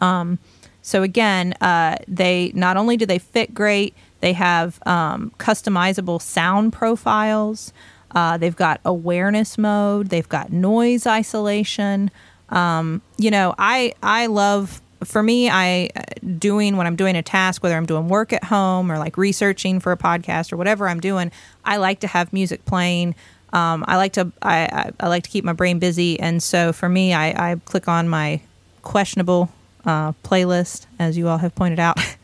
Um, 0.00 0.38
so 0.82 1.02
again, 1.02 1.54
uh, 1.60 1.96
they 2.06 2.52
not 2.54 2.76
only 2.76 2.96
do 2.96 3.06
they 3.06 3.18
fit 3.18 3.52
great, 3.52 3.94
they 4.20 4.34
have 4.34 4.80
um, 4.86 5.32
customizable 5.38 6.22
sound 6.22 6.72
profiles. 6.72 7.72
Uh, 8.12 8.36
they've 8.36 8.56
got 8.56 8.80
awareness 8.84 9.58
mode. 9.58 10.08
They've 10.08 10.28
got 10.28 10.52
noise 10.52 11.06
isolation. 11.06 12.10
Um, 12.48 13.02
you 13.18 13.30
know, 13.30 13.54
I 13.58 13.94
I 14.02 14.26
love 14.26 14.80
for 15.04 15.22
me, 15.22 15.50
I 15.50 15.90
doing 16.38 16.76
when 16.76 16.86
I'm 16.86 16.96
doing 16.96 17.16
a 17.16 17.22
task, 17.22 17.62
whether 17.62 17.76
I'm 17.76 17.86
doing 17.86 18.08
work 18.08 18.32
at 18.32 18.44
home 18.44 18.90
or 18.90 18.98
like 18.98 19.16
researching 19.16 19.80
for 19.80 19.92
a 19.92 19.96
podcast 19.96 20.52
or 20.52 20.56
whatever 20.56 20.88
I'm 20.88 21.00
doing, 21.00 21.30
I 21.64 21.76
like 21.76 22.00
to 22.00 22.06
have 22.06 22.32
music 22.32 22.64
playing. 22.64 23.14
Um, 23.52 23.84
I 23.86 23.96
like 23.96 24.14
to 24.14 24.32
I, 24.42 24.58
I, 24.64 24.90
I 25.00 25.08
like 25.08 25.22
to 25.24 25.30
keep 25.30 25.44
my 25.44 25.52
brain 25.52 25.78
busy, 25.78 26.18
and 26.18 26.42
so 26.42 26.72
for 26.72 26.88
me, 26.88 27.14
I, 27.14 27.52
I 27.52 27.56
click 27.64 27.88
on 27.88 28.08
my 28.08 28.40
questionable 28.82 29.50
uh, 29.84 30.12
playlist, 30.24 30.86
as 30.98 31.16
you 31.16 31.28
all 31.28 31.38
have 31.38 31.54
pointed 31.54 31.78
out, 31.78 31.98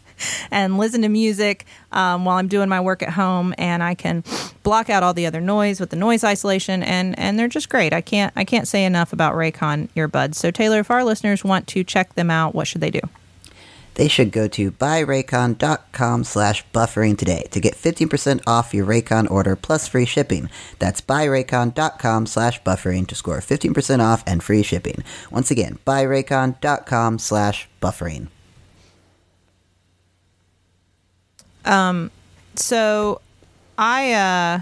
and 0.50 0.78
listen 0.78 1.02
to 1.02 1.08
music 1.08 1.66
um, 1.92 2.24
while 2.24 2.36
I'm 2.36 2.48
doing 2.48 2.68
my 2.68 2.80
work 2.80 3.02
at 3.02 3.10
home, 3.10 3.54
and 3.58 3.82
I 3.82 3.94
can 3.94 4.24
block 4.62 4.90
out 4.90 5.02
all 5.02 5.14
the 5.14 5.26
other 5.26 5.40
noise 5.40 5.80
with 5.80 5.90
the 5.90 5.96
noise 5.96 6.24
isolation, 6.24 6.82
and 6.82 7.18
and 7.18 7.38
they're 7.38 7.48
just 7.48 7.68
great. 7.68 7.92
I 7.92 8.00
can't 8.00 8.32
I 8.36 8.44
can't 8.44 8.68
say 8.68 8.84
enough 8.84 9.12
about 9.12 9.34
Raycon 9.34 9.88
earbuds. 9.90 10.36
So 10.36 10.50
Teylor, 10.50 10.80
if 10.80 10.90
our 10.90 11.04
listeners 11.04 11.44
want 11.44 11.66
to 11.68 11.84
check 11.84 12.14
them 12.14 12.30
out, 12.30 12.54
what 12.54 12.66
should 12.66 12.80
they 12.80 12.90
do? 12.90 13.00
They 13.94 14.08
should 14.08 14.32
go 14.32 14.48
to 14.48 14.72
buyraycon.com 14.72 16.24
slash 16.24 16.64
buffering 16.72 17.16
today 17.16 17.46
to 17.50 17.60
get 17.60 17.74
15% 17.74 18.40
off 18.46 18.72
your 18.72 18.86
Raycon 18.86 19.30
order 19.30 19.54
plus 19.54 19.86
free 19.86 20.06
shipping. 20.06 20.48
That's 20.78 21.00
buyraycon.com 21.00 22.26
slash 22.26 22.62
buffering 22.62 23.06
to 23.08 23.14
score 23.14 23.38
15% 23.38 24.00
off 24.00 24.24
and 24.26 24.42
free 24.42 24.62
shipping. 24.62 25.02
Once 25.30 25.50
again, 25.50 25.78
buyraycon.com 25.86 27.18
slash 27.18 27.68
buffering. 27.80 28.28
So 32.54 33.20
I 33.78 34.12
uh 34.12 34.60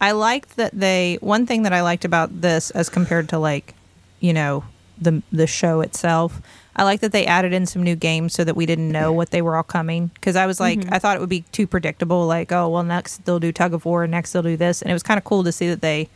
I 0.00 0.12
liked 0.12 0.56
that 0.56 0.72
they 0.72 1.18
one 1.20 1.46
thing 1.46 1.62
that 1.64 1.72
I 1.72 1.82
liked 1.82 2.04
about 2.04 2.40
this 2.40 2.70
as 2.70 2.88
compared 2.88 3.28
to 3.30 3.38
like, 3.38 3.74
you 4.20 4.32
know, 4.32 4.64
the 5.00 5.22
the 5.30 5.46
show 5.46 5.80
itself. 5.80 6.40
I 6.76 6.84
like 6.84 7.00
that 7.00 7.12
they 7.12 7.26
added 7.26 7.52
in 7.52 7.66
some 7.66 7.82
new 7.82 7.96
games 7.96 8.32
so 8.32 8.44
that 8.44 8.56
we 8.56 8.64
didn't 8.64 8.90
know 8.90 9.12
what 9.12 9.30
they 9.30 9.42
were 9.42 9.56
all 9.56 9.62
coming 9.62 10.06
because 10.14 10.36
I 10.36 10.46
was 10.46 10.60
like 10.60 10.80
I 10.90 10.98
thought 10.98 11.16
it 11.16 11.20
would 11.20 11.28
be 11.28 11.42
too 11.52 11.66
predictable 11.66 12.26
like 12.26 12.52
oh 12.52 12.68
well 12.68 12.82
next 12.84 13.24
they'll 13.26 13.40
do 13.40 13.52
tug 13.52 13.74
of 13.74 13.84
war 13.84 14.06
next 14.06 14.32
they'll 14.32 14.42
do 14.42 14.56
this 14.56 14.80
and 14.80 14.90
it 14.90 14.94
was 14.94 15.02
kind 15.02 15.18
of 15.18 15.24
cool 15.24 15.44
to 15.44 15.52
see 15.52 15.68
that 15.68 15.80
they 15.82 16.08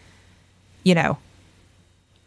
you 0.85 0.95
know 0.95 1.19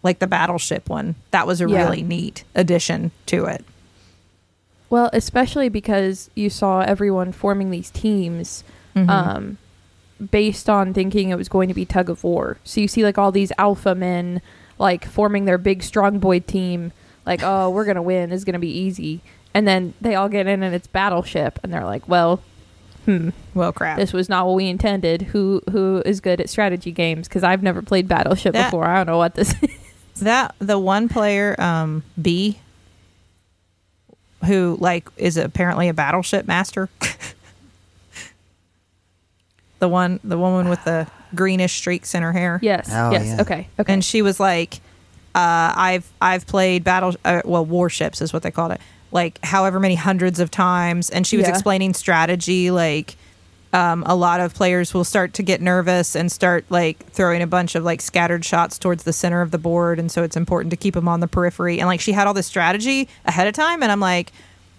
like 0.03 0.19
the 0.19 0.27
battleship 0.27 0.87
one 0.89 1.15
that 1.31 1.47
was 1.47 1.61
a 1.61 1.67
Yeah. 1.69 1.83
really 1.83 2.03
neat 2.03 2.43
addition 2.53 3.11
to 3.27 3.45
it. 3.45 3.65
Well, 4.89 5.09
especially 5.13 5.69
because 5.69 6.29
you 6.35 6.49
saw 6.49 6.81
everyone 6.81 7.31
forming 7.31 7.71
these 7.71 7.89
teams 7.89 8.63
um, 8.95 9.57
based 10.31 10.69
on 10.69 10.93
thinking 10.93 11.29
it 11.29 11.37
was 11.37 11.49
going 11.49 11.67
to 11.67 11.73
be 11.73 11.85
tug 11.85 12.09
of 12.09 12.23
war. 12.23 12.57
So 12.63 12.81
you 12.81 12.87
see 12.87 13.03
like 13.03 13.17
all 13.17 13.31
these 13.31 13.51
alpha 13.57 13.93
men 13.93 14.41
like 14.79 15.05
forming 15.05 15.45
their 15.45 15.57
big 15.57 15.83
strong 15.83 16.19
boy 16.19 16.39
team, 16.39 16.91
like, 17.25 17.41
oh, 17.43 17.69
we're 17.69 17.85
gonna 17.85 18.01
win, 18.01 18.29
this 18.29 18.37
is 18.37 18.45
gonna 18.45 18.59
be 18.59 18.71
easy. 18.71 19.21
And 19.53 19.67
then 19.67 19.93
they 19.99 20.15
all 20.15 20.29
get 20.29 20.47
in 20.47 20.63
and 20.63 20.73
it's 20.73 20.87
battleship 20.87 21.59
and 21.63 21.73
they're 21.73 21.83
like, 21.85 22.07
Well, 22.07 22.41
hmm, 23.05 23.29
Well 23.53 23.73
crap. 23.73 23.97
this 23.97 24.13
was 24.13 24.29
not 24.29 24.45
what 24.45 24.55
we 24.55 24.67
intended. 24.67 25.21
Who 25.23 25.61
who 25.71 26.01
is 26.05 26.21
good 26.21 26.39
at 26.41 26.49
strategy 26.49 26.91
games? 26.91 27.27
Because 27.27 27.43
I've 27.43 27.61
never 27.63 27.81
played 27.81 28.07
Battleship 28.07 28.53
That- 28.53 28.67
before. 28.71 28.85
I 28.85 28.97
don't 28.97 29.07
know 29.07 29.17
what 29.17 29.35
this 29.35 29.53
is. 29.61 30.21
that 30.21 30.55
the 30.59 30.79
one 30.79 31.07
player 31.09 31.55
um 31.59 32.03
b 32.21 32.59
who 34.45 34.77
like 34.79 35.07
is 35.17 35.37
apparently 35.37 35.87
a 35.89 35.93
battleship 35.93 36.47
master 36.47 36.89
the 39.79 39.87
one 39.87 40.19
the 40.23 40.37
woman 40.37 40.69
with 40.69 40.83
the 40.85 41.07
greenish 41.35 41.73
streaks 41.73 42.15
in 42.15 42.23
her 42.23 42.31
hair 42.33 42.59
Yes. 42.61 42.89
Oh, 42.91 43.11
yes. 43.11 43.25
yeah. 43.27 43.41
Okay. 43.41 43.67
Okay. 43.79 43.93
and 43.93 44.03
she 44.03 44.21
was 44.21 44.39
like 44.39 44.75
uh 45.35 45.73
i've 45.75 46.09
i've 46.21 46.47
played 46.47 46.83
battle 46.83 47.13
uh, 47.25 47.41
well 47.45 47.65
warships 47.65 48.21
is 48.21 48.31
what 48.33 48.43
they 48.43 48.51
called 48.51 48.71
it 48.71 48.81
like 49.11 49.39
however 49.43 49.79
many 49.79 49.95
hundreds 49.95 50.39
of 50.39 50.49
times 50.49 51.09
and 51.09 51.27
she 51.27 51.37
was 51.37 51.45
Yeah. 51.45 51.51
explaining 51.51 51.93
strategy 51.93 52.71
like 52.71 53.15
um, 53.73 54.03
a 54.05 54.15
lot 54.15 54.39
of 54.39 54.53
players 54.53 54.93
will 54.93 55.03
start 55.03 55.33
to 55.35 55.43
get 55.43 55.61
nervous 55.61 56.15
and 56.15 56.31
start 56.31 56.65
like 56.69 57.05
throwing 57.11 57.41
a 57.41 57.47
bunch 57.47 57.75
of 57.75 57.83
like 57.83 58.01
scattered 58.01 58.45
shots 58.45 58.79
towards 58.79 59.03
the 59.03 59.13
center 59.13 59.41
of 59.41 59.51
the 59.51 59.57
board. 59.57 59.99
And 59.99 60.11
so 60.11 60.23
it's 60.23 60.37
important 60.37 60.71
to 60.71 60.77
keep 60.77 60.93
them 60.93 61.07
on 61.07 61.19
the 61.19 61.27
periphery. 61.27 61.79
And 61.79 61.87
like 61.87 61.99
she 61.99 62.13
had 62.13 62.27
all 62.27 62.33
this 62.33 62.47
strategy 62.47 63.09
ahead 63.25 63.45
of 63.47 63.53
time. 63.53 63.83
And 63.83 63.91
i'm 63.91 63.99
like 63.99 64.31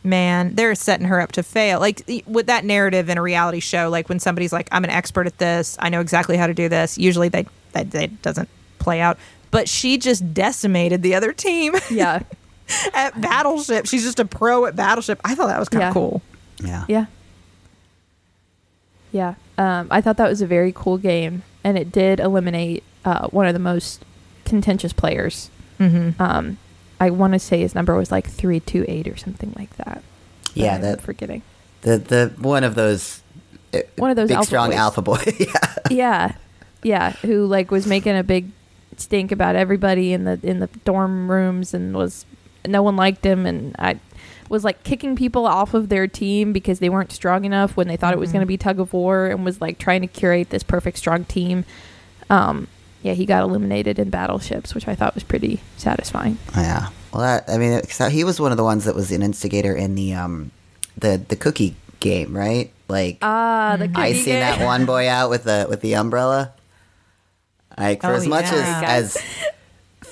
man 0.05 0.55
they're 0.55 0.75
setting 0.75 1.07
her 1.07 1.21
up 1.21 1.33
to 1.33 1.43
fail. 1.43 1.81
Like 1.81 2.03
with 2.27 2.47
that 2.47 2.65
narrative 2.65 3.09
in 3.09 3.19
a 3.19 3.23
reality 3.23 3.61
show 3.61 3.91
like 3.91 4.09
when 4.09 4.19
somebody's 4.21 4.53
like 4.53 4.69
i'm 4.73 4.85
an 4.85 4.91
expert 4.91 5.27
at 5.27 5.37
this. 5.39 5.77
I 5.81 5.91
know 5.91 6.01
exactly 6.01 6.37
how 6.37 6.47
to 6.47 6.55
do 6.55 6.69
this. 6.69 6.97
Usually 6.97 7.29
they 7.29 7.47
that, 7.73 7.91
that 7.91 8.23
doesn't 8.23 8.49
play 8.79 9.01
out. 9.01 9.19
But 9.51 9.69
she 9.69 9.99
just 9.99 10.33
decimated 10.35 11.03
the 11.03 11.15
other 11.15 11.33
team. 11.33 11.75
Yeah. 11.91 12.23
at 12.95 13.19
battleship. 13.21 13.87
She's 13.87 14.05
just 14.05 14.21
a 14.21 14.25
pro 14.25 14.67
at 14.67 14.77
battleship. 14.77 15.21
I 15.25 15.35
thought 15.35 15.47
that 15.49 15.59
was 15.59 15.69
kind 15.69 15.83
of 15.85 15.89
Yeah. 15.89 15.93
cool. 15.93 16.23
Yeah. 16.63 16.85
Yeah. 16.89 17.07
Yeah. 19.13 19.35
Um, 19.57 19.89
I 19.91 20.01
thought 20.01 20.17
that 20.19 20.29
was 20.29 20.41
a 20.43 20.47
very 20.47 20.73
cool 20.75 20.99
game, 20.99 21.43
and 21.65 21.77
it 21.79 21.91
did 21.91 22.21
eliminate 22.21 22.85
uh, 23.05 23.29
one 23.29 23.47
of 23.47 23.55
the 23.55 23.59
most 23.61 24.05
contentious 24.45 24.93
players. 24.93 25.51
mm-hmm. 25.79 26.21
Um, 26.21 26.59
I 27.01 27.11
want 27.11 27.33
to 27.35 27.39
say 27.39 27.61
his 27.61 27.75
number 27.75 27.95
was 27.95 28.11
like 28.11 28.29
three 28.29 28.61
two 28.61 28.85
eight 28.89 29.07
or 29.07 29.17
something 29.17 29.55
like 29.57 29.77
that. 29.77 30.03
Yeah, 30.55 30.75
I'm 30.77 30.83
that- 30.83 31.01
forgetting. 31.01 31.43
The 31.83 31.99
the 31.99 32.33
one 32.41 32.65
of 32.65 32.75
those 32.75 33.23
uh, 33.73 33.81
One 33.97 34.11
of 34.11 34.17
those 34.17 34.29
big 34.29 34.37
alpha 34.37 34.47
strong 34.47 34.71
boys. 34.71 34.79
alpha 34.79 35.03
boy. 35.03 35.23
yeah. 35.39 35.75
yeah, 35.91 36.33
yeah, 36.83 37.11
who 37.23 37.47
like 37.47 37.71
was 37.71 37.87
making 37.87 38.17
a 38.17 38.25
big 38.25 38.51
stink 38.97 39.31
about 39.31 39.55
everybody 39.55 40.13
in 40.13 40.25
the 40.25 40.41
in 40.43 40.59
the 40.59 40.67
dorm 40.85 41.31
rooms 41.31 41.73
and 41.73 41.95
was 41.95 42.27
no 42.67 42.83
one 42.83 42.97
liked 42.97 43.25
him 43.25 43.47
and 43.47 43.77
I 43.79 44.01
was 44.49 44.65
like 44.65 44.83
kicking 44.85 45.15
people 45.17 45.47
off 45.47 45.75
of 45.75 45.89
their 45.89 46.07
team 46.07 46.53
because 46.53 46.79
they 46.79 46.89
weren't 46.89 47.13
strong 47.13 47.45
enough 47.45 47.77
when 47.77 47.89
they 47.89 47.97
thought 47.97 48.13
it 48.15 48.19
was 48.19 48.33
going 48.33 48.41
to 48.41 48.47
be 48.47 48.57
tug 48.57 48.81
of 48.81 48.93
war 48.93 49.27
and 49.27 49.45
was 49.45 49.61
like 49.61 49.79
trying 49.79 50.01
to 50.01 50.07
curate 50.07 50.51
this 50.51 50.63
perfect 50.63 50.99
strong 50.99 51.25
team. 51.25 51.65
Um, 52.31 52.69
yeah, 53.03 53.13
he 53.15 53.27
got 53.27 53.43
eliminated 53.43 53.99
in 53.99 54.11
battleships, 54.11 54.75
which 54.75 54.89
I 54.89 54.95
thought 54.95 55.15
was 55.15 55.23
pretty 55.25 55.61
satisfying. 55.77 56.39
Yeah. 56.57 56.89
Well, 57.13 57.23
that, 57.23 57.45
I 57.49 57.57
mean, 57.59 57.83
so 57.85 58.09
he 58.09 58.25
was 58.25 58.41
one 58.41 58.51
of 58.51 58.57
the 58.59 58.65
ones 58.65 58.85
that 58.85 58.95
was 58.95 59.11
an 59.13 59.23
instigator 59.23 59.75
in 59.75 59.95
the 59.95 60.15
um, 60.15 60.51
the 60.97 61.17
the 61.29 61.37
cookie 61.37 61.77
game, 62.01 62.37
right? 62.37 62.71
Like 62.89 63.19
Ah, 63.23 63.77
the 63.79 63.85
I 63.95 64.11
cookie 64.11 64.23
seen 64.25 64.35
that 64.41 64.65
one 64.65 64.85
boy 64.85 65.09
out 65.09 65.31
with 65.31 65.45
the 65.45 65.67
with 65.71 65.81
the 65.81 65.95
umbrella. 65.95 66.53
Like 67.79 68.01
for 68.03 68.09
Oh, 68.09 68.15
as 68.17 68.27
much 68.27 68.47
yeah. 68.47 68.83
as 68.85 69.17
as 69.17 69.25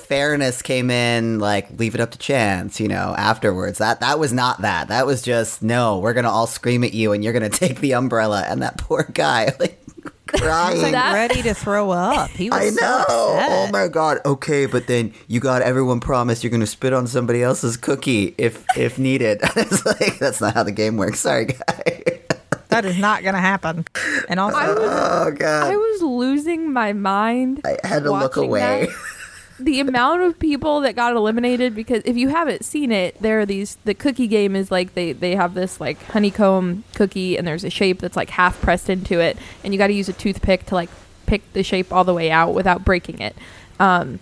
fairness 0.09 0.63
came 0.63 0.91
in, 0.91 1.39
like 1.39 1.69
leave 1.79 1.95
it 1.95 2.01
up 2.01 2.11
to 2.13 2.19
chance, 2.19 2.81
you 2.81 2.89
know. 2.89 3.15
Afterwards, 3.17 3.79
that 3.79 4.01
that 4.01 4.19
was 4.19 4.33
not 4.33 4.63
that. 4.63 4.89
That 4.89 5.07
was 5.07 5.23
just 5.23 5.63
no. 5.63 5.99
We're 5.99 6.15
gonna 6.15 6.31
all 6.31 6.47
scream 6.47 6.85
at 6.85 6.95
you, 6.95 7.13
and 7.13 7.23
you're 7.23 7.33
gonna 7.33 7.49
take 7.65 7.81
the 7.81 7.93
umbrella. 7.95 8.45
And 8.49 8.63
that 8.63 8.79
poor 8.79 9.05
guy, 9.13 9.53
like 9.61 9.83
crying. 10.27 10.83
Like 10.83 10.93
That- 10.93 11.13
ready 11.15 11.43
to 11.43 11.55
throw 11.55 11.91
up. 11.91 12.31
He 12.31 12.51
was 12.51 12.61
I 12.61 12.71
so 12.71 12.81
know. 12.81 13.05
Oh 13.09 13.69
my 13.73 13.89
god. 13.89 14.19
Okay, 14.25 14.67
but 14.67 14.87
then 14.87 15.13
you 15.29 15.41
got 15.41 15.63
everyone 15.63 16.01
promised 16.01 16.43
you're 16.45 16.51
gonna 16.51 16.67
spit 16.67 16.93
on 16.93 17.07
somebody 17.07 17.43
else's 17.43 17.77
cookie 17.77 18.35
if 18.39 18.65
if 18.77 18.99
needed. 18.99 19.41
it's 19.57 19.85
like 19.87 20.19
that's 20.19 20.41
not 20.41 20.55
how 20.55 20.63
the 20.63 20.73
game 20.73 20.97
works. 20.97 21.21
Sorry, 21.21 21.47
guy. 21.47 22.21
That 22.69 22.85
is 22.85 22.99
not 22.99 23.23
going 23.23 23.35
to 23.37 23.41
happen. 23.41 23.87
And 24.29 24.39
also, 24.41 24.57
I 24.59 24.69
was, 24.69 24.79
oh 24.81 25.31
god. 25.31 25.73
I 25.73 25.77
was 25.77 26.03
losing 26.03 26.73
my 26.73 26.93
mind. 26.93 27.63
I 27.65 27.79
had 27.87 28.03
to 28.03 28.11
look 28.11 28.37
away. 28.37 28.87
that. 28.87 28.89
The 29.59 29.81
amount 29.81 30.21
of 30.23 30.39
people 30.39 30.81
that 30.81 30.95
got 30.95 31.17
eliminated 31.17 31.75
because 31.75 32.03
if 32.05 32.17
you 32.17 32.29
haven't 32.29 32.65
seen 32.65 32.93
it 32.93 33.21
there 33.23 33.41
are 33.41 33.47
these 33.47 33.77
the 33.85 33.95
cookie 33.95 34.27
game 34.27 34.55
is 34.55 34.71
like 34.71 34.95
they 34.95 35.13
they 35.13 35.35
have 35.35 35.55
this 35.55 35.81
like 35.81 36.03
honeycomb 36.05 36.85
cookie 36.95 37.39
and 37.39 37.47
there's 37.47 37.65
a 37.65 37.71
shape 37.71 38.01
that's 38.01 38.17
like 38.17 38.31
half 38.31 38.61
pressed 38.61 38.91
into 38.91 39.19
it 39.19 39.37
and 39.65 39.73
you 39.73 39.79
got 39.79 39.87
to 39.87 39.95
use 39.95 40.09
a 40.09 40.13
toothpick 40.13 40.67
to 40.67 40.75
like 40.75 40.91
pick 41.25 41.53
the 41.55 41.63
shape 41.63 41.93
all 41.93 42.05
the 42.05 42.15
way 42.15 42.31
out 42.31 42.55
without 42.55 42.85
breaking 42.85 43.19
it. 43.21 43.35
Um 43.81 44.21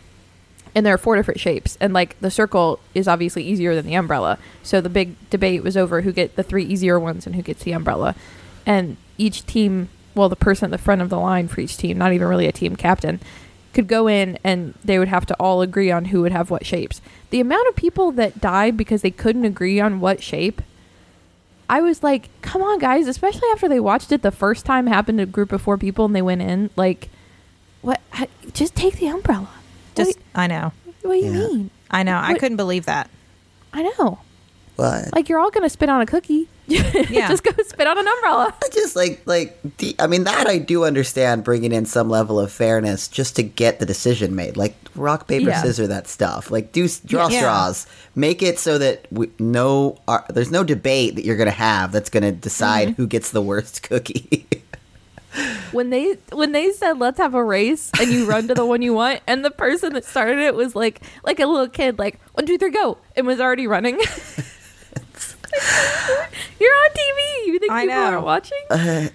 and 0.76 0.84
there 0.84 0.94
are 0.94 0.98
four 0.98 1.16
different 1.16 1.40
shapes 1.40 1.76
and 1.80 1.92
like 1.92 2.18
the 2.20 2.30
circle 2.30 2.78
is 2.94 3.08
obviously 3.08 3.42
easier 3.42 3.74
than 3.74 3.86
the 3.86 3.94
umbrella. 3.94 4.38
So 4.62 4.80
the 4.80 4.88
big 4.88 5.16
debate 5.30 5.64
was 5.64 5.76
over 5.76 6.02
who 6.02 6.12
get 6.12 6.36
the 6.36 6.42
three 6.42 6.64
easier 6.64 6.98
ones 6.98 7.26
and 7.26 7.34
who 7.34 7.42
gets 7.42 7.64
the 7.64 7.72
umbrella. 7.72 8.14
And 8.66 8.96
each 9.18 9.46
team 9.46 9.88
well 10.14 10.28
the 10.28 10.36
person 10.36 10.66
at 10.66 10.70
the 10.70 10.82
front 10.82 11.02
of 11.02 11.10
the 11.10 11.18
line 11.18 11.48
for 11.48 11.60
each 11.60 11.76
team 11.76 11.98
not 11.98 12.12
even 12.12 12.28
really 12.28 12.46
a 12.46 12.52
team 12.52 12.76
captain 12.76 13.18
could 13.74 13.88
go 13.88 14.06
in 14.08 14.38
and 14.44 14.74
they 14.84 14.98
would 14.98 15.08
have 15.08 15.26
to 15.26 15.34
all 15.34 15.60
agree 15.60 15.90
on 15.90 16.06
who 16.06 16.22
would 16.22 16.32
have 16.32 16.50
what 16.50 16.64
shapes 16.64 17.00
the 17.30 17.40
amount 17.40 17.68
of 17.68 17.76
people 17.76 18.12
that 18.12 18.40
died 18.40 18.76
because 18.76 19.02
they 19.02 19.10
couldn't 19.10 19.44
agree 19.44 19.80
on 19.80 20.00
what 20.00 20.22
shape 20.22 20.62
I 21.68 21.80
was 21.80 22.02
like, 22.02 22.28
come 22.42 22.60
on, 22.60 22.78
guys, 22.78 23.08
especially 23.08 23.48
after 23.52 23.70
they 23.70 23.80
watched 23.80 24.12
it 24.12 24.20
the 24.20 24.30
first 24.30 24.66
time 24.66 24.87
happened 24.87 25.16
to 25.18 25.22
a 25.24 25.26
group 25.26 25.50
of 25.50 25.62
four 25.62 25.78
people 25.78 26.04
and 26.04 26.14
they 26.14 26.20
went 26.20 26.42
in. 26.42 26.68
Like, 26.76 27.08
what? 27.80 28.02
I, 28.12 28.28
just 28.52 28.74
take 28.74 28.98
the 28.98 29.06
umbrella. 29.06 29.48
just, 29.94 30.18
what, 30.18 30.24
I 30.34 30.46
know. 30.46 30.72
what 31.00 31.14
do 31.14 31.18
you 31.18 31.24
Yeah. 31.32 31.38
mean? 31.38 31.70
I 31.90 32.02
know. 32.02 32.18
I 32.22 32.34
couldn't 32.37 32.58
believe 32.58 32.84
that. 32.84 33.08
I 33.72 33.82
know. 33.98 34.18
But 34.76 35.12
Like, 35.14 35.28
you're 35.28 35.38
all 35.38 35.50
going 35.50 35.62
to 35.62 35.68
spit 35.70 35.88
on 35.88 36.00
a 36.00 36.06
cookie. 36.06 36.48
Yeah. 36.66 37.28
just 37.28 37.44
go 37.44 37.50
spit 37.62 37.87
on 37.87 37.98
an 37.98 38.06
umbrella. 38.08 38.54
I 38.64 38.68
just 38.72 38.96
like 38.96 39.20
like 39.26 39.58
the, 39.76 39.94
I 39.98 40.06
mean 40.06 40.24
that 40.24 40.46
I 40.48 40.56
do 40.56 40.84
understand 40.84 41.44
bringing 41.44 41.72
in 41.72 41.84
some 41.84 42.08
level 42.08 42.40
of 42.40 42.50
fairness 42.50 43.06
just 43.06 43.37
to 43.37 43.42
get 43.42 43.80
the 43.80 43.87
decision 43.87 44.34
made. 44.34 44.56
Like 44.56 44.74
rock 44.94 45.28
paper 45.28 45.50
Yeah. 45.50 45.60
scissors 45.62 45.88
that 45.88 46.08
stuff. 46.08 46.50
Like 46.50 46.72
do 46.72 46.88
draw 47.04 47.28
Yeah. 47.28 47.40
straws. 47.40 47.87
Make 48.14 48.42
it 48.42 48.58
so 48.58 48.78
that 48.78 49.06
we, 49.12 49.28
no 49.38 49.98
uh, 50.08 50.20
there's 50.30 50.50
no 50.50 50.64
debate 50.64 51.16
that 51.16 51.26
you're 51.26 51.37
going 51.37 51.50
to 51.50 51.52
have 51.52 51.92
that's 51.92 52.08
going 52.08 52.22
to 52.22 52.32
decide 52.32 52.88
Mm-hmm. 52.88 53.02
who 53.02 53.06
gets 53.08 53.30
the 53.30 53.42
worst 53.42 53.82
cookie. 53.82 54.46
When 55.72 55.90
they 55.90 56.16
when 56.30 56.52
they 56.52 56.70
said 56.70 56.98
let's 57.00 57.18
have 57.18 57.34
a 57.34 57.42
race 57.44 57.90
and 58.00 58.08
you 58.08 58.24
run 58.24 58.46
to 58.48 58.54
the 58.54 58.64
one 58.64 58.82
you 58.82 58.94
want 58.94 59.20
and 59.26 59.44
the 59.44 59.50
person 59.50 59.92
that 59.94 60.04
started 60.04 60.38
it 60.38 60.54
was 60.54 60.76
like 60.76 61.02
like 61.24 61.40
a 61.40 61.46
little 61.46 61.68
kid 61.68 61.98
like 61.98 62.20
one 62.34 62.46
two 62.46 62.56
three 62.56 62.70
go 62.70 62.96
and 63.16 63.26
was 63.26 63.40
already 63.40 63.66
running. 63.66 63.98
You're 66.61 66.70
on 66.70 66.90
TV. 66.90 67.46
You 67.46 67.59
think 67.59 67.72
I 67.72 67.83
people 67.83 67.94
know. 67.96 68.11
are 68.18 68.20
watching? 68.20 68.62
Uh, 68.70 69.09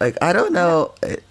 like 0.00 0.16
I 0.22 0.32
don't 0.32 0.52
know. 0.52 0.94
It, 1.02 1.22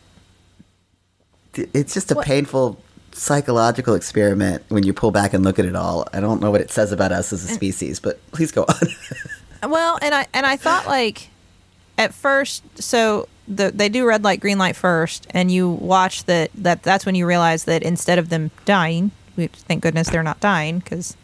it's 1.74 1.94
just 1.94 2.12
a 2.12 2.16
What- 2.16 2.26
painful 2.26 2.82
psychological 3.14 3.94
experiment 3.94 4.64
when 4.70 4.84
you 4.84 4.94
pull 4.94 5.12
back 5.12 5.34
and 5.34 5.44
look 5.44 5.60
at 5.60 5.66
it 5.66 5.76
all. 5.76 6.08
I 6.14 6.22
don't 6.22 6.42
know 6.42 6.50
what 6.50 6.62
it 6.62 6.72
says 6.72 6.92
about 6.92 7.12
us 7.12 7.34
as 7.34 7.44
a 7.44 7.54
species, 7.54 8.00
but 8.00 8.20
please 8.32 8.52
go 8.52 8.64
on. 8.64 8.76
Well, 9.64 10.00
and 10.02 10.16
I 10.16 10.26
and 10.34 10.44
I 10.44 10.58
thought 10.58 10.88
like 10.88 11.30
at 11.96 12.16
first, 12.16 12.64
so 12.82 13.28
the 13.48 13.70
they 13.70 13.90
do 13.90 14.08
red 14.08 14.24
light, 14.24 14.40
green 14.40 14.58
light 14.58 14.76
first, 14.76 15.28
and 15.32 15.52
you 15.52 15.70
watch 15.70 16.24
that 16.24 16.50
that 16.56 16.82
that's 16.82 17.06
when 17.06 17.14
you 17.14 17.28
realize 17.28 17.66
that 17.66 17.84
instead 17.84 18.18
of 18.18 18.30
them 18.30 18.50
dying, 18.66 19.12
which 19.36 19.52
thank 19.52 19.84
goodness 19.84 20.10
they're 20.10 20.24
not 20.24 20.40
dying 20.40 20.80
because 20.80 21.16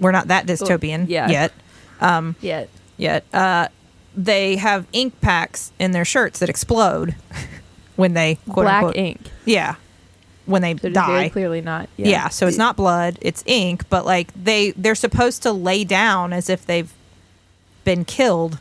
we're 0.00 0.10
not 0.10 0.26
that 0.26 0.46
dystopian 0.46 1.06
yeah. 1.08 1.28
yet. 1.28 1.52
Um, 2.00 2.36
Yeah. 2.40 2.66
yet 2.96 3.24
uh, 3.32 3.68
they 4.16 4.56
have 4.56 4.86
ink 4.92 5.20
packs 5.20 5.72
in 5.78 5.92
their 5.92 6.04
shirts 6.04 6.38
that 6.40 6.48
explode 6.48 7.14
when 7.96 8.14
they 8.14 8.36
quote 8.48 8.64
Black 8.64 8.76
unquote, 8.84 8.96
ink. 8.96 9.20
Yeah, 9.44 9.74
when 10.46 10.62
they 10.62 10.72
So 10.76 10.88
it's 10.88 10.98
very 10.98 11.22
die. 11.24 11.28
clearly 11.28 11.60
not. 11.60 11.88
Yeah. 11.96 12.28
so 12.28 12.46
it's 12.46 12.56
not 12.58 12.76
blood, 12.76 13.18
it's 13.20 13.42
ink, 13.46 13.88
but 13.90 14.04
like 14.06 14.28
they 14.34 14.70
they're 14.72 14.94
supposed 14.94 15.42
to 15.42 15.52
lay 15.52 15.84
down 15.84 16.32
as 16.32 16.48
if 16.48 16.64
they've 16.66 16.92
been 17.84 18.04
killed. 18.04 18.58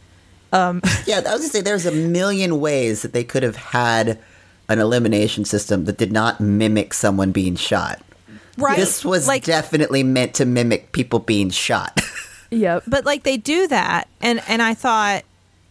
Um 0.51 0.81
Yeah, 1.07 1.17
I 1.17 1.31
was 1.33 1.41
gonna 1.41 1.43
say 1.49 1.61
there's 1.61 1.85
a 1.85 1.91
million 1.91 2.59
ways 2.59 3.01
that 3.03 3.13
they 3.13 3.23
could 3.23 3.43
have 3.43 3.55
had 3.57 4.19
an 4.69 4.79
elimination 4.79 5.45
system 5.45 5.85
that 5.85 5.97
did 5.97 6.11
not 6.11 6.41
mimic 6.41 6.93
someone 6.93 7.31
being 7.31 7.55
shot. 7.55 8.01
right. 8.57 8.75
This 8.77 9.05
was 9.05 9.27
like 9.27 9.43
definitely 9.45 10.03
meant 10.03 10.33
to 10.35 10.45
mimic 10.45 10.91
people 10.91 11.19
being 11.19 11.49
shot. 11.49 12.01
Yep. 12.49 12.83
but 12.87 13.05
like 13.05 13.23
they 13.23 13.37
do 13.37 13.67
that 13.67 14.07
and 14.21 14.41
and 14.47 14.61
I 14.61 14.73
thought, 14.73 15.23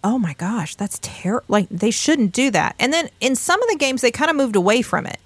"Oh 0.04 0.18
my 0.18 0.34
gosh, 0.34 0.74
that's 0.74 0.98
terrible. 1.02 1.44
Like 1.48 1.68
they 1.70 1.90
shouldn't 1.90 2.32
do 2.32 2.50
that." 2.50 2.76
And 2.78 2.92
then 2.92 3.08
in 3.20 3.34
some 3.36 3.62
of 3.62 3.68
the 3.68 3.76
games 3.76 4.00
they 4.00 4.10
kind 4.10 4.30
of 4.30 4.36
moved 4.36 4.56
away 4.56 4.82
from 4.82 5.06
it. 5.06 5.18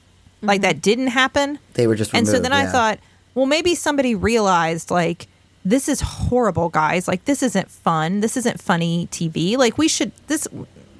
Like 0.42 0.62
that 0.62 0.76
mm-hmm. 0.76 0.80
didn't 0.80 1.06
happen. 1.08 1.58
they 1.74 1.86
were 1.86 1.94
just 1.94 2.14
and 2.14 2.26
so 2.26 2.34
removed, 2.34 2.44
then 2.46 2.52
I 2.52 2.66
thought, 2.66 2.98
well, 3.34 3.46
maybe 3.46 3.74
somebody 3.74 4.14
realized 4.14 4.90
like 4.90 5.28
this 5.64 5.88
is 5.88 6.00
horrible, 6.00 6.68
guys. 6.68 7.06
Like 7.06 7.24
this 7.26 7.42
isn't 7.42 7.70
fun. 7.70 8.20
This 8.20 8.36
isn't 8.36 8.60
funny 8.60 9.08
TV. 9.10 9.56
Like 9.56 9.78
we 9.78 9.88
should 9.88 10.12
this. 10.26 10.48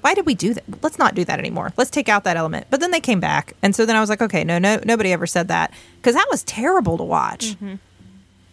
Why 0.03 0.15
did 0.15 0.25
we 0.25 0.35
do 0.35 0.55
that? 0.55 0.65
Let's 0.83 0.99
not 0.99 1.15
do 1.15 1.25
that 1.25 1.39
anymore. 1.39 1.73
Let's 1.77 1.91
take 1.91 2.09
out 2.09 2.25
that 2.25 2.37
element. 2.37 2.67
But 2.71 2.81
then 2.81 2.91
they 2.91 3.01
came 3.01 3.21
back, 3.21 3.55
and 3.63 3.75
so 3.75 3.85
then 3.85 3.97
I 3.97 4.01
was 4.01 4.09
like, 4.09 4.23
okay, 4.23 4.45
no, 4.45 4.59
no, 4.59 4.81
nobody 4.85 5.13
ever 5.13 5.27
said 5.27 5.49
that 5.49 5.73
because 5.97 6.15
that 6.15 6.27
was 6.31 6.43
terrible 6.45 6.97
to 6.99 7.05
watch. 7.05 7.53
Mm-hmm. 7.55 7.75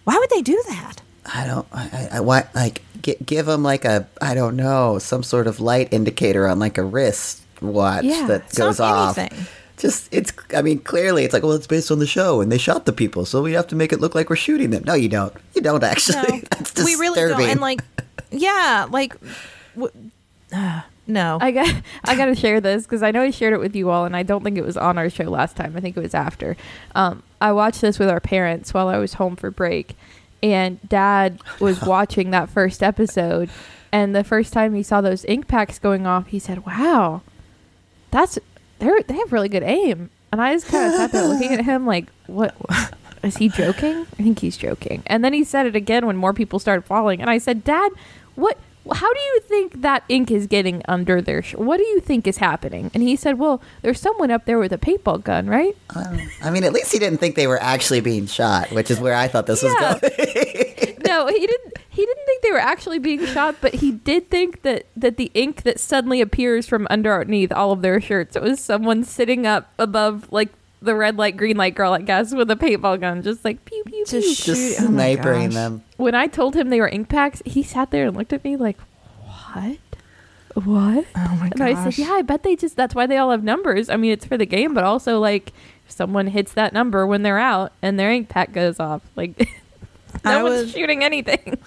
Why 0.04 0.18
would 0.18 0.30
they 0.30 0.42
do 0.42 0.62
that? 0.68 1.02
I 1.34 1.46
don't. 1.46 1.68
I, 1.72 1.84
I, 2.12 2.18
I 2.18 2.20
want 2.22 2.54
like 2.56 2.82
gi- 3.02 3.18
give 3.26 3.46
them 3.46 3.64
like 3.64 3.86
a 3.86 4.08
I 4.22 4.34
don't 4.34 4.56
know 4.56 5.00
some 5.00 5.24
sort 5.24 5.48
of 5.48 5.60
light 5.60 5.92
indicator 5.92 6.48
on 6.48 6.60
like 6.60 6.78
a 6.78 6.84
wrist 6.84 7.42
watch 7.62 8.04
Yeah, 8.06 8.28
that 8.28 8.54
goes 8.56 8.80
off. 8.80 9.18
anything. 9.18 9.46
Just 9.78 10.08
it's. 10.12 10.34
I 10.56 10.62
mean, 10.62 10.80
clearly 10.80 11.24
it's 11.24 11.34
like 11.34 11.44
well, 11.44 11.52
it's 11.54 11.68
based 11.68 11.92
on 11.92 12.00
the 12.00 12.08
show, 12.08 12.42
and 12.42 12.52
they 12.52 12.58
shot 12.58 12.86
the 12.86 12.94
people, 12.94 13.26
so 13.26 13.44
we 13.44 13.54
have 13.54 13.68
to 13.68 13.76
make 13.76 13.92
it 13.94 14.00
look 14.00 14.16
like 14.16 14.30
we're 14.30 14.36
shooting 14.36 14.72
them. 14.72 14.84
No, 14.86 14.94
you 14.96 15.08
don't. 15.10 15.34
You 15.54 15.62
don't 15.62 15.84
actually. 15.84 16.16
No, 16.16 16.40
That's 16.50 16.72
disturbing. 16.74 16.86
we 16.86 16.96
really 16.96 17.30
don't. 17.30 17.42
And 17.42 17.62
like, 17.62 17.82
yeah, 18.32 18.88
like, 18.90 19.16
w- 19.76 20.12
uh, 20.52 20.82
no. 21.06 21.38
I 21.40 21.52
got 21.52 21.76
I 22.06 22.16
got 22.16 22.26
to 22.26 22.36
share 22.36 22.60
this 22.60 22.84
because 22.84 23.04
I 23.04 23.12
know 23.12 23.22
I 23.22 23.30
shared 23.30 23.54
it 23.54 23.60
with 23.60 23.76
you 23.76 23.92
all, 23.92 24.06
and 24.06 24.16
I 24.16 24.24
don't 24.24 24.44
think 24.44 24.58
it 24.58 24.66
was 24.66 24.78
on 24.78 24.98
our 24.98 25.12
show 25.12 25.26
last 25.26 25.56
time. 25.56 25.76
I 25.78 25.80
think 25.80 25.96
it 25.96 26.02
was 26.02 26.16
after. 26.16 26.58
Um, 26.96 27.22
I 27.40 27.52
watched 27.52 27.82
this 27.82 28.00
with 28.00 28.10
our 28.10 28.20
parents 28.20 28.74
while 28.74 28.88
I 28.88 28.98
was 28.98 29.14
home 29.14 29.36
for 29.36 29.52
break, 29.52 29.96
and 30.42 30.80
Dad 30.88 31.40
was 31.60 31.82
watching 31.86 32.32
that 32.32 32.50
first 32.50 32.84
episode, 32.84 33.50
and 33.92 34.16
the 34.16 34.24
first 34.24 34.54
time 34.54 34.74
he 34.74 34.84
saw 34.84 35.02
those 35.02 35.26
ink 35.26 35.48
packs 35.48 35.80
going 35.80 36.06
off, 36.06 36.28
he 36.28 36.40
said, 36.40 36.66
"Wow, 36.66 37.22
that's 38.12 38.40
they're 38.80 39.02
they 39.02 39.16
have 39.16 39.34
really 39.34 39.50
good 39.50 39.64
aim." 39.64 40.10
And 40.32 40.42
I 40.42 40.54
just 40.54 40.68
kind 40.68 40.88
of 40.88 40.94
sat 40.94 41.12
there 41.12 41.26
looking 41.26 41.54
at 41.54 41.64
him 41.64 41.86
like, 41.86 42.08
what 42.28 42.56
is 43.24 43.38
he 43.38 43.50
joking? 43.50 44.06
I 44.20 44.24
think 44.24 44.40
he's 44.40 44.58
joking. 44.58 45.04
And 45.08 45.24
then 45.24 45.34
he 45.34 45.44
said 45.44 45.66
it 45.66 45.76
again 45.76 46.06
when 46.06 46.18
more 46.18 46.34
people 46.34 46.60
started 46.60 46.84
falling. 46.84 47.22
And 47.22 47.30
I 47.30 47.38
said, 47.38 47.64
Dad, 47.64 47.92
what 48.36 48.58
how 48.94 49.14
do 49.14 49.20
you 49.20 49.40
think 49.42 49.82
that 49.82 50.04
ink 50.10 50.32
is 50.32 50.48
getting 50.48 50.82
under 50.88 51.22
their 51.22 51.42
shirt? 51.42 51.60
What 51.60 51.78
do 51.78 51.84
you 51.84 52.00
think 52.00 52.28
is 52.28 52.38
happening? 52.38 52.92
And 52.94 53.04
he 53.04 53.16
said, 53.16 53.40
well, 53.40 53.62
there's 53.82 54.00
someone 54.00 54.32
up 54.32 54.46
there 54.46 54.60
with 54.60 54.72
a 54.74 54.78
paintball 54.78 55.24
gun, 55.24 55.48
right? 55.48 55.76
Um, 55.96 56.20
I 56.44 56.50
mean, 56.52 56.64
at 56.64 56.74
least 56.74 56.92
he 56.92 57.00
didn't 57.00 57.20
think 57.20 57.36
they 57.36 57.48
were 57.48 57.62
actually 57.62 58.02
being 58.02 58.26
shot, 58.28 58.72
which 58.72 58.90
is 58.92 59.00
where 59.00 59.14
I 59.16 59.28
thought 59.28 59.46
this 59.46 59.64
Yeah. 59.64 59.94
was 59.94 60.00
going. 60.02 60.98
no, 61.06 61.28
he 61.28 61.40
didn't. 61.48 61.74
He 61.90 62.06
didn't 62.06 62.26
think 62.26 62.44
they 62.44 62.52
were 62.52 62.60
actually 62.60 63.00
being 63.00 63.26
shot, 63.26 63.56
but 63.60 63.74
he 63.76 63.92
did 63.92 64.30
think 64.30 64.62
that 64.62 64.86
that 64.96 65.18
the 65.18 65.32
ink 65.34 65.64
that 65.64 65.80
suddenly 65.80 66.22
appears 66.22 66.68
from 66.68 66.86
underneath 66.92 67.52
all 67.52 67.72
of 67.72 67.82
their 67.82 68.00
shirts, 68.00 68.36
it 68.36 68.42
was 68.44 68.60
someone 68.60 69.04
sitting 69.04 69.48
up 69.48 69.72
above 69.80 70.32
like 70.32 70.50
the 70.80 70.94
red 70.94 71.18
light, 71.18 71.36
green 71.38 71.58
light 71.58 71.74
girl, 71.74 71.94
I 71.94 72.02
guess, 72.02 72.36
with 72.36 72.52
a 72.52 72.56
paintball 72.56 73.00
gun, 73.00 73.24
just 73.24 73.44
like 73.44 73.66
pew 73.66 73.82
pew 73.86 74.06
pew. 74.06 74.22
Just 74.22 74.46
Just 74.46 74.80
oh 74.80 74.84
snipering 74.84 75.54
them. 75.54 75.82
When 75.98 76.16
I 76.16 76.28
told 76.28 76.56
him 76.56 76.70
they 76.70 76.80
were 76.80 76.88
ink 76.88 77.10
packs, 77.10 77.42
he 77.46 77.64
sat 77.64 77.92
there 77.92 78.08
and 78.08 78.16
looked 78.16 78.34
at 78.34 78.44
me 78.44 78.56
like, 78.56 78.78
"What? 79.26 79.78
What?" 80.54 81.06
Oh 81.16 81.38
my 81.40 81.50
And 81.52 81.62
I 81.62 81.84
said, 81.90 81.98
"Yeah, 81.98 82.14
I 82.14 82.22
bet 82.22 82.44
they 82.44 82.56
just 82.56 82.76
that's 82.76 82.96
why 82.96 83.06
they 83.06 83.18
all 83.18 83.32
have 83.32 83.44
numbers. 83.44 83.90
I 83.90 83.98
mean, 83.98 84.12
it's 84.12 84.26
for 84.26 84.38
the 84.38 84.46
game, 84.46 84.74
but 84.74 84.84
also 84.84 85.20
like 85.20 85.52
if 85.86 85.92
someone 85.92 86.28
hits 86.28 86.54
that 86.54 86.74
number 86.74 87.06
when 87.06 87.24
they're 87.24 87.38
out 87.40 87.74
and 87.82 88.00
their 88.00 88.12
ink 88.12 88.30
pack 88.30 88.54
goes 88.54 88.80
off. 88.80 89.02
Like 89.16 89.38
no 90.26 90.32
I 90.32 90.44
one's 90.44 90.62
was- 90.66 90.72
shooting 90.72 91.04
anything." 91.04 91.58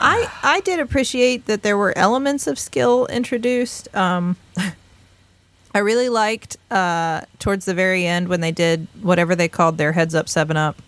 I 0.00 0.30
I 0.42 0.60
did 0.60 0.80
appreciate 0.80 1.46
that 1.46 1.62
there 1.62 1.78
were 1.78 1.96
elements 1.96 2.46
of 2.46 2.58
skill 2.58 3.06
introduced. 3.06 3.94
Um, 3.96 4.36
I 5.74 5.78
really 5.78 6.08
liked 6.10 6.56
uh, 6.70 7.22
towards 7.38 7.64
the 7.64 7.72
very 7.74 8.04
end 8.06 8.28
when 8.28 8.40
they 8.42 8.52
did 8.52 8.86
whatever 9.00 9.34
they 9.34 9.48
called 9.48 9.78
their 9.78 9.92
heads 9.92 10.14
up 10.14 10.28
seven 10.28 10.56
up. 10.58 10.80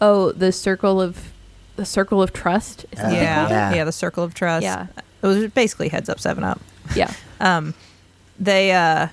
Oh, 0.00 0.32
the 0.32 0.50
circle 0.50 1.00
of 1.00 1.30
the 1.76 1.84
circle 1.84 2.22
of 2.22 2.32
trust. 2.32 2.84
Is 2.92 2.98
that 2.98 3.12
yeah, 3.12 3.48
yeah, 3.48 3.74
Yeah. 3.74 3.84
the 3.84 3.92
circle 3.92 4.22
of 4.24 4.34
trust. 4.34 4.62
Yeah. 4.62 4.86
it 5.22 5.26
was 5.26 5.46
basically 5.48 5.88
heads 5.88 6.08
up 6.08 6.20
seven 6.20 6.44
up. 6.44 6.60
yeah. 6.94 7.12
Um, 7.40 7.74
they 8.38 8.72
uh, 8.72 9.08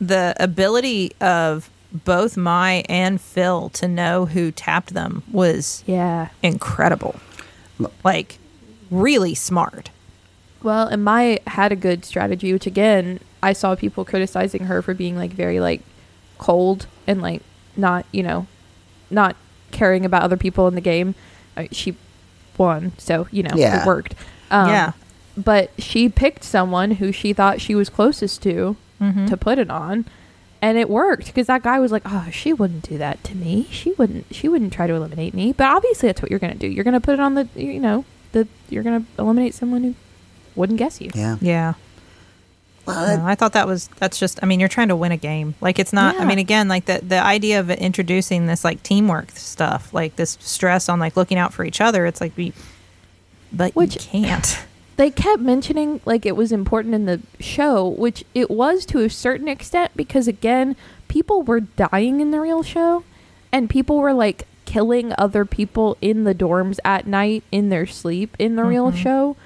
the 0.00 0.34
ability 0.38 1.12
of 1.20 1.70
both 1.92 2.36
Mai 2.36 2.84
and 2.88 3.20
Phil 3.20 3.68
to 3.70 3.86
know 3.88 4.26
who 4.26 4.50
tapped 4.50 4.92
them 4.92 5.22
was 5.30 5.82
Yeah. 5.86 6.28
incredible. 6.42 7.14
Like 8.02 8.38
really 8.90 9.34
smart. 9.34 9.90
Well, 10.62 10.86
and 10.88 11.04
Mai 11.04 11.38
had 11.46 11.72
a 11.72 11.76
good 11.76 12.04
strategy, 12.04 12.52
which 12.52 12.66
again, 12.66 13.20
I 13.42 13.52
saw 13.52 13.74
people 13.76 14.04
criticizing 14.04 14.64
her 14.64 14.82
for 14.82 14.94
being 14.94 15.16
like 15.16 15.30
very 15.32 15.60
like 15.60 15.82
cold 16.38 16.86
and 17.06 17.22
like 17.22 17.42
not, 17.76 18.04
you 18.12 18.22
know, 18.22 18.46
not 19.10 19.36
caring 19.70 20.04
about 20.04 20.22
other 20.22 20.36
people 20.36 20.66
in 20.68 20.74
the 20.74 20.80
game. 20.80 21.14
Uh, 21.56 21.64
she 21.72 21.94
won, 22.58 22.92
so 22.98 23.26
you 23.30 23.42
know 23.42 23.54
Yeah. 23.54 23.82
it 23.82 23.86
worked. 23.86 24.14
Um, 24.50 24.68
Yeah. 24.68 24.92
but 25.36 25.70
she 25.78 26.08
picked 26.08 26.44
someone 26.44 26.92
who 26.92 27.12
she 27.12 27.32
thought 27.32 27.60
she 27.60 27.74
was 27.74 27.88
closest 27.88 28.42
to 28.42 28.76
Mhm. 29.00 29.28
to 29.28 29.36
put 29.36 29.58
it 29.58 29.70
on, 29.70 30.04
and 30.62 30.78
it 30.78 30.88
worked 30.88 31.26
because 31.26 31.46
that 31.48 31.62
guy 31.62 31.78
was 31.80 31.90
like, 31.92 32.02
"Oh, 32.06 32.26
she 32.30 32.52
wouldn't 32.52 32.88
do 32.88 32.96
that 32.98 33.22
to 33.24 33.34
me. 33.36 33.66
She 33.70 33.92
wouldn't. 33.98 34.26
She 34.30 34.48
wouldn't 34.48 34.72
try 34.72 34.86
to 34.86 34.94
eliminate 34.94 35.34
me." 35.34 35.52
But 35.52 35.66
obviously, 35.68 36.08
that's 36.08 36.22
what 36.22 36.30
you're 36.30 36.38
gonna 36.40 36.54
do. 36.54 36.66
You're 36.68 36.84
gonna 36.84 37.00
put 37.00 37.14
it 37.14 37.20
on 37.20 37.34
the, 37.34 37.48
you 37.56 37.80
know, 37.80 38.04
the 38.32 38.46
you're 38.70 38.82
gonna 38.84 39.04
eliminate 39.18 39.54
someone 39.54 39.82
who 39.84 39.94
wouldn't 40.54 40.78
guess 40.78 41.00
you. 41.00 41.10
Yeah. 41.14 41.36
Yeah. 41.40 41.74
Well, 42.86 43.18
No, 43.18 43.26
I 43.26 43.34
thought 43.34 43.52
that 43.54 43.66
was 43.66 43.88
that's 43.98 44.18
just 44.18 44.38
I 44.42 44.46
mean 44.46 44.60
you're 44.60 44.68
trying 44.68 44.88
to 44.88 44.96
win 44.96 45.12
a 45.12 45.16
game. 45.16 45.54
Like 45.60 45.78
it's 45.78 45.92
not 45.92 46.16
I 46.20 46.24
mean 46.24 46.38
again 46.38 46.68
like 46.68 46.84
the 46.86 47.00
the 47.02 47.22
idea 47.22 47.60
of 47.60 47.70
introducing 47.70 48.46
this 48.46 48.64
like 48.64 48.82
teamwork 48.82 49.30
stuff, 49.32 49.92
like 49.94 50.16
this 50.16 50.36
stress 50.40 50.88
on 50.88 50.98
like 50.98 51.16
looking 51.16 51.38
out 51.38 51.52
for 51.54 51.64
each 51.64 51.80
other, 51.80 52.04
it's 52.06 52.20
like 52.20 52.36
we 52.36 52.52
but 53.52 53.74
Which- 53.74 53.94
you 53.94 54.00
can't. 54.22 54.58
They 54.96 55.10
kept 55.10 55.42
mentioning 55.42 56.00
like 56.04 56.24
it 56.24 56.36
was 56.36 56.52
important 56.52 56.94
in 56.94 57.04
the 57.06 57.20
show, 57.40 57.88
which 57.88 58.22
it 58.32 58.48
was 58.48 58.86
to 58.86 59.00
a 59.00 59.10
certain 59.10 59.48
extent 59.48 59.90
because 59.96 60.28
again, 60.28 60.76
people 61.08 61.42
were 61.42 61.58
dying 61.58 62.20
in 62.20 62.30
the 62.30 62.38
real 62.40 62.62
show 62.62 63.02
and 63.50 63.68
people 63.68 63.96
were 63.98 64.12
like 64.14 64.46
killing 64.66 65.12
other 65.18 65.44
people 65.44 65.96
in 66.00 66.22
the 66.22 66.32
dorms 66.32 66.78
at 66.84 67.08
night 67.08 67.42
in 67.50 67.70
their 67.70 67.86
sleep 67.88 68.36
in 68.38 68.54
the 68.54 68.62
real 68.62 68.92
Mhm. 68.92 68.96
show. 68.96 69.36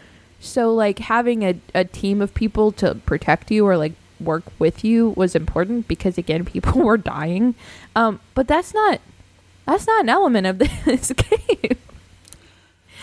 So 0.40 0.72
like 0.72 1.00
having 1.00 1.44
a, 1.44 1.60
a 1.74 1.84
team 1.84 2.22
of 2.22 2.34
people 2.34 2.72
to 2.72 2.94
protect 2.94 3.50
you 3.50 3.66
or 3.66 3.76
like 3.76 3.92
work 4.20 4.44
with 4.58 4.84
you 4.84 5.10
was 5.10 5.34
important 5.34 5.88
because 5.88 6.18
again 6.18 6.44
people 6.54 6.82
were 6.82 6.96
dying. 6.98 7.54
Um, 7.96 8.20
but 8.34 8.48
that's 8.48 8.74
not 8.74 9.00
that's 9.66 9.86
not 9.86 10.02
an 10.02 10.08
element 10.08 10.46
of 10.46 10.58
this 10.84 11.12
game. 11.12 11.78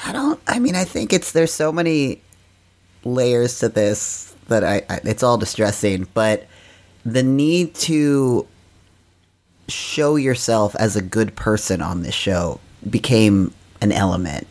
I 0.04 0.12
don't. 0.12 0.40
I 0.48 0.60
mean, 0.60 0.76
I 0.76 0.84
think 0.84 1.14
it's 1.14 1.32
there's 1.32 1.54
so 1.54 1.72
many 1.72 2.22
layers 3.04 3.60
to 3.60 3.70
this 3.70 4.36
that 4.48 4.64
I, 4.64 4.84
I 4.90 5.00
it's 5.04 5.24
all 5.24 5.38
distressing. 5.38 6.08
But 6.14 6.48
the 7.06 7.24
need 7.24 7.76
to 7.76 8.48
show 9.68 10.16
yourself 10.16 10.76
as 10.76 10.96
a 10.96 11.02
good 11.02 11.36
person 11.36 11.82
on 11.82 12.04
this 12.04 12.14
show 12.14 12.60
became 12.90 13.54
an 13.82 13.92
element. 13.92 14.48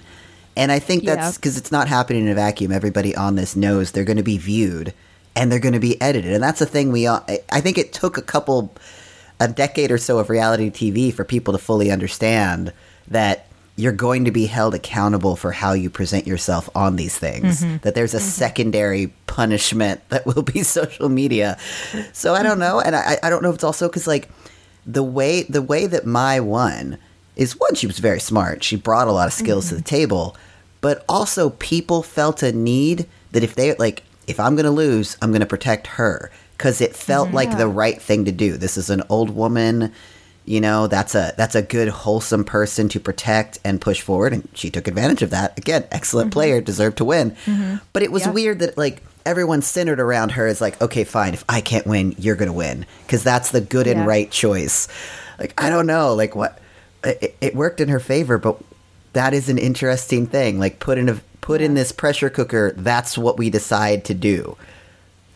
And 0.57 0.71
I 0.71 0.79
think 0.79 1.05
that's 1.05 1.33
Yeah. 1.35 1.39
because 1.39 1.57
it's 1.57 1.73
not 1.73 1.89
happening 1.89 2.23
in 2.23 2.29
a 2.29 2.35
vacuum. 2.35 2.73
Everybody 2.73 3.15
on 3.15 3.37
this 3.37 3.57
knows 3.57 3.91
they're 3.91 4.05
going 4.05 4.17
to 4.17 4.23
be 4.23 4.39
viewed 4.39 4.93
and 5.35 5.51
they're 5.51 5.59
going 5.59 5.75
to 5.75 5.81
be 5.81 6.01
edited. 6.01 6.33
And 6.33 6.43
that's 6.43 6.61
the 6.61 6.67
thing 6.67 6.93
we 6.93 7.07
all, 7.07 7.25
I- 7.51 7.61
think 7.61 7.79
it 7.79 7.93
took 7.93 8.17
a 8.17 8.23
couple, 8.23 8.75
a 9.41 9.49
decade 9.49 9.91
or 9.91 9.99
so 9.99 10.19
of 10.19 10.31
reality 10.31 10.71
TV 10.71 11.13
for 11.13 11.25
people 11.25 11.53
to 11.53 11.59
fully 11.59 11.91
understand 11.91 12.73
that 13.09 13.47
you're 13.77 13.93
going 13.93 14.25
to 14.25 14.31
be 14.31 14.47
held 14.47 14.75
accountable 14.75 15.35
for 15.35 15.51
how 15.51 15.73
you 15.73 15.91
present 15.91 16.27
yourself 16.27 16.71
on 16.77 16.95
these 16.95 17.19
things. 17.19 17.63
Mm-hmm. 17.63 17.79
That 17.79 17.97
there's 17.97 18.15
a 18.15 18.19
mm-hmm. 18.19 18.27
secondary 18.27 19.13
punishment 19.27 20.01
that 20.11 20.27
will 20.27 20.43
be 20.43 20.63
social 20.63 21.09
media. 21.09 21.59
So 22.13 22.35
I 22.35 22.43
don't 22.43 22.53
mm-hmm. 22.53 22.61
know. 22.61 22.81
And 22.81 22.95
I, 22.95 23.19
I 23.23 23.31
don't 23.31 23.43
know 23.43 23.49
if 23.49 23.57
it's 23.57 23.65
also 23.65 23.89
because, 23.89 24.07
like, 24.07 24.29
the 24.87 25.03
way 25.03 25.43
the 25.45 25.63
way 25.63 25.87
that 25.87 26.07
Mai 26.07 26.41
won 26.41 26.99
is 27.37 27.59
one, 27.59 27.75
she 27.75 27.87
was 27.87 27.99
very 27.99 28.21
smart. 28.21 28.63
She 28.63 28.77
brought 28.77 29.09
a 29.09 29.13
lot 29.13 29.27
of 29.27 29.33
skills 29.33 29.69
to 29.69 29.75
the 29.75 29.81
mm-hmm. 29.81 29.97
table, 29.97 30.37
but 30.81 31.05
also 31.09 31.51
people 31.51 32.03
felt 32.03 32.43
a 32.43 32.53
need 32.53 33.07
that 33.33 33.43
if 33.43 33.55
they 33.55 33.75
like, 33.75 34.03
if 34.27 34.39
I'm 34.39 34.55
going 34.55 34.65
to 34.65 34.71
lose, 34.71 35.17
I'm 35.21 35.31
going 35.31 35.41
to 35.41 35.47
protect 35.47 35.87
her 35.89 36.31
because 36.57 36.81
it 36.81 36.95
felt 36.95 37.33
like 37.33 37.59
the 37.59 37.69
right 37.69 38.01
thing 38.01 38.25
to 38.25 38.33
do. 38.33 38.57
This 38.57 38.77
is 38.77 38.89
an 38.91 39.03
old 39.09 39.31
woman, 39.31 39.93
you 40.45 40.61
know. 40.61 40.87
That's 40.87 41.15
a 41.15 41.35
that's 41.37 41.55
a 41.55 41.63
good 41.63 41.89
wholesome 41.89 42.45
person 42.45 42.89
to 42.91 43.01
protect 43.01 43.59
and 43.65 43.81
push 43.81 44.01
forward, 44.01 44.33
and 44.33 44.49
she 44.55 44.71
took 44.71 44.87
advantage 44.87 45.23
of 45.23 45.31
that. 45.31 45.59
Again, 45.59 45.85
excellent 45.91 46.27
mm-hmm. 46.31 46.39
player, 46.39 46.61
deserved 46.61 46.99
to 46.99 47.05
win. 47.05 47.33
Mm-hmm. 47.45 47.77
But 47.93 48.03
it 48.03 48.13
was 48.13 48.23
Yeah. 48.23 48.31
weird 48.31 48.59
that 48.61 48.79
like 48.79 49.03
everyone 49.27 49.63
centered 49.63 50.01
around 50.01 50.33
her 50.33 50.47
is 50.47 50.61
like, 50.61 50.81
okay, 50.81 51.05
fine. 51.05 51.35
If 51.35 51.45
I 51.49 51.61
can't 51.61 51.87
win, 51.87 52.15
you're 52.19 52.37
gonna 52.37 52.53
win 52.53 52.87
because 53.07 53.25
that's 53.25 53.51
the 53.51 53.61
good 53.61 53.87
and 53.87 54.07
right 54.07 54.31
choice. 54.31 54.87
Like 55.39 55.53
I 55.59 55.69
don't 55.71 55.87
know, 55.87 56.15
like 56.15 56.37
what 56.37 56.61
it, 57.05 57.37
it 57.41 57.55
worked 57.55 57.81
in 57.81 57.89
her 57.89 58.01
favor, 58.01 58.39
but 58.39 58.59
that 59.13 59.33
is 59.35 59.49
an 59.49 59.59
interesting 59.59 60.27
thing. 60.27 60.59
Like 60.59 60.79
put 60.81 60.99
in 60.99 61.09
a 61.09 61.21
put 61.41 61.61
in 61.61 61.75
this 61.75 61.93
pressure 61.93 62.31
cooker. 62.31 62.73
That's 62.77 63.17
what 63.19 63.39
we 63.39 63.51
decide 63.51 64.05
to 64.07 64.15
do. 64.15 64.57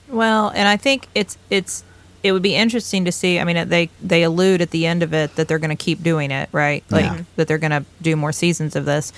Well, 0.08 0.48
and 0.54 0.66
I 0.68 0.76
think 0.76 1.06
it's 1.14 1.36
it's 1.50 1.84
it 2.22 2.32
would 2.32 2.42
be 2.42 2.54
interesting 2.56 3.04
to 3.04 3.12
see. 3.12 3.38
I 3.38 3.44
mean, 3.44 3.68
they 3.68 3.90
they 4.02 4.22
allude 4.22 4.60
at 4.60 4.70
the 4.70 4.86
end 4.86 5.02
of 5.02 5.12
it 5.14 5.36
that 5.36 5.48
they're 5.48 5.58
going 5.58 5.76
to 5.76 5.76
keep 5.76 6.02
doing 6.02 6.30
it, 6.30 6.48
right? 6.52 6.82
Like 6.90 7.04
Yeah. 7.04 7.22
that 7.36 7.46
they're 7.48 7.58
going 7.58 7.70
to 7.70 7.84
do 8.02 8.16
more 8.16 8.32
seasons 8.32 8.74
of 8.74 8.84
this. 8.84 9.12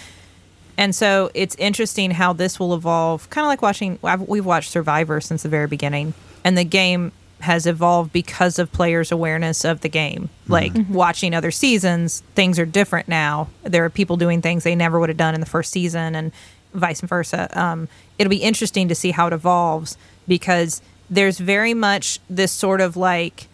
And 0.77 0.95
so 0.95 1.31
it's 1.35 1.55
interesting 1.57 2.11
how 2.11 2.33
this 2.33 2.59
will 2.59 2.75
evolve. 2.75 3.29
Kind 3.31 3.45
of 3.45 3.49
like 3.49 3.61
watching. 3.63 3.99
I've, 4.03 4.23
we've 4.23 4.47
watched 4.47 4.71
Survivor 4.71 5.21
since 5.21 5.43
the 5.43 5.49
very 5.49 5.67
beginning, 5.67 6.15
and 6.45 6.57
the 6.57 6.65
game 6.65 7.13
has 7.41 7.67
evolved 7.67 8.13
because 8.13 8.59
of 8.59 8.73
players' 8.73 9.13
awareness 9.13 9.65
of 9.65 9.81
the 9.81 9.89
game. 9.89 10.29
Mm-hmm. 10.43 10.53
Like 10.53 10.73
mm-hmm. 10.73 10.93
watching 10.93 11.35
other 11.35 11.51
seasons, 11.51 12.23
things 12.35 12.59
are 12.59 12.67
different 12.67 13.09
now. 13.09 13.49
There 13.63 13.85
are 13.85 13.91
people 13.91 14.17
doing 14.17 14.43
things 14.43 14.65
they 14.65 14.75
never 14.75 15.01
would 15.01 15.09
have 15.09 15.19
done 15.19 15.35
in 15.35 15.41
the 15.41 15.47
first 15.47 15.73
season, 15.73 16.15
and 16.15 16.33
vice 16.75 17.01
versa. 17.01 17.49
Um, 17.59 17.89
it'll 18.19 18.31
be 18.31 18.37
interesting 18.37 18.89
to 18.89 18.95
see 18.95 19.11
how 19.11 19.27
it 19.27 19.33
evolves 19.33 19.97
because 20.29 20.83
there's 21.09 21.39
very 21.39 21.75
much 21.75 22.21
this 22.29 22.53
sort 22.53 22.81
of 22.81 22.97
like 22.97 23.49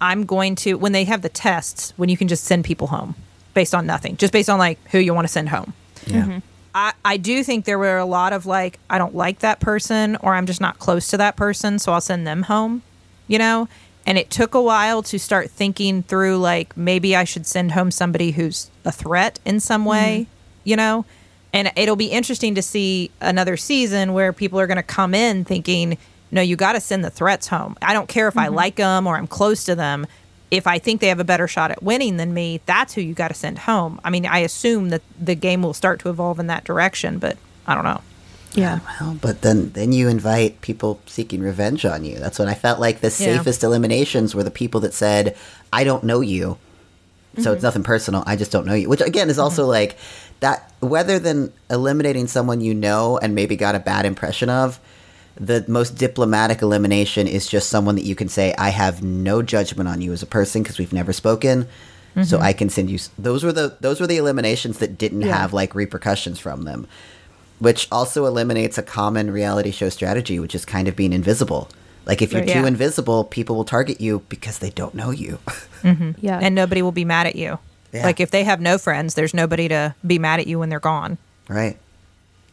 I'm 0.00 0.26
going 0.26 0.56
to 0.56 0.74
when 0.74 0.92
they 0.92 1.04
have 1.04 1.22
the 1.22 1.28
tests 1.28 1.92
when 1.96 2.08
you 2.08 2.16
can 2.16 2.28
just 2.28 2.44
send 2.44 2.64
people 2.64 2.88
home 2.88 3.14
based 3.54 3.74
on 3.74 3.86
nothing, 3.86 4.16
just 4.16 4.32
based 4.32 4.50
on 4.50 4.58
like 4.58 4.78
who 4.90 4.98
you 4.98 5.14
want 5.14 5.26
to 5.26 5.32
send 5.32 5.48
home. 5.48 5.72
Yeah. 6.06 6.22
Mm-hmm. 6.22 6.38
I, 6.74 6.92
I 7.04 7.16
do 7.16 7.44
think 7.44 7.64
there 7.64 7.78
were 7.78 7.98
a 7.98 8.04
lot 8.04 8.32
of 8.32 8.46
like 8.46 8.80
I 8.90 8.98
don't 8.98 9.14
like 9.14 9.38
that 9.40 9.60
person 9.60 10.16
or 10.16 10.34
I'm 10.34 10.46
just 10.46 10.60
not 10.60 10.78
close 10.78 11.08
to 11.08 11.16
that 11.18 11.36
person, 11.36 11.78
so 11.78 11.92
I'll 11.92 12.00
send 12.00 12.26
them 12.26 12.42
home, 12.42 12.82
you 13.28 13.38
know. 13.38 13.68
And 14.06 14.18
it 14.18 14.30
took 14.30 14.54
a 14.54 14.60
while 14.60 15.02
to 15.04 15.18
start 15.18 15.50
thinking 15.50 16.02
through 16.02 16.38
like 16.38 16.76
maybe 16.76 17.16
I 17.16 17.24
should 17.24 17.46
send 17.46 17.72
home 17.72 17.90
somebody 17.90 18.32
who's 18.32 18.70
a 18.84 18.92
threat 18.92 19.40
in 19.44 19.60
some 19.60 19.82
mm-hmm. 19.82 19.90
way, 19.90 20.26
you 20.62 20.76
know. 20.76 21.04
And 21.52 21.72
it'll 21.76 21.96
be 21.96 22.06
interesting 22.06 22.56
to 22.56 22.62
see 22.62 23.10
another 23.20 23.56
season 23.56 24.12
where 24.12 24.32
people 24.32 24.58
are 24.58 24.66
going 24.66 24.76
to 24.76 24.82
come 24.82 25.14
in 25.14 25.44
thinking, 25.44 25.96
no, 26.32 26.42
you 26.42 26.56
got 26.56 26.72
to 26.72 26.80
send 26.80 27.04
the 27.04 27.10
threats 27.10 27.46
home. 27.46 27.76
I 27.80 27.92
don't 27.92 28.08
care 28.08 28.26
if 28.26 28.36
I 28.36 28.46
mm-hmm. 28.46 28.56
like 28.56 28.76
them 28.76 29.06
or 29.06 29.16
I'm 29.16 29.28
close 29.28 29.64
to 29.64 29.76
them. 29.76 30.06
If 30.50 30.66
I 30.66 30.78
think 30.78 31.00
they 31.00 31.08
have 31.08 31.20
a 31.20 31.24
better 31.24 31.48
shot 31.48 31.70
at 31.70 31.82
winning 31.82 32.16
than 32.16 32.34
me, 32.34 32.60
that's 32.66 32.94
who 32.94 33.00
you 33.00 33.14
got 33.14 33.28
to 33.28 33.34
send 33.34 33.60
home. 33.60 34.00
I 34.04 34.10
mean, 34.10 34.26
I 34.26 34.40
assume 34.40 34.90
that 34.90 35.02
the 35.18 35.34
game 35.34 35.62
will 35.62 35.74
start 35.74 36.00
to 36.00 36.10
evolve 36.10 36.38
in 36.38 36.48
that 36.48 36.64
direction, 36.64 37.18
but 37.18 37.38
I 37.66 37.74
don't 37.74 37.84
know. 37.84 38.02
Yeah. 38.54 38.80
Well, 39.00 39.18
but 39.20 39.42
then 39.42 39.70
then 39.70 39.92
you 39.92 40.08
invite 40.08 40.60
people 40.60 41.00
seeking 41.06 41.40
revenge 41.40 41.84
on 41.84 42.04
you. 42.04 42.18
That's 42.18 42.38
when 42.38 42.48
I 42.48 42.54
felt 42.54 42.80
like 42.80 43.00
the 43.00 43.08
Yeah. 43.08 43.38
safest 43.38 43.62
eliminations 43.64 44.34
were 44.34 44.42
the 44.42 44.50
people 44.50 44.80
that 44.80 44.94
said, 44.94 45.36
"I 45.72 45.84
don't 45.84 46.04
know 46.04 46.20
you." 46.20 46.58
So 47.38 47.50
it's 47.50 47.58
mm-hmm. 47.58 47.66
nothing 47.66 47.82
personal. 47.82 48.22
I 48.26 48.36
just 48.36 48.52
don't 48.52 48.66
know 48.66 48.74
you. 48.74 48.88
Which 48.88 49.00
again 49.00 49.28
is 49.28 49.38
also 49.38 49.62
mm-hmm. 49.62 49.70
like 49.70 49.96
that 50.40 50.70
whether 50.80 51.18
than 51.18 51.52
eliminating 51.68 52.28
someone 52.28 52.60
you 52.60 52.74
know 52.74 53.18
and 53.18 53.34
maybe 53.34 53.56
got 53.56 53.74
a 53.74 53.80
bad 53.80 54.06
impression 54.06 54.48
of, 54.50 54.78
the 55.36 55.64
most 55.66 55.96
diplomatic 55.96 56.62
elimination 56.62 57.26
is 57.26 57.48
just 57.48 57.68
someone 57.68 57.96
that 57.96 58.04
you 58.04 58.14
can 58.14 58.28
say, 58.28 58.54
"I 58.56 58.68
have 58.68 59.02
no 59.02 59.42
judgment 59.42 59.88
on 59.88 60.00
you 60.00 60.12
as 60.12 60.22
a 60.22 60.26
person 60.26 60.62
because 60.62 60.78
we've 60.78 60.92
never 60.92 61.12
spoken." 61.12 61.66
So 62.22 62.36
mm-hmm. 62.36 62.46
I 62.46 62.52
can 62.52 62.70
send 62.70 62.90
you. 62.90 63.00
Those 63.18 63.42
were 63.42 63.50
the 63.52 63.76
those 63.80 64.00
were 64.00 64.06
the 64.06 64.18
eliminations 64.18 64.78
that 64.78 64.96
didn't 64.96 65.22
Yeah. 65.22 65.36
have 65.36 65.52
like 65.52 65.74
repercussions 65.74 66.38
from 66.38 66.62
them 66.62 66.86
which 67.58 67.88
also 67.92 68.26
eliminates 68.26 68.76
a 68.78 68.82
common 68.82 69.30
reality 69.30 69.70
show 69.70 69.88
strategy, 69.88 70.38
which 70.38 70.54
is 70.54 70.64
kind 70.64 70.88
of 70.88 70.96
being 70.96 71.12
invisible. 71.12 71.68
Like 72.06 72.20
if 72.20 72.32
you're 72.32 72.42
Right. 72.42 72.52
too 72.52 72.60
Yeah. 72.60 72.66
invisible, 72.66 73.24
people 73.24 73.56
will 73.56 73.64
target 73.64 74.00
you 74.00 74.22
because 74.28 74.58
they 74.58 74.70
don't 74.70 74.94
know 74.94 75.10
you. 75.10 75.38
Mm-hmm. 75.84 76.12
Yeah. 76.22 76.38
And 76.42 76.54
nobody 76.54 76.80
will 76.80 76.92
be 76.92 77.04
mad 77.04 77.26
at 77.26 77.36
you. 77.36 77.58
Yeah. 77.92 78.04
Like 78.06 78.18
if 78.18 78.30
they 78.30 78.42
have 78.44 78.58
no 78.58 78.78
friends, 78.78 79.12
there's 79.14 79.34
nobody 79.34 79.68
to 79.68 79.94
be 80.06 80.18
mad 80.18 80.40
at 80.40 80.46
you 80.46 80.58
when 80.58 80.70
they're 80.70 80.80
gone. 80.80 81.18
right? 81.48 81.76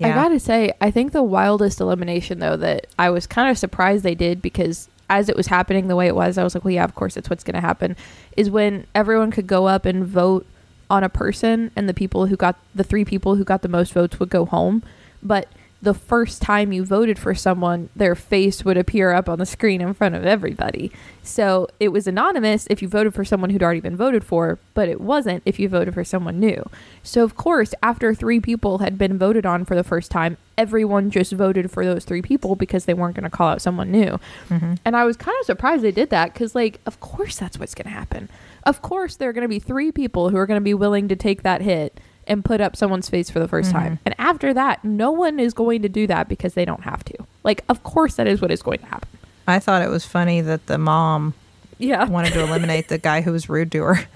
I 0.03 0.09
gotta 0.09 0.39
say, 0.39 0.73
I 0.81 0.89
think 0.91 1.11
the 1.13 1.21
wildest 1.23 1.79
elimination 1.79 2.39
though 2.39 2.57
that 2.57 2.87
I 2.99 3.09
was 3.11 3.27
kind 3.27 3.49
of 3.49 3.57
surprised 3.57 4.03
they 4.03 4.15
did 4.15 4.41
because 4.41 4.89
as 5.09 5.29
it 5.29 5.37
was 5.37 5.47
happening 5.47 5.87
the 5.87 5.95
way 5.95 6.07
it 6.07 6.15
was, 6.15 6.37
I 6.37 6.43
was 6.43 6.55
like, 6.55 6.65
well, 6.65 6.73
yeah, 6.73 6.83
of 6.83 6.95
course, 6.95 7.13
that's 7.15 7.29
what's 7.29 7.43
going 7.43 7.53
to 7.55 7.61
happen. 7.61 7.95
Is 8.35 8.49
when 8.49 8.85
everyone 8.95 9.29
could 9.31 9.45
go 9.47 9.67
up 9.67 9.85
and 9.85 10.05
vote 10.05 10.45
on 10.91 11.03
a 11.03 11.09
person, 11.09 11.71
and 11.75 11.87
the 11.87 11.93
people 11.93 12.27
who 12.27 12.35
got 12.35 12.57
the 12.75 12.83
three 12.83 13.05
people 13.05 13.35
who 13.35 13.43
got 13.45 13.61
the 13.61 13.69
most 13.69 13.93
votes 13.93 14.19
would 14.19 14.29
go 14.29 14.45
home. 14.45 14.83
But 15.23 15.47
the 15.81 15.93
first 15.95 16.43
time 16.43 16.71
you 16.71 16.85
voted 16.85 17.17
for 17.17 17.33
someone, 17.33 17.89
their 17.95 18.13
face 18.13 18.63
would 18.63 18.77
appear 18.77 19.13
up 19.13 19.27
on 19.27 19.39
the 19.39 19.45
screen 19.47 19.81
in 19.81 19.93
front 19.95 20.13
of 20.13 20.25
everybody. 20.25 20.91
So 21.23 21.67
it 21.79 21.87
was 21.87 22.05
anonymous 22.05 22.67
if 22.69 22.83
you 22.83 22.87
voted 22.87 23.15
for 23.15 23.25
someone 23.25 23.49
who'd 23.49 23.63
already 23.63 23.79
been 23.79 23.97
voted 23.97 24.23
for, 24.23 24.59
but 24.75 24.89
it 24.89 25.01
wasn't 25.01 25.41
if 25.43 25.59
you 25.59 25.67
voted 25.67 25.95
for 25.95 26.03
someone 26.03 26.39
new. 26.39 26.69
So, 27.01 27.23
of 27.23 27.35
course, 27.35 27.73
after 27.81 28.13
three 28.13 28.39
people 28.39 28.79
had 28.79 28.97
been 28.97 29.17
voted 29.17 29.45
on 29.45 29.65
for 29.65 29.75
the 29.75 29.83
first 29.83 30.11
time, 30.11 30.37
everyone 30.55 31.09
just 31.09 31.31
voted 31.31 31.71
for 31.71 31.83
those 31.83 32.05
three 32.05 32.21
people 32.21 32.55
because 32.55 32.85
they 32.85 32.93
weren't 32.93 33.15
going 33.15 33.23
to 33.23 33.35
call 33.35 33.49
out 33.49 33.61
someone 33.61 33.91
new. 33.91 34.19
Mm-hmm. 34.49 34.75
And 34.85 34.95
I 34.95 35.03
was 35.03 35.17
kind 35.17 35.37
of 35.39 35.47
surprised 35.47 35.83
they 35.83 35.91
did 35.91 36.11
that 36.11 36.33
because, 36.33 36.53
like, 36.53 36.79
of 36.85 36.99
course 36.99 37.37
that's 37.37 37.57
what's 37.57 37.73
going 37.73 37.85
to 37.85 37.91
happen. 37.91 38.29
Of 38.63 38.81
course, 38.81 39.15
there 39.15 39.29
are 39.29 39.33
going 39.33 39.43
to 39.43 39.47
be 39.49 39.59
three 39.59 39.91
people 39.91 40.29
who 40.29 40.37
are 40.37 40.45
going 40.45 40.59
to 40.59 40.63
be 40.63 40.73
willing 40.73 41.07
to 41.07 41.15
take 41.15 41.43
that 41.43 41.61
hit 41.61 41.99
and 42.27 42.45
put 42.45 42.61
up 42.61 42.75
someone's 42.75 43.09
face 43.09 43.29
for 43.29 43.39
the 43.39 43.47
1st 43.47 43.63
mm-hmm. 43.65 43.71
time. 43.71 43.99
And 44.05 44.15
after 44.19 44.53
that, 44.53 44.83
no 44.85 45.11
one 45.11 45.39
is 45.39 45.53
going 45.53 45.81
to 45.81 45.89
do 45.89 46.05
that 46.07 46.29
because 46.29 46.53
they 46.53 46.65
don't 46.65 46.83
have 46.83 47.03
to. 47.05 47.15
Like, 47.43 47.63
of 47.69 47.83
course, 47.83 48.15
that 48.15 48.27
is 48.27 48.41
what 48.41 48.51
is 48.51 48.61
going 48.61 48.79
to 48.79 48.85
happen. 48.85 49.09
I 49.47 49.59
thought 49.59 49.81
it 49.81 49.89
was 49.89 50.05
funny 50.05 50.41
that 50.41 50.67
the 50.67 50.77
mom 50.77 51.33
Yeah. 51.79 52.05
wanted 52.05 52.33
to 52.33 52.41
eliminate 52.47 52.87
the 52.89 52.97
guy 52.99 53.21
who 53.21 53.31
was 53.31 53.49
rude 53.49 53.71
to 53.73 53.83
her. 53.83 54.05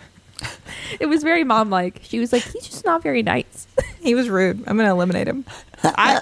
It 1.00 1.08
was 1.08 1.24
very 1.24 1.44
mom 1.44 1.70
like. 1.70 2.02
She 2.04 2.20
was 2.20 2.32
like, 2.34 2.44
he's 2.44 2.68
just 2.68 2.86
not 2.86 3.02
very 3.02 3.24
nice. 3.24 3.68
He 4.02 4.14
was 4.14 4.30
rude. 4.30 4.58
I'm 4.68 4.78
going 4.78 4.88
to 4.88 4.92
eliminate 4.92 5.28
him. 5.28 5.46
I, 5.84 6.22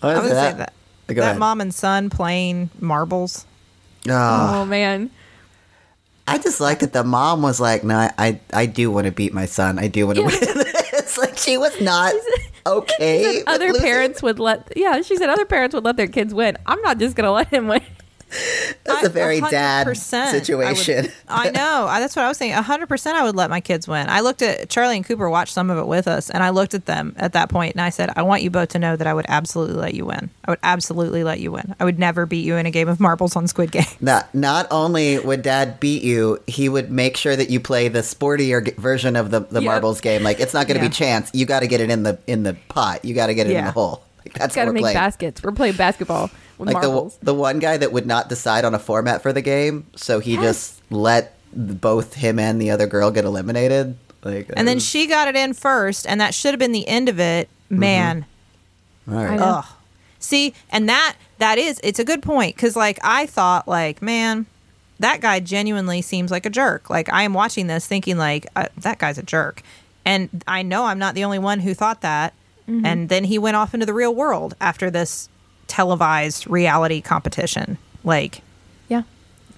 What 0.00 0.16
I 0.16 0.18
is 0.18 0.22
would 0.22 0.28
say 0.30 0.52
that. 0.54 0.72
Go 1.08 1.14
that 1.14 1.20
ahead. 1.22 1.38
mom 1.38 1.60
and 1.60 1.74
son 1.74 2.08
playing 2.08 2.70
marbles. 2.80 3.44
Oh, 4.08 4.62
oh, 4.62 4.64
man. 4.64 5.10
I 6.28 6.38
just 6.38 6.60
like 6.60 6.80
that 6.80 6.92
the 6.92 7.04
mom 7.04 7.42
was 7.42 7.60
like, 7.60 7.84
"No, 7.84 7.96
I, 7.96 8.12
I, 8.18 8.40
I 8.52 8.66
do 8.66 8.90
want 8.90 9.06
to 9.06 9.12
beat 9.12 9.32
my 9.32 9.46
son. 9.46 9.78
I 9.78 9.86
do 9.88 10.06
want 10.06 10.16
to 10.16 10.22
Yeah. 10.22 10.28
win." 10.28 10.36
it's 10.94 11.16
like 11.18 11.38
she 11.38 11.56
was 11.56 11.80
not 11.80 12.12
okay. 12.66 13.42
Other 13.46 13.68
losing. 13.68 13.82
parents 13.82 14.22
would 14.22 14.38
let, 14.40 14.72
yeah, 14.76 15.00
she 15.02 15.16
said 15.16 15.28
other 15.28 15.44
parents 15.44 15.74
would 15.74 15.84
let 15.84 15.96
their 15.96 16.08
kids 16.08 16.34
win. 16.34 16.56
I'm 16.66 16.80
not 16.82 16.98
just 16.98 17.14
going 17.16 17.26
to 17.26 17.30
let 17.32 17.48
him 17.48 17.68
win. 17.68 17.80
That's 18.84 19.04
a 19.04 19.06
I- 19.06 19.12
very 19.12 19.40
dad 19.40 19.86
100% 19.86 20.14
I 20.14 20.24
would- 20.32 20.38
situation. 20.44 21.08
I, 21.28 21.50
know. 21.50 21.86
I, 21.88 22.00
that's 22.00 22.14
what 22.16 22.24
I 22.24 22.28
was 22.28 22.36
saying. 22.36 22.52
hundred 22.52 22.88
percent, 22.88 23.16
I 23.16 23.22
would 23.24 23.36
let 23.36 23.50
my 23.50 23.60
kids 23.60 23.86
win. 23.88 24.08
I 24.08 24.20
looked 24.20 24.42
at 24.42 24.68
Charlie 24.68 24.96
and 24.96 25.04
Cooper 25.06 25.28
watched 25.30 25.52
some 25.52 25.70
of 25.70 25.78
it 25.78 25.86
with 25.86 26.06
us, 26.08 26.28
and 26.30 26.42
I 26.42 26.50
looked 26.50 26.74
at 26.74 26.86
them 26.86 27.14
at 27.18 27.32
that 27.34 27.48
point, 27.48 27.74
and 27.74 27.80
I 27.80 27.90
said, 27.90 28.10
"I 28.16 28.22
want 28.22 28.42
you 28.42 28.50
both 28.50 28.70
to 28.70 28.78
know 28.78 28.96
that 28.96 29.06
I 29.06 29.14
would 29.14 29.26
absolutely 29.28 29.76
let 29.76 29.94
you 29.94 30.04
win. 30.06 30.30
I 30.44 30.50
would 30.52 30.58
absolutely 30.62 31.24
let 31.24 31.40
you 31.40 31.52
win. 31.52 31.74
I 31.80 31.84
would 31.84 31.98
never 31.98 32.26
beat 32.26 32.44
you 32.44 32.56
in 32.56 32.66
a 32.66 32.70
game 32.70 32.88
of 32.88 33.00
marbles 33.00 33.36
on 33.36 33.46
Squid 33.48 33.70
Game." 33.72 33.84
Not, 34.00 34.32
not 34.34 34.66
only 34.70 35.18
would 35.18 35.42
dad 35.42 35.80
beat 35.80 36.02
you, 36.02 36.40
he 36.46 36.68
would 36.68 36.90
make 36.90 37.16
sure 37.16 37.34
that 37.36 37.50
you 37.50 37.60
play 37.60 37.88
the 37.88 38.00
sportier 38.00 38.64
g- 38.64 38.72
version 38.72 39.16
of 39.16 39.30
the, 39.30 39.40
the 39.40 39.60
Yep. 39.60 39.64
marbles 39.64 40.00
game. 40.00 40.22
Like 40.22 40.40
it's 40.40 40.52
not 40.54 40.66
going 40.66 40.78
to 40.78 40.84
Yeah. 40.84 40.88
be 40.90 40.94
chance. 40.94 41.30
You 41.32 41.46
got 41.46 41.60
to 41.60 41.66
get 41.66 41.80
it 41.80 41.90
in 41.90 42.02
the 42.02 42.18
in 42.26 42.42
the 42.42 42.54
pot. 42.68 43.04
You 43.04 43.14
got 43.14 43.26
to 43.28 43.34
get 43.34 43.46
it 43.46 43.56
in 43.56 43.64
the 43.64 43.70
hole. 43.72 44.02
Like, 44.36 44.40
that's 44.40 44.54
gotta 44.56 44.72
make 44.72 44.82
playing. 44.82 44.96
baskets. 44.96 45.42
We're 45.42 45.52
playing 45.52 45.76
basketball 45.76 46.30
with 46.58 46.68
like 46.68 46.80
the 46.82 46.88
marbles. 46.88 47.18
the 47.22 47.34
one 47.34 47.58
guy 47.58 47.76
that 47.76 47.92
would 47.92 48.06
not 48.06 48.28
decide 48.28 48.64
on 48.64 48.74
a 48.74 48.78
format 48.78 49.22
for 49.22 49.32
the 49.32 49.42
game, 49.42 49.86
so 49.96 50.20
he 50.20 50.34
Yes. 50.34 50.42
just 50.42 50.82
let 50.90 51.34
both 51.52 52.14
him 52.14 52.38
and 52.38 52.60
the 52.60 52.70
other 52.70 52.86
girl 52.86 53.10
get 53.10 53.24
eliminated. 53.24 53.96
Like, 54.22 54.50
And 54.56 54.66
then 54.66 54.78
uh, 54.78 54.80
she 54.80 55.06
got 55.06 55.28
it 55.28 55.36
in 55.36 55.54
first, 55.54 56.06
and 56.06 56.20
that 56.20 56.34
should 56.34 56.52
have 56.52 56.58
been 56.58 56.72
the 56.72 56.86
end 56.88 57.08
of 57.08 57.18
it. 57.20 57.48
Man, 57.70 58.26
all 59.10 59.18
I 59.18 59.24
right. 59.26 59.38
know. 59.38 59.44
ugh. 59.44 59.64
See, 60.18 60.54
and 60.70 60.88
that 60.88 61.14
that 61.38 61.58
is 61.58 61.80
it's 61.84 61.98
a 61.98 62.04
good 62.04 62.22
point 62.22 62.56
because 62.56 62.74
like 62.76 62.98
I 63.04 63.26
thought 63.26 63.68
like 63.68 64.02
man, 64.02 64.46
that 64.98 65.20
guy 65.20 65.40
genuinely 65.40 66.02
seems 66.02 66.30
like 66.30 66.46
a 66.46 66.50
jerk. 66.50 66.90
Like 66.90 67.12
I 67.12 67.22
am 67.22 67.34
watching 67.34 67.66
this 67.68 67.86
thinking 67.86 68.16
like 68.18 68.46
uh, 68.56 68.66
that 68.78 68.98
guy's 68.98 69.18
a 69.18 69.22
jerk, 69.22 69.62
and 70.04 70.42
I 70.48 70.62
know 70.62 70.84
I'm 70.86 70.98
not 70.98 71.14
the 71.14 71.24
only 71.24 71.38
one 71.38 71.60
who 71.60 71.74
thought 71.74 72.00
that. 72.00 72.34
And 72.68 73.08
then 73.08 73.24
he 73.24 73.38
went 73.38 73.56
off 73.56 73.74
into 73.74 73.86
the 73.86 73.94
real 73.94 74.14
world 74.14 74.54
after 74.60 74.90
this 74.90 75.28
televised 75.68 76.48
reality 76.48 77.00
competition. 77.00 77.78
Like, 78.04 78.42
Yeah. 78.88 79.02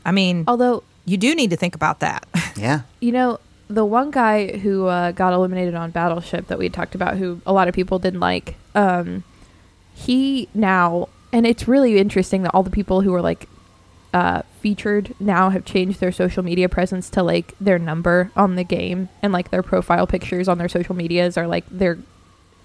I 0.04 0.12
mean, 0.12 0.44
Although, 0.46 0.82
you 1.04 1.16
do 1.16 1.34
need 1.34 1.50
to 1.50 1.56
think 1.56 1.74
about 1.74 2.00
that. 2.00 2.26
Yeah. 2.56 2.80
you 3.00 3.12
know, 3.12 3.38
the 3.68 3.84
one 3.84 4.10
guy 4.10 4.58
who 4.58 4.86
uh, 4.86 5.12
got 5.12 5.32
eliminated 5.32 5.74
on 5.74 5.90
Battleship 5.90 6.48
that 6.48 6.58
we 6.58 6.64
had 6.64 6.74
talked 6.74 6.94
about, 6.94 7.16
who 7.16 7.40
a 7.46 7.52
lot 7.52 7.68
of 7.68 7.74
people 7.74 7.98
didn't 7.98 8.20
like, 8.20 8.56
um, 8.74 9.22
he 9.94 10.48
now, 10.54 11.08
and 11.32 11.46
it's 11.46 11.68
really 11.68 11.98
interesting 11.98 12.42
that 12.42 12.54
all 12.54 12.62
the 12.62 12.70
people 12.70 13.00
who 13.02 13.12
were 13.12 13.20
like 13.20 13.48
uh, 14.14 14.42
featured 14.60 15.14
now 15.20 15.50
have 15.50 15.64
changed 15.64 16.00
their 16.00 16.10
social 16.12 16.42
media 16.42 16.68
presence 16.68 17.10
to 17.10 17.22
like 17.22 17.54
their 17.60 17.78
number 17.78 18.30
on 18.36 18.56
the 18.56 18.64
game, 18.64 19.08
and 19.22 19.32
like 19.32 19.50
their 19.50 19.62
profile 19.62 20.06
pictures 20.06 20.48
on 20.48 20.58
their 20.58 20.68
social 20.68 20.94
medias 20.94 21.36
are 21.36 21.46
like 21.46 21.64
their 21.70 21.98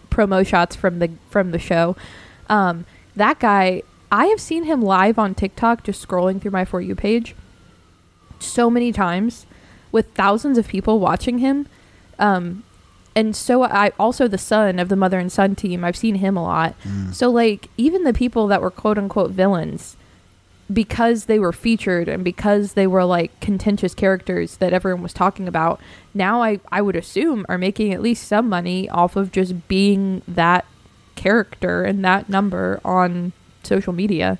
promo 0.09 0.45
shots 0.45 0.75
from 0.75 0.99
the 0.99 1.11
from 1.29 1.51
the 1.51 1.59
show. 1.59 1.95
Um, 2.49 2.85
that 3.15 3.39
guy, 3.39 3.83
I 4.11 4.25
have 4.27 4.41
seen 4.41 4.63
him 4.63 4.81
live 4.81 5.17
on 5.19 5.35
TikTok, 5.35 5.83
just 5.83 6.05
scrolling 6.07 6.41
through 6.41 6.51
my 6.51 6.65
for 6.65 6.81
you 6.81 6.95
page, 6.95 7.35
so 8.39 8.69
many 8.69 8.91
times, 8.91 9.45
with 9.91 10.13
thousands 10.13 10.57
of 10.57 10.67
people 10.67 10.99
watching 10.99 11.39
him. 11.39 11.67
Um, 12.19 12.63
and 13.15 13.35
so 13.35 13.63
I 13.63 13.91
also 13.99 14.27
the 14.27 14.37
son 14.37 14.79
of 14.79 14.89
the 14.89 14.95
mother 14.95 15.19
and 15.19 15.31
son 15.31 15.55
team. 15.55 15.83
I've 15.83 15.95
seen 15.95 16.15
him 16.15 16.35
a 16.35 16.43
lot. 16.43 16.75
So 17.13 17.29
like 17.29 17.69
even 17.77 18.03
the 18.03 18.13
people 18.13 18.47
that 18.47 18.61
were 18.61 18.71
quote 18.71 18.97
unquote 18.97 19.31
villains, 19.31 19.95
because 20.73 21.25
they 21.25 21.39
were 21.39 21.53
featured 21.53 22.07
and 22.07 22.23
because 22.23 22.73
they 22.73 22.87
were 22.87 23.05
like 23.05 23.39
contentious 23.39 23.93
characters 23.93 24.57
that 24.57 24.73
everyone 24.73 25.03
was 25.03 25.13
talking 25.13 25.47
about, 25.47 25.79
now 26.13 26.41
I 26.41 26.59
I 26.71 26.81
would 26.81 26.95
assume 26.95 27.45
are 27.49 27.57
making 27.57 27.93
at 27.93 28.01
least 28.01 28.27
some 28.27 28.49
money 28.49 28.89
off 28.89 29.15
of 29.15 29.31
just 29.31 29.67
being 29.67 30.21
that 30.27 30.65
character 31.15 31.83
and 31.83 32.03
that 32.03 32.29
number 32.29 32.79
on 32.83 33.33
social 33.63 33.93
media. 33.93 34.39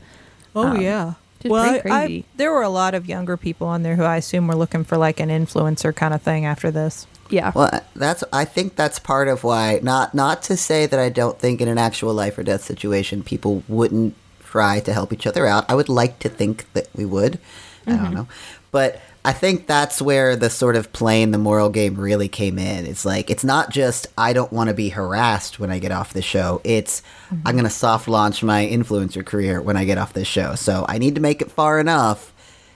Um, 0.56 0.80
yeah. 0.80 1.14
just 1.40 1.54
pretty 1.54 1.82
crazy. 1.82 2.26
there 2.36 2.52
were 2.52 2.62
a 2.62 2.70
lot 2.70 2.94
of 2.94 3.08
younger 3.08 3.38
people 3.38 3.68
on 3.68 3.84
there 3.84 3.96
who 3.96 4.04
I 4.04 4.18
assume 4.18 4.48
were 4.48 4.56
looking 4.56 4.84
for 4.84 4.98
like 4.98 5.20
an 5.20 5.30
influencer 5.30 5.96
kind 5.96 6.14
of 6.14 6.22
thing 6.22 6.46
after 6.46 6.72
this. 6.72 7.08
Yeah. 7.30 7.52
Well, 7.56 7.82
that's 7.96 8.24
I 8.32 8.46
think 8.46 8.76
that's 8.76 9.00
part 9.00 9.28
of 9.28 9.44
why 9.44 9.80
not 9.82 10.14
not 10.14 10.44
to 10.44 10.58
say 10.58 10.86
that 10.86 11.00
I 11.00 11.10
don't 11.10 11.40
think 11.40 11.62
in 11.62 11.68
an 11.68 11.78
actual 11.78 12.14
life 12.14 12.38
or 12.38 12.44
death 12.44 12.64
situation 12.64 13.24
people 13.24 13.64
wouldn't 13.68 14.16
try 14.54 14.80
to 14.80 14.93
help 14.93 15.12
each 15.12 15.26
other 15.26 15.47
out. 15.47 15.66
I 15.68 15.74
would 15.74 15.89
like 15.89 16.20
to 16.20 16.30
think 16.30 16.72
that 16.74 16.88
we 16.95 17.06
would. 17.06 17.39
I 17.88 17.91
don't 17.91 17.99
mm-hmm. 17.99 18.14
know. 18.14 18.28
But 18.70 19.01
I 19.26 19.34
think 19.34 19.66
that's 19.66 19.99
where 19.99 20.36
the 20.36 20.51
sort 20.51 20.76
of 20.76 20.93
playing 20.93 21.32
the 21.32 21.39
moral 21.39 21.70
game 21.70 21.95
really 21.95 22.28
came 22.28 22.60
in. 22.60 22.86
It's 22.86 23.04
like 23.04 23.32
it's 23.32 23.43
not 23.43 23.72
just 23.72 24.06
I 24.16 24.32
don't 24.32 24.54
want 24.54 24.68
to 24.68 24.76
be 24.76 24.89
harassed 24.89 25.60
when 25.60 25.72
I 25.72 25.80
get 25.80 25.91
off 25.91 26.14
the 26.14 26.22
show. 26.22 26.62
It's 26.64 27.01
I'm 27.32 27.38
mm-hmm. 27.38 27.51
going 27.51 27.64
to 27.64 27.72
soft 27.72 28.08
launch 28.08 28.43
my 28.43 28.64
influencer 28.64 29.26
career 29.26 29.60
when 29.60 29.76
I 29.76 29.86
get 29.86 29.97
off 29.97 30.14
this 30.14 30.28
show. 30.28 30.54
So 30.54 30.86
I 30.88 30.99
need 30.99 31.16
to 31.16 31.22
make 31.22 31.41
it 31.41 31.49
far 31.49 31.80
enough 31.80 32.32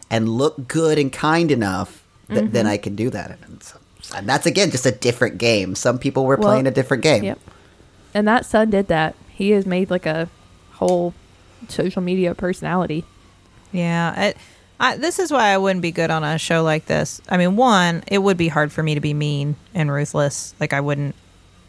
and 0.09 0.27
look 0.27 0.67
good 0.67 0.97
and 0.97 1.13
kind 1.13 1.51
enough 1.51 2.03
that 2.29 2.51
then 2.53 2.65
mm-hmm. 2.65 2.73
I 2.73 2.77
can 2.77 2.95
do 2.95 3.11
that. 3.11 3.37
And, 3.43 3.61
so, 3.61 3.77
and 4.15 4.27
that's 4.27 4.47
again 4.47 4.71
just 4.71 4.87
a 4.87 4.91
different 4.91 5.37
game. 5.37 5.75
Some 5.75 5.99
people 5.99 6.25
were 6.25 6.37
Well, 6.37 6.49
playing 6.49 6.65
a 6.65 6.71
different 6.71 7.03
game. 7.03 7.23
Yep. 7.23 7.39
And 8.15 8.27
that 8.27 8.47
son 8.47 8.71
did 8.71 8.87
that. 8.87 9.13
He 9.29 9.51
has 9.51 9.67
made 9.67 9.91
like 9.91 10.07
a 10.07 10.27
whole 10.71 11.13
social 11.67 12.01
media 12.01 12.35
personality. 12.35 13.05
Yeah, 13.71 14.29
it, 14.29 14.37
I, 14.79 14.97
this 14.97 15.19
is 15.19 15.31
why 15.31 15.49
I 15.49 15.57
wouldn't 15.57 15.81
be 15.81 15.91
good 15.91 16.11
on 16.11 16.23
a 16.23 16.37
show 16.37 16.63
like 16.63 16.85
this. 16.85 17.21
I 17.29 17.37
mean, 17.37 17.55
one, 17.55 18.03
it 18.07 18.19
would 18.19 18.37
be 18.37 18.47
hard 18.47 18.71
for 18.71 18.83
me 18.83 18.95
to 18.95 19.01
be 19.01 19.13
mean 19.13 19.55
and 19.73 19.91
ruthless. 19.91 20.53
Like 20.59 20.73
I 20.73 20.81
wouldn't. 20.81 21.15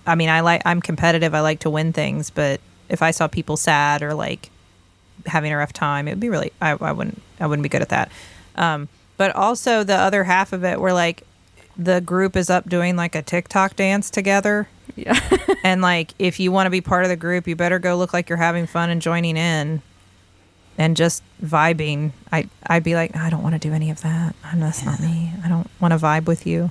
I 0.06 0.14
mean, 0.14 0.28
I 0.28 0.40
like 0.40 0.62
I'm 0.64 0.80
competitive. 0.80 1.34
I 1.34 1.40
like 1.40 1.60
to 1.60 1.70
win 1.70 1.92
things, 1.92 2.30
but 2.30 2.60
if 2.88 3.02
I 3.02 3.10
saw 3.10 3.26
people 3.28 3.56
sad 3.56 4.02
or 4.02 4.14
like 4.14 4.50
having 5.26 5.52
a 5.52 5.56
rough 5.56 5.72
time, 5.72 6.08
it'd 6.08 6.20
be 6.20 6.28
really 6.28 6.52
I, 6.60 6.72
I 6.72 6.92
wouldn't 6.92 7.20
I 7.40 7.46
wouldn't 7.46 7.62
be 7.62 7.68
good 7.68 7.82
at 7.82 7.90
that. 7.90 8.10
Um, 8.56 8.88
but 9.16 9.34
also 9.34 9.84
the 9.84 9.96
other 9.96 10.24
half 10.24 10.52
of 10.52 10.64
it 10.64 10.80
where 10.80 10.92
like 10.92 11.22
the 11.76 12.00
group 12.00 12.36
is 12.36 12.50
up 12.50 12.68
doing 12.68 12.96
like 12.96 13.14
a 13.14 13.22
TikTok 13.22 13.76
dance 13.76 14.10
together. 14.10 14.68
Yeah. 14.96 15.18
and 15.64 15.82
like 15.82 16.14
if 16.18 16.40
you 16.40 16.52
want 16.52 16.66
to 16.66 16.70
be 16.70 16.80
part 16.80 17.04
of 17.04 17.08
the 17.08 17.16
group, 17.16 17.46
you 17.46 17.56
better 17.56 17.78
go 17.78 17.96
look 17.96 18.12
like 18.12 18.28
you're 18.28 18.38
having 18.38 18.66
fun 18.66 18.90
and 18.90 19.00
joining 19.00 19.36
in 19.36 19.82
and 20.76 20.96
just 20.96 21.22
vibing. 21.42 22.12
I 22.32 22.48
I'd 22.66 22.84
be 22.84 22.94
like, 22.94 23.16
I 23.16 23.30
don't 23.30 23.42
want 23.42 23.54
to 23.54 23.58
do 23.58 23.74
any 23.74 23.90
of 23.90 24.00
that. 24.02 24.34
I'm 24.44 24.60
that's 24.60 24.84
not 24.84 25.00
me. 25.00 25.32
I 25.44 25.48
don't 25.48 25.68
want 25.80 25.92
to 25.92 25.98
vibe 25.98 26.26
with 26.26 26.46
you. 26.46 26.70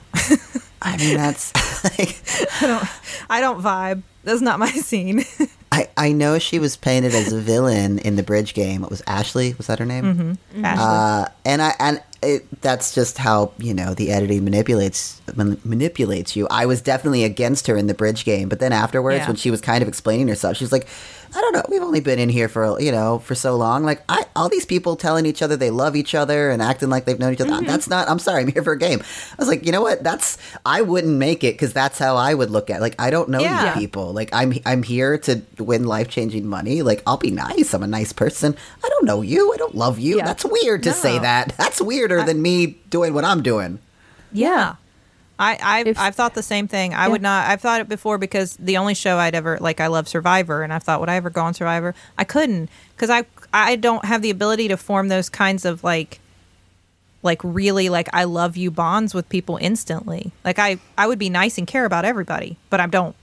I 0.81 0.95
mean, 0.97 1.17
that's 1.17 1.53
like, 1.83 2.17
I 2.61 2.67
don't 2.67 2.87
I 3.29 3.41
don't 3.41 3.61
vibe. 3.61 4.03
That's 4.23 4.41
not 4.41 4.59
my 4.59 4.71
scene. 4.71 5.23
I, 5.77 5.89
I 5.95 6.11
know 6.11 6.39
she 6.39 6.57
was 6.57 6.75
painted 6.75 7.13
as 7.13 7.31
a 7.31 7.39
villain 7.39 7.99
in 7.99 8.15
the 8.15 8.23
bridge 8.23 8.53
game. 8.55 8.83
It 8.83 8.89
was 8.89 9.03
Ashley. 9.05 9.53
Was 9.57 9.67
that 9.67 9.77
her 9.77 9.85
name? 9.85 10.37
Ashley. 10.63 10.83
Uh, 10.83 11.25
and 11.45 11.61
I 11.61 11.75
and 11.79 12.01
it, 12.23 12.61
that's 12.61 12.95
just 12.95 13.19
how 13.19 13.51
you 13.59 13.75
know 13.75 13.93
the 13.93 14.11
editing 14.11 14.43
manipulates 14.43 15.21
man, 15.35 15.59
manipulates 15.63 16.35
you. 16.35 16.47
I 16.49 16.65
was 16.65 16.81
definitely 16.81 17.23
against 17.23 17.67
her 17.67 17.77
in 17.77 17.85
the 17.85 17.93
bridge 17.93 18.25
game, 18.25 18.49
but 18.49 18.59
then 18.59 18.73
afterwards, 18.73 19.19
Yeah. 19.19 19.27
when 19.27 19.35
she 19.35 19.51
was 19.51 19.61
kind 19.61 19.83
of 19.83 19.87
explaining 19.87 20.27
herself, 20.27 20.57
she 20.57 20.63
was 20.63 20.71
like, 20.71 20.87
"I 21.35 21.41
don't 21.41 21.53
know, 21.53 21.63
we've 21.69 21.81
only 21.81 21.99
been 21.99 22.19
in 22.19 22.29
here 22.29 22.47
for 22.49 22.79
you 22.79 22.91
know 22.91 23.19
for 23.19 23.35
so 23.35 23.55
long. 23.55 23.83
Like, 23.83 24.03
I 24.09 24.25
all 24.35 24.49
these 24.49 24.65
people 24.65 24.95
telling 24.95 25.25
each 25.25 25.41
other 25.41 25.55
they 25.55 25.69
love 25.69 25.95
each 25.95 26.13
other 26.15 26.49
and 26.49 26.61
acting 26.61 26.89
like 26.89 27.05
they've 27.05 27.19
known 27.19 27.33
each 27.33 27.41
other. 27.41 27.51
Mm-hmm. 27.51 27.65
That's 27.65 27.87
not. 27.89 28.09
I'm 28.09 28.19
sorry, 28.19 28.41
I'm 28.43 28.47
here 28.51 28.63
for 28.63 28.73
a 28.73 28.77
game. 28.79 29.01
I 29.01 29.35
was 29.37 29.47
like, 29.47 29.65
you 29.65 29.71
know 29.71 29.81
what? 29.81 30.03
That's 30.03 30.37
I 30.65 30.81
wouldn't 30.81 31.17
make 31.17 31.43
it 31.43 31.53
because 31.55 31.73
that's 31.73 31.97
how 31.99 32.15
I 32.15 32.33
would 32.33 32.49
look 32.49 32.69
at. 32.69 32.77
It. 32.77 32.81
Like, 32.81 32.95
I 32.99 33.09
don't 33.09 33.29
know 33.29 33.39
Yeah. 33.39 33.73
these 33.73 33.81
people. 33.81 34.13
Like, 34.13 34.29
I'm 34.33 34.53
I'm 34.65 34.83
here 34.83 35.17
to 35.19 35.41
win 35.57 35.85
life 35.85 36.07
changing 36.09 36.47
money. 36.47 36.81
Like, 36.81 37.01
I'll 37.07 37.17
be 37.17 37.31
nice. 37.31 37.73
I'm 37.73 37.83
a 37.83 37.87
nice 37.87 38.13
person. 38.13 38.55
I 38.83 38.89
don't 38.89 39.05
know 39.05 39.21
you. 39.21 39.53
I 39.53 39.57
don't 39.57 39.75
love 39.75 39.99
you. 39.99 40.17
Yeah. 40.17 40.25
That's 40.25 40.45
weird 40.45 40.83
to 40.83 40.93
say 40.93 41.19
that. 41.19 41.53
That's 41.57 41.81
weirder 41.81 42.23
than 42.23 42.41
me 42.41 42.77
doing 42.89 43.13
what 43.13 43.23
I'm 43.25 43.41
doing. 43.43 43.79
Yeah. 44.31 44.75
I, 45.39 45.57
I've, 45.61 45.87
If- 45.87 45.99
I've 45.99 46.15
thought 46.15 46.33
the 46.33 46.43
same 46.43 46.67
thing. 46.67 46.93
I 46.93 47.03
Yeah. 47.05 47.07
would 47.09 47.21
not, 47.21 47.47
I've 47.47 47.61
thought 47.61 47.79
it 47.81 47.87
before 47.89 48.17
because 48.17 48.55
the 48.57 48.77
only 48.77 48.93
show 48.95 49.17
I'd 49.17 49.35
ever, 49.35 49.57
like, 49.61 49.79
I 49.79 49.87
love 49.87 50.07
Survivor, 50.07 50.63
and 50.63 50.73
I've 50.73 50.83
thought, 50.83 50.99
would 50.99 51.09
I 51.09 51.15
ever 51.15 51.29
go 51.29 51.41
on 51.41 51.53
Survivor? 51.53 51.93
I 52.17 52.23
couldn't 52.23 52.69
because 52.95 53.09
I, 53.09 53.25
I 53.53 53.75
don't 53.75 54.03
have 54.05 54.21
the 54.23 54.29
ability 54.31 54.67
to 54.69 54.77
form 54.77 55.09
those 55.09 55.29
kinds 55.29 55.63
of, 55.65 55.83
like, 55.83 56.19
like 57.23 57.41
really 57.43 57.89
like 57.89 58.07
I 58.13 58.23
love 58.25 58.55
you 58.57 58.69
bonds 58.71 59.13
with 59.13 59.27
people 59.27 59.57
instantly. 59.59 60.31
Like 60.45 60.59
I 60.59 60.77
I 60.97 61.07
would 61.07 61.17
be 61.19 61.29
nice 61.29 61.57
and 61.57 61.65
care 61.67 61.83
about 61.83 62.05
everybody, 62.05 62.57
but 62.69 62.79
I 62.79 62.85
don't 62.85 63.15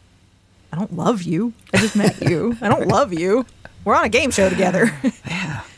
I 0.73 0.77
don't 0.77 0.95
love 0.95 1.23
you. 1.23 1.53
I 1.73 1.79
just 1.79 1.97
met 1.97 2.21
you. 2.21 2.57
I 2.61 2.69
don't 2.69 2.89
love 2.89 3.13
you. 3.15 3.47
We're 3.85 3.95
on 3.95 4.05
a 4.05 4.09
game 4.09 4.33
show 4.33 4.51
together. 4.51 4.93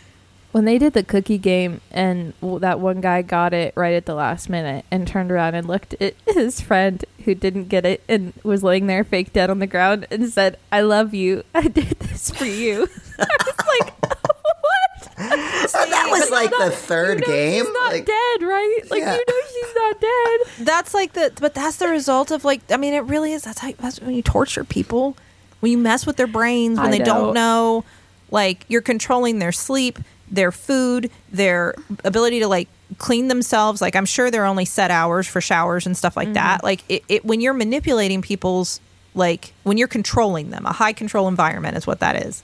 when 0.56 0.64
they 0.64 0.78
did 0.78 0.94
the 0.94 1.02
cookie 1.02 1.36
game 1.36 1.82
and 1.90 2.32
that 2.40 2.80
one 2.80 3.02
guy 3.02 3.20
got 3.20 3.52
it 3.52 3.74
right 3.76 3.92
at 3.92 4.06
the 4.06 4.14
last 4.14 4.48
minute 4.48 4.86
and 4.90 5.06
turned 5.06 5.30
around 5.30 5.54
and 5.54 5.68
looked 5.68 5.92
at 6.00 6.14
his 6.26 6.62
friend 6.62 7.04
who 7.26 7.34
didn't 7.34 7.64
get 7.68 7.84
it 7.84 8.02
and 8.08 8.32
was 8.42 8.62
laying 8.62 8.86
there 8.86 9.04
fake 9.04 9.34
dead 9.34 9.50
on 9.50 9.58
the 9.58 9.66
ground 9.66 10.06
and 10.10 10.30
said 10.30 10.58
i 10.72 10.80
love 10.80 11.12
you. 11.12 11.42
I 11.54 11.68
did 11.68 11.90
this 11.98 12.30
for 12.30 12.46
you. 12.46 12.88
I 13.18 13.36
was 13.44 13.66
like 13.68 14.02
what? 14.62 15.68
So 15.68 15.84
that 15.84 16.08
was 16.10 16.30
like 16.30 16.48
the 16.48 16.64
You 16.64 16.70
third 16.70 17.20
know 17.20 17.26
game. 17.26 17.64
she's 17.66 17.72
not 17.74 17.92
Like, 17.92 18.06
dead 18.06 18.42
right? 18.42 18.78
Like 18.90 19.00
Yeah. 19.00 19.12
you 19.14 19.24
know 19.28 19.40
she's 19.52 19.74
not 19.74 20.00
dead. 20.00 20.40
That's 20.66 20.94
like 20.94 21.12
the 21.12 21.32
but 21.38 21.52
that's 21.52 21.76
the 21.76 21.88
result 21.88 22.30
of 22.30 22.46
like 22.46 22.62
I 22.70 22.78
mean 22.78 22.94
it 22.94 23.00
really 23.00 23.34
is. 23.34 23.42
That's 23.42 23.58
how 23.58 23.72
that's 23.72 24.00
when 24.00 24.14
you 24.14 24.22
torture 24.22 24.64
people. 24.64 25.18
When 25.60 25.70
you 25.70 25.76
mess 25.76 26.06
with 26.06 26.16
their 26.16 26.26
brains 26.26 26.78
when 26.78 26.88
I 26.88 26.90
they 26.92 26.98
know. 27.00 27.04
don't. 27.04 27.34
know 27.34 27.84
like 28.30 28.64
you're 28.68 28.80
controlling 28.82 29.38
their 29.38 29.52
sleep 29.52 29.98
their 30.30 30.50
food 30.50 31.10
their 31.30 31.74
ability 32.04 32.40
to 32.40 32.48
like 32.48 32.68
clean 32.98 33.28
themselves. 33.28 33.80
Like 33.80 33.96
I'm 33.96 34.06
sure 34.06 34.30
there 34.30 34.42
are 34.42 34.46
only 34.46 34.64
set 34.64 34.90
hours 34.90 35.26
for 35.26 35.40
showers 35.40 35.86
and 35.86 35.96
stuff 35.96 36.16
like 36.16 36.32
that. 36.34 36.58
Mm-hmm. 36.58 36.66
Like 36.66 36.84
it, 36.88 37.04
it 37.08 37.24
when 37.24 37.40
you're 37.40 37.54
manipulating 37.54 38.22
people's 38.22 38.80
like 39.14 39.52
when 39.62 39.78
you're 39.78 39.88
controlling 39.88 40.50
them 40.50 40.66
a 40.66 40.72
high 40.72 40.92
control 40.92 41.26
environment 41.28 41.76
is 41.76 41.86
what 41.86 42.00
that 42.00 42.22
is 42.22 42.42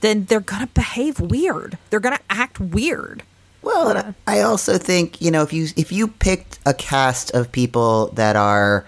then 0.00 0.24
they're 0.24 0.40
gonna 0.40 0.66
behave 0.68 1.20
weird. 1.20 1.78
They're 1.90 2.00
gonna 2.00 2.20
act 2.28 2.60
weird. 2.60 3.22
Well, 3.62 3.90
and 3.90 4.14
I 4.26 4.38
I 4.38 4.40
also 4.40 4.78
think 4.78 5.20
you 5.20 5.30
know 5.30 5.42
if 5.42 5.52
you 5.52 5.68
if 5.76 5.92
you 5.92 6.08
picked 6.08 6.58
a 6.66 6.74
cast 6.74 7.30
of 7.32 7.52
people 7.52 8.08
that 8.14 8.36
are 8.36 8.86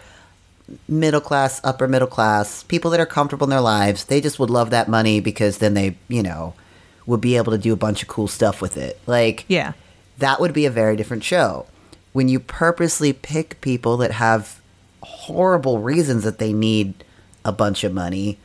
middle 0.89 1.21
class, 1.21 1.61
upper 1.65 1.87
middle 1.87 2.09
class, 2.09 2.63
people 2.63 2.91
that 2.93 3.01
are 3.01 3.07
comfortable 3.07 3.45
in 3.45 3.51
their 3.51 3.61
lives, 3.61 4.07
they 4.07 4.21
just 4.21 4.39
would 4.39 4.51
love 4.51 4.71
that 4.71 4.89
money 4.89 5.21
because 5.21 5.59
then 5.59 5.75
they 5.75 5.97
you 6.09 6.23
know 6.23 6.55
would 7.07 7.21
be 7.21 7.37
able 7.37 7.53
to 7.53 7.59
do 7.59 7.73
a 7.73 7.77
bunch 7.77 8.03
of 8.03 8.09
cool 8.09 8.29
stuff 8.29 8.61
with 8.61 8.77
it. 8.77 8.99
Like 9.07 9.45
yeah 9.49 9.73
that 10.19 10.41
would 10.41 10.53
be 10.53 10.67
a 10.67 10.71
very 10.71 10.97
different 10.97 11.25
show. 11.25 11.67
When 12.13 12.29
you 12.29 12.39
purposely 12.39 13.13
pick 13.13 13.61
people 13.61 13.97
that 13.99 14.13
have 14.13 14.61
horrible 15.03 15.81
reasons 15.81 16.25
that 16.25 16.39
they 16.39 16.53
need 16.53 17.05
a 17.45 17.53
bunch 17.53 17.85
of 17.85 17.93
money, 17.93 18.39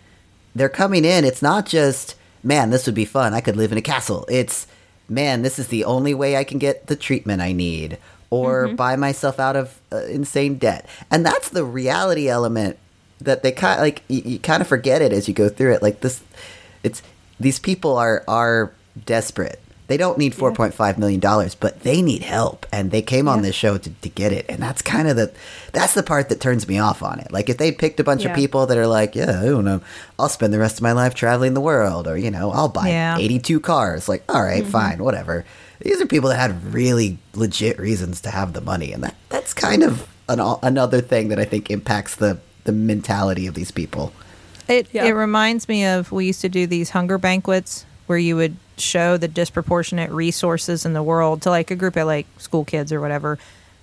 they're 0.56 0.70
coming 0.70 1.06
in. 1.06 1.24
It's 1.24 1.42
not 1.42 1.66
just, 1.66 2.16
man, 2.44 2.72
this 2.72 2.86
would 2.86 2.96
be 2.96 3.06
fun. 3.06 3.34
I 3.34 3.42
could 3.42 3.56
live 3.56 3.72
in 3.72 3.78
a 3.78 3.82
castle. 3.84 4.26
It's, 4.30 4.66
man, 5.08 5.42
this 5.44 5.60
is 5.60 5.68
the 5.68 5.86
only 5.86 6.14
way 6.14 6.36
I 6.36 6.44
can 6.44 6.58
get 6.58 6.88
the 6.88 6.96
treatment 6.96 7.42
I 7.42 7.52
need 7.52 7.98
or 8.30 8.70
buy 8.70 8.96
myself 8.96 9.40
out 9.40 9.56
of 9.56 9.80
uh, 9.92 9.98
insane 10.06 10.58
debt. 10.58 10.88
And 11.12 11.26
that's 11.26 11.50
the 11.50 11.64
reality 11.64 12.28
element 12.28 12.78
that 13.22 13.44
they 13.44 13.52
kind 13.52 13.80
of 13.80 13.84
like 13.84 14.04
you, 14.08 14.22
you 14.24 14.40
kind 14.40 14.62
of 14.62 14.68
forget 14.68 15.02
it 15.02 15.14
as 15.14 15.28
you 15.28 15.34
go 15.34 15.48
through 15.50 15.74
it. 15.74 15.82
Like 15.82 16.02
this, 16.02 16.22
it's 16.84 17.02
these 17.40 17.60
people 17.60 17.98
are 17.98 18.24
are 18.28 18.72
desperate. 19.06 19.62
They 19.88 19.96
don't 19.96 20.18
need 20.18 20.36
four 20.36 20.54
point 20.54 20.74
five 20.74 20.98
million 20.98 21.22
dollars, 21.22 21.56
but 21.56 21.82
they 21.82 22.02
need 22.02 22.22
help, 22.22 22.66
and 22.74 22.92
they 22.92 23.02
came 23.02 23.30
on 23.30 23.42
this 23.42 23.56
show 23.56 23.78
to, 23.78 23.90
to 23.90 24.10
get 24.10 24.34
it. 24.34 24.46
And 24.50 24.62
that's 24.62 24.82
kind 24.82 25.08
of 25.08 25.16
the 25.16 25.32
that's 25.72 25.94
the 25.94 26.04
part 26.04 26.28
that 26.28 26.42
turns 26.42 26.68
me 26.68 26.78
off 26.78 27.02
on 27.02 27.20
it. 27.20 27.32
Like 27.32 27.50
if 27.50 27.58
they 27.58 27.72
picked 27.72 28.00
a 28.02 28.04
bunch 28.04 28.26
of 28.26 28.36
people 28.36 28.66
that 28.66 28.78
are 28.78 28.88
like, 28.88 29.16
yeah, 29.16 29.40
I 29.42 29.46
don't 29.46 29.64
know, 29.64 29.82
I'll 30.20 30.28
spend 30.28 30.54
the 30.54 30.60
rest 30.60 30.78
of 30.78 30.82
my 30.82 30.92
life 30.92 31.16
traveling 31.16 31.54
the 31.54 31.62
world, 31.62 32.06
or 32.06 32.18
you 32.18 32.30
know, 32.30 32.52
I'll 32.52 32.68
buy 32.68 32.90
Yeah. 32.90 33.18
eighty 33.18 33.40
two 33.40 33.62
cars. 33.62 34.10
Like, 34.10 34.24
all 34.28 34.44
right, 34.44 34.64
mm-hmm. 34.64 34.72
fine, 34.72 35.04
whatever. 35.04 35.46
These 35.80 36.02
are 36.02 36.06
people 36.06 36.30
that 36.32 36.40
had 36.40 36.74
really 36.74 37.18
legit 37.34 37.80
reasons 37.80 38.20
to 38.22 38.30
have 38.30 38.52
the 38.52 38.62
money, 38.62 38.92
and 38.92 39.04
that 39.04 39.16
that's 39.30 39.54
kind 39.54 39.84
of 39.84 40.06
an, 40.28 40.42
another 40.64 41.00
thing 41.00 41.30
that 41.30 41.40
I 41.40 41.46
think 41.46 41.72
impacts 41.72 42.16
the 42.16 42.40
the 42.66 42.74
mentality 42.74 43.48
of 43.48 43.54
these 43.54 43.72
people. 43.72 44.12
It 44.68 44.88
Yeah. 44.92 45.06
it 45.06 45.12
reminds 45.12 45.68
me 45.68 45.86
of 45.86 46.12
we 46.12 46.26
used 46.26 46.42
to 46.42 46.50
do 46.50 46.68
these 46.68 46.92
hunger 46.92 47.18
banquets 47.18 47.86
where 48.08 48.18
you 48.18 48.36
would 48.36 48.56
show 48.78 49.18
the 49.18 49.28
disproportionate 49.28 50.12
resources 50.12 50.86
in 50.86 50.94
the 50.94 51.04
world 51.04 51.42
to 51.42 51.50
like 51.50 51.72
a 51.72 51.76
group 51.76 51.96
of 51.96 52.08
like 52.08 52.28
school 52.38 52.64
kids 52.64 52.92
or 52.92 53.02
whatever 53.02 53.38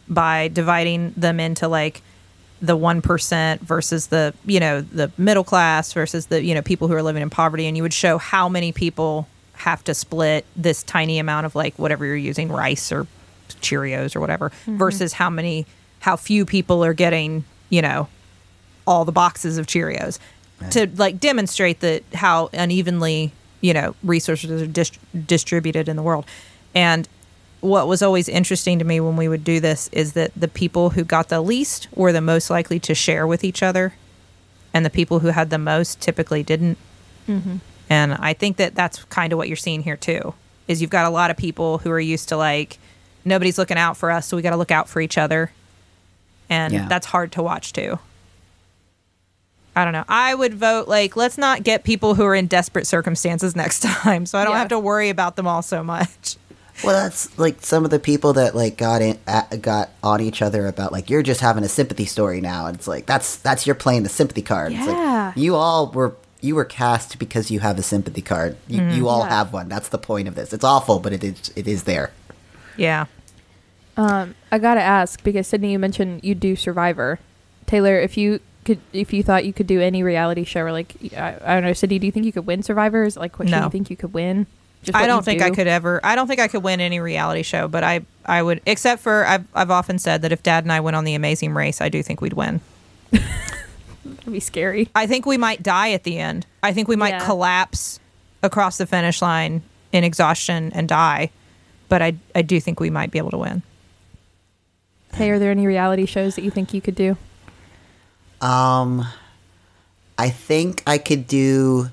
by 0.08 0.48
dividing 0.48 1.12
them 1.16 1.40
into 1.40 1.68
like 1.68 2.02
the 2.62 2.76
1% 2.76 3.60
versus 3.60 4.06
the 4.06 4.32
you 4.46 4.60
know 4.60 4.80
the 4.80 5.10
middle 5.18 5.44
class 5.44 5.92
versus 5.92 6.26
the 6.26 6.42
you 6.42 6.54
know 6.54 6.62
people 6.62 6.88
who 6.88 6.94
are 6.94 7.02
living 7.02 7.22
in 7.22 7.30
poverty. 7.30 7.66
And 7.66 7.76
you 7.76 7.82
would 7.82 7.92
show 7.92 8.18
how 8.18 8.48
many 8.48 8.72
people 8.72 9.28
have 9.54 9.84
to 9.84 9.94
split 9.94 10.44
this 10.56 10.82
tiny 10.82 11.18
amount 11.18 11.46
of 11.46 11.54
like 11.54 11.78
whatever 11.78 12.04
you're 12.04 12.16
using 12.16 12.50
rice 12.50 12.90
or 12.90 13.06
cheerios 13.60 14.16
or 14.16 14.20
whatever 14.20 14.50
mm-hmm. 14.50 14.76
versus 14.76 15.12
how 15.12 15.30
many 15.30 15.66
how 16.00 16.16
few 16.16 16.44
people 16.44 16.84
are 16.84 16.94
getting 16.94 17.44
you 17.70 17.80
know 17.80 18.08
all 18.86 19.04
the 19.04 19.12
boxes 19.12 19.58
of 19.58 19.66
Cheerios 19.66 20.18
to 20.70 20.88
like 20.96 21.20
demonstrate 21.20 21.80
that 21.80 22.02
how 22.14 22.50
unevenly 22.52 23.32
you 23.60 23.72
know 23.72 23.94
resources 24.02 24.62
are 24.62 24.66
dis- 24.66 24.92
distributed 25.26 25.88
in 25.88 25.96
the 25.96 26.02
world. 26.02 26.24
And 26.74 27.08
what 27.60 27.88
was 27.88 28.02
always 28.02 28.28
interesting 28.28 28.78
to 28.78 28.84
me 28.84 29.00
when 29.00 29.16
we 29.16 29.26
would 29.28 29.42
do 29.44 29.58
this 29.60 29.88
is 29.92 30.12
that 30.12 30.32
the 30.36 30.48
people 30.48 30.90
who 30.90 31.02
got 31.04 31.28
the 31.30 31.40
least 31.40 31.88
were 31.94 32.12
the 32.12 32.20
most 32.20 32.50
likely 32.50 32.78
to 32.80 32.94
share 32.94 33.26
with 33.26 33.42
each 33.44 33.62
other, 33.62 33.94
and 34.74 34.84
the 34.84 34.90
people 34.90 35.20
who 35.20 35.28
had 35.28 35.48
the 35.50 35.58
most 35.58 36.00
typically 36.00 36.42
didn't. 36.42 36.76
Mm-hmm. 37.28 37.56
And 37.88 38.14
I 38.14 38.32
think 38.34 38.56
that 38.58 38.74
that's 38.74 39.04
kind 39.04 39.32
of 39.32 39.36
what 39.38 39.48
you're 39.48 39.56
seeing 39.56 39.82
here 39.82 39.96
too. 39.96 40.34
Is 40.68 40.80
you've 40.80 40.90
got 40.90 41.06
a 41.06 41.10
lot 41.10 41.30
of 41.30 41.36
people 41.36 41.78
who 41.78 41.90
are 41.90 42.00
used 42.00 42.28
to 42.30 42.36
like 42.36 42.78
nobody's 43.24 43.56
looking 43.56 43.78
out 43.78 43.96
for 43.96 44.10
us, 44.10 44.26
so 44.26 44.36
we 44.36 44.42
got 44.42 44.50
to 44.50 44.56
look 44.56 44.70
out 44.70 44.88
for 44.88 45.00
each 45.00 45.16
other, 45.16 45.50
and 46.50 46.72
Yeah. 46.74 46.88
that's 46.88 47.06
hard 47.06 47.32
to 47.32 47.42
watch 47.42 47.72
too. 47.72 47.98
I 49.76 49.84
don't 49.84 49.92
know. 49.92 50.04
I 50.08 50.34
would 50.34 50.54
vote 50.54 50.86
like 50.88 51.16
let's 51.16 51.36
not 51.38 51.62
get 51.64 51.82
people 51.84 52.14
who 52.14 52.24
are 52.24 52.34
in 52.34 52.46
desperate 52.46 52.86
circumstances 52.86 53.56
next 53.62 53.80
time, 53.82 54.26
so 54.26 54.38
I 54.38 54.44
don't 54.44 54.52
Yeah. 54.54 54.58
have 54.60 54.68
to 54.68 54.78
worry 54.78 55.08
about 55.08 55.36
them 55.36 55.46
all 55.46 55.62
so 55.62 55.82
much. 55.82 56.36
Well, 56.82 57.04
that's 57.04 57.38
like 57.38 57.58
some 57.60 57.84
of 57.84 57.90
the 57.92 58.00
people 58.00 58.32
that 58.32 58.54
like 58.56 58.76
got 58.76 59.00
in, 59.00 59.18
uh, 59.28 59.42
got 59.60 59.90
on 60.02 60.20
each 60.20 60.42
other 60.42 60.66
about 60.66 60.90
like 60.92 61.08
you're 61.08 61.22
just 61.22 61.40
having 61.40 61.62
a 61.64 61.68
sympathy 61.68 62.04
story 62.04 62.40
now, 62.40 62.66
and 62.66 62.76
it's 62.76 62.88
like 62.88 63.06
that's 63.06 63.36
that's 63.36 63.64
you're 63.66 63.76
playing 63.76 64.02
the 64.02 64.08
sympathy 64.08 64.42
card. 64.42 64.72
It's 64.72 64.86
Yeah. 64.86 65.26
like, 65.28 65.36
you 65.36 65.54
all 65.54 65.90
were 65.92 66.14
you 66.40 66.54
were 66.56 66.64
cast 66.64 67.18
because 67.18 67.50
you 67.50 67.60
have 67.60 67.78
a 67.78 67.82
sympathy 67.82 68.20
card. 68.20 68.56
You, 68.68 68.82
you 68.90 69.08
all 69.08 69.20
Yeah. 69.20 69.28
have 69.30 69.52
one. 69.52 69.68
That's 69.68 69.88
the 69.88 69.98
point 69.98 70.28
of 70.28 70.34
this. 70.34 70.52
It's 70.52 70.64
awful, 70.64 70.98
but 70.98 71.12
it 71.12 71.22
is 71.24 71.52
it 71.56 71.66
is 71.68 71.84
there. 71.84 72.10
Yeah. 72.76 73.06
Um, 73.96 74.34
I 74.50 74.58
gotta 74.58 74.80
ask 74.82 75.22
because 75.22 75.48
Sydnee, 75.50 75.70
you 75.72 75.78
mentioned 75.78 76.24
you 76.24 76.34
do 76.34 76.56
Survivor. 76.56 77.18
Teylor, 77.66 78.02
if 78.04 78.16
you 78.16 78.40
could 78.64 78.80
if 78.92 79.12
you 79.12 79.22
thought 79.22 79.44
you 79.44 79.52
could 79.52 79.66
do 79.66 79.80
any 79.80 80.02
reality 80.02 80.42
show 80.44 80.62
or 80.62 80.72
like 80.72 80.94
I, 81.16 81.36
I 81.44 81.54
don't 81.54 81.62
know, 81.64 81.72
Cindy, 81.72 81.98
do 81.98 82.06
you 82.06 82.12
think 82.12 82.26
you 82.26 82.32
could 82.32 82.46
win 82.46 82.62
Survivors? 82.62 83.16
Like 83.16 83.38
what 83.38 83.48
show 83.48 83.58
do 83.58 83.64
you 83.64 83.70
think 83.70 83.90
you 83.90 83.96
could 83.96 84.12
win? 84.14 84.46
Just 84.82 84.96
I 84.96 85.06
don't 85.06 85.24
think 85.24 85.40
I 85.40 85.50
could 85.50 85.66
ever. 85.66 85.98
I 86.04 86.14
don't 86.14 86.26
think 86.26 86.40
I 86.40 86.48
could 86.48 86.62
win 86.62 86.80
any 86.80 87.00
reality 87.00 87.42
show, 87.42 87.68
but 87.68 87.82
I 87.84 88.00
I 88.26 88.42
would. 88.42 88.60
Except 88.66 89.00
for 89.02 89.24
I've 89.24 89.44
I've 89.54 89.70
often 89.70 89.98
said 89.98 90.22
that 90.22 90.32
if 90.32 90.42
Dad 90.42 90.64
and 90.64 90.72
I 90.72 90.80
went 90.80 90.94
on 90.96 91.04
the 91.04 91.14
Amazing 91.14 91.54
Race, 91.54 91.80
I 91.80 91.88
do 91.88 92.02
think 92.02 92.20
we'd 92.20 92.34
win. 92.34 92.60
That'd 93.10 94.32
be 94.32 94.40
scary. 94.40 94.88
I 94.94 95.06
think 95.06 95.24
we 95.24 95.38
might 95.38 95.62
die 95.62 95.92
at 95.92 96.04
the 96.04 96.18
end. 96.18 96.44
I 96.62 96.72
think 96.72 96.88
we 96.88 96.96
might 96.96 97.14
Yeah. 97.14 97.24
collapse 97.24 97.98
across 98.42 98.76
the 98.76 98.86
finish 98.86 99.22
line 99.22 99.62
in 99.92 100.04
exhaustion 100.04 100.70
and 100.74 100.86
die. 100.88 101.30
But 101.88 102.02
I 102.02 102.14
I 102.34 102.42
do 102.42 102.60
think 102.60 102.80
we 102.80 102.90
might 102.90 103.10
be 103.10 103.18
able 103.18 103.30
to 103.30 103.38
win. 103.38 103.62
Hey, 105.14 105.30
are 105.30 105.38
there 105.38 105.50
any 105.50 105.66
reality 105.66 106.06
shows 106.06 106.34
that 106.34 106.42
you 106.42 106.50
think 106.50 106.74
you 106.74 106.80
could 106.80 106.94
do? 106.96 107.16
Um, 108.44 109.06
I 110.18 110.30
think 110.30 110.82
I 110.86 110.98
could 110.98 111.26
do 111.26 111.90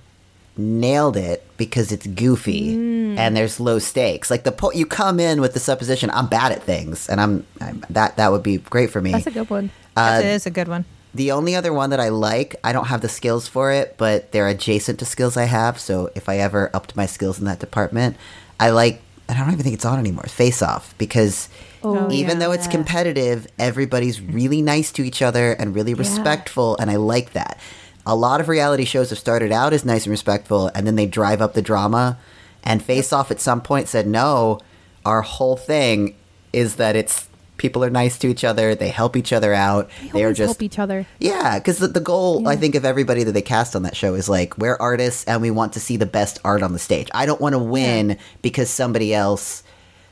nailed 0.58 1.16
it 1.18 1.48
because 1.58 1.92
it's 1.92 2.06
goofy 2.06 2.76
Mm. 2.76 3.18
and 3.18 3.36
there's 3.36 3.60
low 3.60 3.80
stakes. 3.80 4.30
Like 4.30 4.44
the 4.44 4.52
po- 4.52 4.74
you 4.74 4.86
come 4.86 5.20
in 5.20 5.40
with 5.42 5.54
the 5.54 5.60
supposition 5.60 6.10
I'm 6.12 6.28
bad 6.28 6.52
at 6.52 6.62
things, 6.64 7.10
and 7.10 7.20
I'm, 7.22 7.46
I'm 7.62 7.84
that 7.90 8.18
that 8.18 8.32
would 8.32 8.44
be 8.44 8.58
great 8.58 8.92
for 8.92 9.02
me. 9.02 9.12
That's 9.14 9.28
a 9.28 9.32
good 9.32 9.50
one. 9.50 9.72
Uh, 9.96 10.20
it 10.24 10.28
is 10.28 10.46
a 10.46 10.52
good 10.52 10.68
one. 10.68 10.86
The 11.14 11.32
only 11.32 11.56
other 11.56 11.74
one 11.74 11.90
that 11.90 12.00
I 12.00 12.10
like, 12.10 12.56
I 12.64 12.72
don't 12.74 12.86
have 12.88 13.02
the 13.02 13.10
skills 13.10 13.48
for 13.48 13.72
it, 13.72 13.96
but 13.98 14.32
they're 14.32 14.48
adjacent 14.48 15.00
to 15.00 15.06
skills 15.06 15.36
I 15.36 15.44
have. 15.46 15.80
So 15.80 16.10
if 16.16 16.30
I 16.30 16.38
ever 16.38 16.70
upped 16.74 16.96
my 16.96 17.06
skills 17.06 17.40
in 17.40 17.46
that 17.46 17.60
department, 17.60 18.18
I 18.60 18.70
like. 18.72 19.02
I 19.30 19.34
don't 19.38 19.52
even 19.52 19.64
think 19.64 19.76
it's 19.76 19.86
on 19.86 19.98
anymore. 20.00 20.26
Face 20.26 20.62
Off 20.62 20.94
because 20.98 21.48
Oh, 21.84 22.12
even 22.12 22.40
yeah. 22.40 22.46
though 22.46 22.52
it's 22.52 22.68
competitive, 22.68 23.48
everybody's 23.58 24.22
really 24.22 24.62
nice 24.62 24.92
to 24.94 25.04
each 25.04 25.22
other 25.22 25.54
and 25.54 25.74
really 25.76 25.94
respectful, 25.94 26.78
and 26.78 26.92
I 26.92 26.98
like 26.98 27.34
that. 27.34 27.60
A 28.06 28.16
lot 28.16 28.42
of 28.42 28.48
reality 28.48 28.86
shows 28.86 29.10
have 29.10 29.20
started 29.20 29.52
out 29.52 29.74
as 29.74 29.86
nice 29.86 30.06
and 30.06 30.12
respectful, 30.12 30.68
and 30.76 30.86
then 30.86 30.96
they 30.96 31.06
drive 31.06 31.42
up 31.42 31.54
the 31.54 31.62
drama. 31.62 32.18
And 32.64 32.84
Face 32.84 33.12
Off 33.12 33.32
at 33.32 33.40
some 33.40 33.62
point 33.62 33.88
said, 33.88 34.08
"No, 34.08 34.60
our 35.06 35.22
whole 35.22 35.58
thing 35.58 36.16
is 36.54 36.76
that 36.76 36.96
it's 36.96 37.28
people 37.62 37.84
are 37.84 37.92
nice 37.92 38.18
to 38.18 38.28
each 38.28 38.44
other. 38.44 38.74
They 38.74 38.90
help 38.90 39.16
each 39.16 39.32
other 39.32 39.54
out. 39.54 39.90
They 40.14 40.24
are 40.24 40.34
just 40.34 40.54
help 40.54 40.64
each 40.64 40.80
other. 40.80 41.06
yeah, 41.20 41.60
because 41.60 41.78
the, 41.78 41.88
the 41.88 42.00
goal, 42.00 42.48
I 42.48 42.56
think, 42.56 42.74
of 42.74 42.84
everybody 42.86 43.24
that 43.24 43.34
they 43.34 43.44
cast 43.44 43.76
on 43.76 43.84
that 43.84 43.96
show 43.96 44.16
is 44.16 44.28
like, 44.28 44.58
we're 44.58 44.78
artists 44.78 45.24
and 45.26 45.42
we 45.42 45.52
want 45.52 45.74
to 45.74 45.80
see 45.80 45.96
the 45.96 46.08
best 46.08 46.40
art 46.44 46.64
on 46.64 46.74
the 46.74 46.80
stage. 46.80 47.08
I 47.14 47.28
don't 47.28 47.40
want 47.40 47.54
to 47.54 47.60
win 47.60 48.18
because 48.42 48.70
somebody 48.72 49.14
else, 49.14 49.62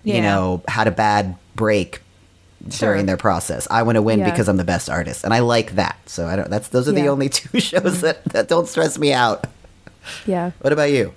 you 0.04 0.22
know, 0.22 0.62
had 0.68 0.88
a 0.88 0.92
bad 0.92 1.36
break 1.60 2.02
Sure. 2.70 2.90
during 2.94 3.06
their 3.06 3.16
process. 3.18 3.68
I 3.72 3.84
want 3.84 3.96
to 3.96 4.02
win 4.02 4.20
Yeah. 4.20 4.30
because 4.32 4.48
I'm 4.50 4.58
the 4.58 4.66
best 4.66 4.90
artist, 4.90 5.24
and 5.24 5.34
I 5.34 5.40
like 5.40 5.76
that. 5.76 5.98
So 6.08 6.26
I 6.28 6.36
don't. 6.36 6.50
That's 6.50 6.68
those 6.70 6.90
are 6.90 6.92
the 6.92 7.08
only 7.08 7.30
two 7.40 7.60
shows 7.60 8.02
that 8.02 8.24
that 8.34 8.48
don't 8.48 8.68
stress 8.68 8.98
me 8.98 9.14
out. 9.14 9.46
Yeah. 10.26 10.52
What 10.62 10.74
about 10.74 10.92
you? 10.92 11.14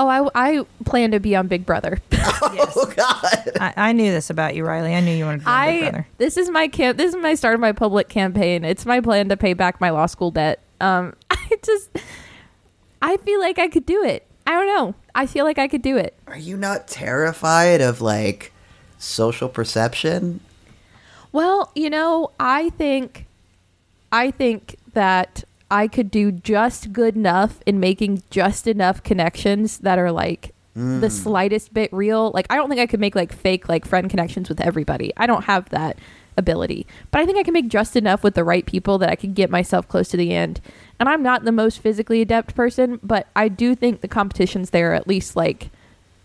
Oh, 0.00 0.06
I, 0.06 0.28
I 0.60 0.64
plan 0.84 1.10
to 1.10 1.18
be 1.18 1.34
on 1.34 1.48
Big 1.48 1.64
Brother. 1.66 1.98
Oh 2.40 2.92
God! 2.94 3.50
I, 3.60 3.74
I 3.76 3.92
knew 3.92 4.12
this 4.12 4.30
about 4.30 4.54
you, 4.54 4.62
Rileigh. 4.62 4.94
I 4.96 5.00
knew 5.00 5.10
you 5.14 5.24
wanted 5.24 5.40
to 5.40 5.46
be 5.46 5.50
a 5.50 5.66
Big 5.72 5.80
brother. 5.90 6.06
this 6.18 6.36
is 6.36 6.48
my 6.50 6.68
camp. 6.68 6.96
This 6.96 7.12
is 7.14 7.20
my 7.20 7.34
start 7.34 7.54
of 7.54 7.60
my 7.60 7.72
public 7.72 8.08
campaign. 8.08 8.64
It's 8.64 8.86
my 8.86 9.00
plan 9.00 9.28
to 9.30 9.36
pay 9.36 9.54
back 9.54 9.80
my 9.80 9.90
law 9.90 10.06
school 10.06 10.30
debt. 10.30 10.60
Um, 10.80 11.14
I 11.30 11.58
just 11.64 11.90
I 13.02 13.16
feel 13.18 13.40
like 13.40 13.58
I 13.58 13.66
could 13.68 13.86
do 13.86 14.04
it. 14.04 14.24
I 14.46 14.52
don't 14.52 14.66
know. 14.68 14.94
I 15.16 15.26
feel 15.26 15.44
like 15.44 15.58
I 15.58 15.66
could 15.66 15.82
do 15.82 15.96
it. 15.96 16.14
Are 16.28 16.38
you 16.38 16.56
not 16.56 16.86
terrified 16.86 17.80
of 17.80 18.00
like 18.00 18.52
social 18.98 19.48
perception? 19.48 20.40
Well, 21.32 21.70
you 21.74 21.90
know, 21.90 22.32
I 22.38 22.70
think 22.70 23.26
I 24.10 24.30
think 24.30 24.76
that 24.94 25.44
I 25.70 25.86
could 25.86 26.10
do 26.10 26.32
just 26.32 26.92
good 26.92 27.14
enough 27.14 27.60
in 27.66 27.78
making 27.78 28.22
just 28.30 28.66
enough 28.66 29.02
connections 29.02 29.78
that 29.78 29.98
are 29.98 30.12
like 30.12 30.54
the 30.74 31.08
mm. 31.08 31.10
slightest 31.10 31.74
bit 31.74 31.92
real. 31.92 32.30
Like 32.32 32.46
I 32.50 32.56
don't 32.56 32.68
think 32.68 32.80
I 32.80 32.86
could 32.86 33.00
make 33.00 33.14
like 33.14 33.32
fake 33.32 33.68
like 33.68 33.84
friend 33.84 34.08
connections 34.08 34.48
with 34.48 34.60
everybody. 34.60 35.12
I 35.16 35.26
don't 35.26 35.44
have 35.44 35.68
that 35.70 35.98
ability. 36.36 36.86
But 37.10 37.20
I 37.20 37.26
think 37.26 37.36
I 37.36 37.42
can 37.42 37.52
make 37.52 37.68
just 37.68 37.96
enough 37.96 38.22
with 38.22 38.34
the 38.34 38.44
right 38.44 38.64
people 38.64 38.96
that 38.98 39.10
I 39.10 39.16
could 39.16 39.34
get 39.34 39.50
myself 39.50 39.88
close 39.88 40.08
to 40.10 40.16
the 40.16 40.32
end. 40.32 40.60
And 40.98 41.08
I'm 41.08 41.22
not 41.22 41.44
the 41.44 41.52
most 41.52 41.80
physically 41.80 42.22
adept 42.22 42.54
person, 42.54 43.00
but 43.02 43.26
I 43.36 43.48
do 43.48 43.74
think 43.74 44.00
the 44.00 44.08
competitions 44.08 44.70
there 44.70 44.92
are 44.92 44.94
at 44.94 45.08
least 45.08 45.34
like 45.36 45.70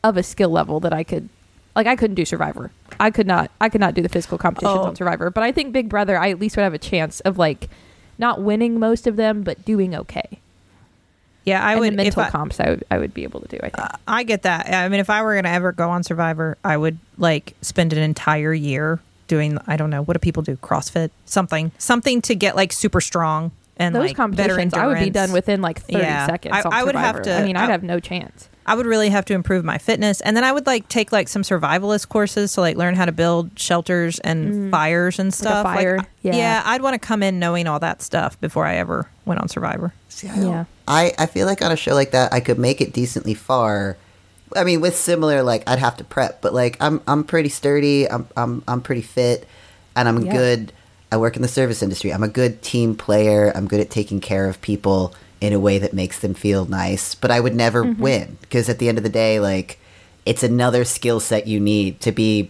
of 0.03 0.15
a 0.15 0.24
skill 0.24 0.49
level 0.49 0.80
that 0.82 0.93
I 0.93 1.03
could 1.03 1.30
like 1.76 1.88
I 1.88 1.95
couldn't 1.95 2.15
do 2.15 2.26
Survivor. 2.26 2.71
I 2.99 3.09
could 3.11 3.28
not 3.28 3.49
I 3.61 3.69
could 3.69 3.82
not 3.82 3.93
do 3.93 4.01
the 4.01 4.09
physical 4.09 4.38
competitions 4.38 4.80
Oh. 4.80 4.84
on 4.88 4.95
Survivor. 4.95 5.30
But 5.30 5.43
I 5.43 5.51
think 5.51 5.74
Big 5.74 5.89
Brother 5.89 6.17
I 6.17 6.30
at 6.30 6.39
least 6.39 6.55
would 6.57 6.63
have 6.63 6.74
a 6.74 6.78
chance 6.80 7.19
of 7.21 7.38
like 7.38 7.69
not 8.17 8.41
winning 8.41 8.80
most 8.80 9.07
of 9.07 9.15
them, 9.15 9.41
but 9.43 9.65
doing 9.65 9.95
okay. 9.95 10.39
Yeah, 11.45 11.61
I 11.65 11.71
and 11.74 11.80
would. 11.82 11.93
the 11.93 11.97
mental 11.97 12.21
I, 12.21 12.30
comps 12.30 12.59
I 12.59 12.69
would, 12.69 12.84
I 12.89 12.97
would 12.99 13.13
be 13.13 13.24
able 13.24 13.41
to 13.41 13.47
do. 13.49 13.57
I 13.57 13.69
think. 13.69 13.80
Uh, 13.80 13.89
I 14.07 14.24
get 14.24 14.43
that. 14.43 14.69
I 14.74 14.88
mean, 14.88 15.01
if 15.01 15.09
I 15.09 15.21
were 15.24 15.34
going 15.34 15.43
to 15.43 15.49
ever 15.49 15.74
go 15.74 15.89
on 15.89 16.03
Survivor, 16.03 16.57
I 16.63 16.78
would 16.78 16.97
like 17.17 17.53
spend 17.61 17.91
an 17.91 17.99
entire 17.99 18.53
year 18.53 18.99
doing. 19.28 19.57
I 19.67 19.76
don't 19.76 19.89
know 19.89 20.03
what 20.03 20.13
do 20.13 20.19
people 20.19 20.41
do? 20.43 20.55
CrossFit, 20.57 21.09
something, 21.26 21.71
something 21.78 22.21
to 22.24 22.36
get 22.36 22.55
like 22.55 22.71
super 22.71 23.01
strong 23.01 23.51
and 23.76 23.93
Those 23.93 24.13
like 24.13 24.17
better 24.38 24.55
competitions 24.55 24.74
I 24.74 24.88
would 24.88 24.99
be 24.99 25.09
done 25.09 25.34
within 25.34 25.61
like 25.61 25.82
30 25.82 25.97
Yeah. 25.97 26.28
seconds. 26.28 26.53
I- 26.65 26.80
I 26.80 26.84
would 26.84 26.95
have 26.95 27.24
to- 27.24 27.36
I 27.36 27.43
mean, 27.43 27.57
I'd 27.57 27.67
I- 27.67 27.71
have 27.71 27.84
no 27.84 27.99
chance. 27.99 28.47
I 28.66 28.76
would 28.76 28.86
really 28.86 29.09
have 29.09 29.26
to 29.26 29.34
improve 29.34 29.66
my 29.66 29.78
fitness, 29.78 30.22
and 30.22 30.38
then 30.38 30.43
I 30.43 30.51
would 30.51 30.66
like 30.66 30.88
take 30.88 31.11
like 31.11 31.28
some 31.28 31.41
survivalist 31.41 32.09
courses 32.09 32.53
to 32.53 32.61
like 32.61 32.78
learn 32.78 32.95
how 32.95 33.05
to 33.05 33.11
build 33.11 33.57
shelters 33.59 34.20
and 34.20 34.53
mm. 34.53 34.72
fires 34.72 35.20
and 35.20 35.34
stuff. 35.34 35.66
Like, 35.66 35.80
fire, 35.80 35.99
yeah. 36.22 36.61
I'd 36.66 36.82
want 36.82 36.93
to 36.93 36.99
come 36.99 37.24
in 37.24 37.39
knowing 37.39 37.68
all 37.68 37.80
that 37.80 38.01
stuff 38.01 38.39
before 38.39 38.66
I 38.66 38.76
ever 38.76 39.09
went 39.26 39.41
on 39.41 39.49
Survivor. 39.49 39.93
See, 40.09 40.30
I, 40.30 40.41
Yeah. 40.41 40.66
I, 40.88 41.14
I 41.18 41.26
feel 41.26 41.45
like 41.47 41.61
on 41.61 41.72
a 41.72 41.78
show 41.78 41.93
like 41.93 42.11
that, 42.11 42.34
I 42.34 42.39
could 42.39 42.59
make 42.59 42.82
it 42.82 42.93
decently 42.93 43.34
far. 43.34 43.97
I 44.55 44.64
mean, 44.64 44.82
with 44.82 44.95
similar, 44.95 45.41
like 45.43 45.64
I'd 45.68 45.80
have 45.80 45.97
to 45.97 46.03
prep, 46.03 46.41
but 46.41 46.53
like 46.53 46.78
I'm 46.80 47.01
I'm 47.07 47.24
pretty 47.24 47.49
sturdy. 47.49 48.09
I'm 48.09 48.28
I'm 48.38 48.64
I'm 48.68 48.82
pretty 48.82 49.01
fit, 49.01 49.47
and 49.95 50.07
I'm 50.07 50.26
Yeah. 50.26 50.32
good. 50.34 50.74
I 51.11 51.18
work 51.18 51.36
in 51.36 51.41
the 51.43 51.47
service 51.47 51.84
industry. 51.84 52.11
I'm 52.11 52.24
a 52.24 52.28
good 52.28 52.61
team 52.64 52.95
player. 52.95 53.51
I'm 53.53 53.68
good 53.68 53.80
at 53.80 53.91
taking 53.91 54.20
care 54.20 54.47
of 54.49 54.59
people 54.61 55.14
in 55.44 55.52
a 55.54 55.60
way 55.60 55.78
that 55.78 55.94
makes 55.94 56.20
them 56.20 56.34
feel 56.34 56.66
nice. 56.66 57.16
But 57.16 57.30
I 57.30 57.39
would 57.39 57.54
never 57.56 57.84
Mm-hmm. 57.84 58.02
win 58.02 58.38
because 58.41 58.70
at 58.70 58.80
the 58.80 58.88
end 58.88 58.98
of 58.98 59.04
the 59.04 59.10
day, 59.10 59.39
like 59.39 59.78
it's 60.26 60.41
another 60.44 60.86
skill 60.86 61.20
set 61.20 61.48
you 61.48 61.60
need 61.60 62.00
to 62.02 62.12
be 62.14 62.50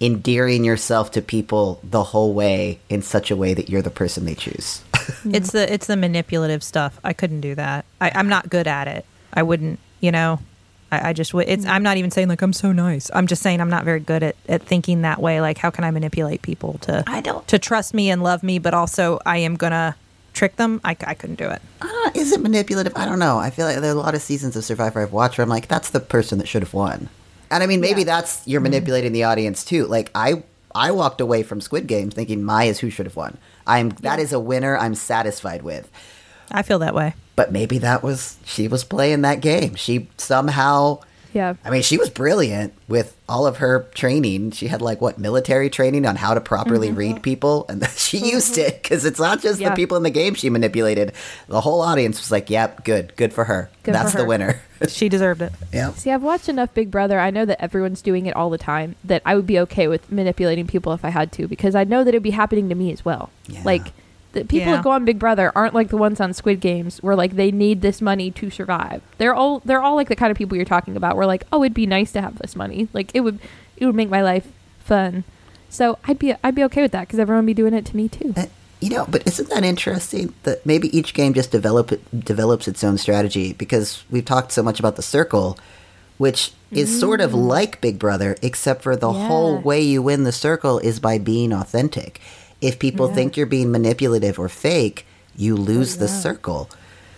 endearing 0.00 0.64
yourself 0.64 1.10
to 1.12 1.22
people 1.22 1.78
the 1.84 2.02
whole 2.04 2.32
way 2.32 2.80
in 2.88 3.02
such 3.02 3.30
a 3.30 3.36
way 3.36 3.54
that 3.54 3.68
you're 3.68 3.82
the 3.82 3.90
person 3.90 4.24
they 4.24 4.34
choose. 4.34 4.82
It's 5.24 5.50
the 5.52 5.72
it's 5.72 5.86
the 5.86 5.96
manipulative 5.96 6.62
stuff. 6.62 7.00
I 7.02 7.12
couldn't 7.12 7.40
do 7.40 7.54
that. 7.56 7.84
I, 8.00 8.12
I'm 8.14 8.28
not 8.28 8.48
good 8.48 8.66
at 8.68 8.86
it. 8.88 9.04
I 9.32 9.42
wouldn't. 9.42 9.78
You 10.00 10.12
know, 10.12 10.38
I, 10.92 11.10
I 11.10 11.12
just 11.12 11.34
would. 11.34 11.48
It's. 11.48 11.66
I'm 11.66 11.82
not 11.82 11.96
even 11.96 12.10
saying 12.12 12.28
like 12.28 12.42
I'm 12.42 12.52
so 12.52 12.70
nice. 12.72 13.10
I'm 13.12 13.26
just 13.26 13.42
saying 13.42 13.60
I'm 13.60 13.70
not 13.70 13.84
very 13.84 13.98
good 14.00 14.22
at, 14.22 14.36
at 14.48 14.62
thinking 14.62 15.02
that 15.02 15.20
way. 15.20 15.40
Like 15.40 15.58
how 15.58 15.70
can 15.70 15.82
I 15.84 15.90
manipulate 15.90 16.42
people 16.42 16.78
to 16.82 17.02
I 17.08 17.20
don't- 17.22 17.46
to 17.48 17.58
trust 17.58 17.92
me 17.92 18.08
and 18.10 18.22
love 18.22 18.42
me, 18.44 18.58
but 18.60 18.72
also 18.72 19.18
I 19.26 19.38
am 19.38 19.56
gonna 19.56 19.96
trick 20.32 20.56
them. 20.56 20.80
I, 20.84 20.96
I 21.06 21.14
couldn't 21.14 21.36
do 21.36 21.48
it. 21.48 21.62
Uh, 21.80 22.10
is 22.14 22.32
it 22.32 22.40
manipulative? 22.40 22.92
I 22.96 23.04
don't 23.04 23.18
know. 23.18 23.38
I 23.38 23.50
feel 23.50 23.66
like 23.66 23.76
there 23.76 23.90
are 23.90 23.94
a 23.94 23.98
lot 23.98 24.14
of 24.14 24.22
seasons 24.22 24.56
of 24.56 24.64
Survivor 24.64 25.00
I've 25.00 25.12
watched 25.12 25.38
where 25.38 25.42
I'm 25.42 25.48
like, 25.48 25.68
that's 25.68 25.90
the 25.90 26.00
person 26.00 26.38
that 26.38 26.48
should 26.48 26.62
have 26.62 26.74
won. 26.74 27.08
And 27.50 27.62
I 27.62 27.66
mean, 27.66 27.80
maybe 27.80 28.04
that's 28.04 28.46
you're 28.46 28.60
manipulating 28.60 29.12
the 29.12 29.24
audience 29.24 29.64
too. 29.64 29.86
Like 29.86 30.10
I, 30.14 30.44
I 30.74 30.92
walked 30.92 31.20
away 31.20 31.42
from 31.42 31.60
Squid 31.60 31.86
Games 31.86 32.14
thinking 32.14 32.44
Mai's 32.44 32.78
who 32.78 32.90
should 32.90 33.06
have 33.06 33.16
won. 33.16 33.38
I'm 33.66 33.90
that 34.00 34.18
is 34.18 34.32
a 34.32 34.40
winner. 34.40 34.76
I'm 34.76 34.94
satisfied 34.94 35.62
with. 35.62 35.90
I 36.50 36.62
feel 36.62 36.78
that 36.80 36.94
way. 36.94 37.14
But 37.36 37.52
maybe 37.52 37.78
that 37.78 38.02
was 38.02 38.38
she 38.44 38.68
was 38.68 38.84
playing 38.84 39.22
that 39.22 39.40
game. 39.40 39.74
She 39.74 40.08
somehow. 40.16 41.00
Yeah. 41.32 41.54
I 41.64 41.70
mean, 41.70 41.82
she 41.82 41.96
was 41.96 42.10
brilliant 42.10 42.74
with 42.88 43.16
all 43.28 43.46
of 43.46 43.58
her 43.58 43.88
training. 43.94 44.50
She 44.50 44.66
had 44.66 44.82
like 44.82 45.00
what 45.00 45.18
military 45.18 45.70
training 45.70 46.04
on 46.06 46.16
how 46.16 46.34
to 46.34 46.40
properly 46.40 46.88
Mm-hmm. 46.88 46.96
read 46.98 47.22
people, 47.22 47.66
and 47.68 47.86
she 47.96 48.18
used 48.18 48.58
it 48.58 48.82
because 48.82 49.04
it's 49.04 49.20
not 49.20 49.40
just 49.40 49.60
Yeah. 49.60 49.70
the 49.70 49.76
people 49.76 49.96
in 49.96 50.02
the 50.02 50.10
game 50.10 50.34
she 50.34 50.50
manipulated. 50.50 51.12
The 51.48 51.60
whole 51.60 51.80
audience 51.82 52.18
was 52.20 52.30
like, 52.30 52.50
"Yep, 52.50 52.84
good, 52.84 53.14
good 53.16 53.32
for 53.32 53.44
her. 53.44 53.70
Good 53.84 53.92
for 53.94 54.02
That's 54.02 54.14
the 54.14 54.24
winner." 54.24 54.60
She 54.88 55.10
deserved 55.10 55.42
it. 55.42 55.52
Yeah. 55.74 55.92
See, 55.92 56.10
I've 56.10 56.22
watched 56.22 56.48
enough 56.48 56.72
Big 56.72 56.90
Brother. 56.90 57.20
I 57.20 57.28
know 57.28 57.44
that 57.44 57.62
everyone's 57.62 58.00
doing 58.00 58.24
it 58.24 58.34
all 58.34 58.48
the 58.48 58.56
time. 58.56 58.96
That 59.04 59.20
I 59.26 59.36
would 59.36 59.46
be 59.46 59.58
okay 59.60 59.88
with 59.88 60.10
manipulating 60.10 60.66
people 60.66 60.94
if 60.94 61.04
I 61.04 61.10
had 61.10 61.32
to, 61.32 61.46
because 61.46 61.74
I 61.74 61.84
know 61.84 62.02
that 62.02 62.08
it'd 62.08 62.22
be 62.22 62.30
happening 62.30 62.70
to 62.70 62.74
me 62.74 62.90
as 62.90 63.04
well. 63.04 63.28
Yeah. 63.46 63.60
Like 63.62 63.92
the 64.32 64.44
people 64.44 64.68
Yeah. 64.68 64.76
that 64.76 64.84
go 64.84 64.90
on 64.90 65.04
Big 65.04 65.18
Brother 65.18 65.50
aren't 65.54 65.74
like 65.74 65.88
the 65.88 65.96
ones 65.96 66.20
on 66.20 66.32
Squid 66.32 66.60
Games, 66.60 67.02
where 67.02 67.16
like 67.16 67.36
they 67.36 67.50
need 67.50 67.80
this 67.82 68.00
money 68.00 68.30
to 68.32 68.50
survive. 68.50 69.02
They're 69.18 69.34
all 69.34 69.60
they're 69.64 69.82
all 69.82 69.96
like 69.96 70.08
the 70.08 70.16
kind 70.16 70.30
of 70.30 70.36
people 70.38 70.56
you're 70.56 70.64
talking 70.64 70.96
about. 70.96 71.16
Where 71.16 71.26
like, 71.26 71.44
oh, 71.52 71.62
it'd 71.64 71.74
be 71.74 71.86
nice 71.86 72.12
to 72.12 72.20
have 72.20 72.38
this 72.38 72.54
money. 72.56 72.88
Like 72.92 73.10
it 73.14 73.20
would 73.20 73.38
it 73.76 73.86
would 73.86 73.94
make 73.94 74.08
my 74.10 74.22
life 74.22 74.46
fun. 74.78 75.24
So 75.68 75.98
I'd 76.06 76.18
be 76.18 76.34
I'd 76.44 76.54
be 76.54 76.64
okay 76.64 76.82
with 76.82 76.92
that 76.92 77.02
because 77.08 77.18
everyone 77.18 77.44
would 77.44 77.50
be 77.50 77.54
doing 77.62 77.74
it 77.74 77.84
to 77.86 77.96
me 77.96 78.08
too. 78.08 78.34
Uh, 78.36 78.46
You 78.80 78.90
know, 78.90 79.06
but 79.08 79.26
isn't 79.26 79.50
that 79.50 79.62
interesting 79.62 80.32
that 80.44 80.64
maybe 80.64 80.96
each 80.96 81.12
game 81.12 81.34
just 81.34 81.50
develop 81.50 81.92
it, 81.92 82.24
develops 82.24 82.66
its 82.66 82.82
own 82.82 82.96
strategy? 82.98 83.52
Because 83.52 84.04
we've 84.10 84.24
talked 84.24 84.52
so 84.52 84.62
much 84.62 84.80
about 84.80 84.96
the 84.96 85.02
circle, 85.02 85.58
which 86.16 86.52
is 86.72 86.98
sort 86.98 87.20
of 87.20 87.34
like 87.34 87.80
Big 87.82 87.98
Brother, 87.98 88.36
except 88.42 88.82
for 88.82 88.96
the 88.96 89.12
whole 89.12 89.58
way 89.58 89.80
you 89.82 90.00
win 90.00 90.24
the 90.24 90.32
circle 90.32 90.78
is 90.78 90.98
by 90.98 91.18
being 91.18 91.52
authentic. 91.52 92.20
If 92.60 92.78
people 92.78 93.08
Yeah. 93.08 93.14
think 93.14 93.36
you're 93.36 93.46
being 93.46 93.70
manipulative 93.70 94.38
or 94.38 94.48
fake, 94.48 95.06
you 95.36 95.56
oh, 95.56 95.60
lose 95.60 95.96
the 95.96 96.06
yeah. 96.06 96.20
circle. 96.20 96.70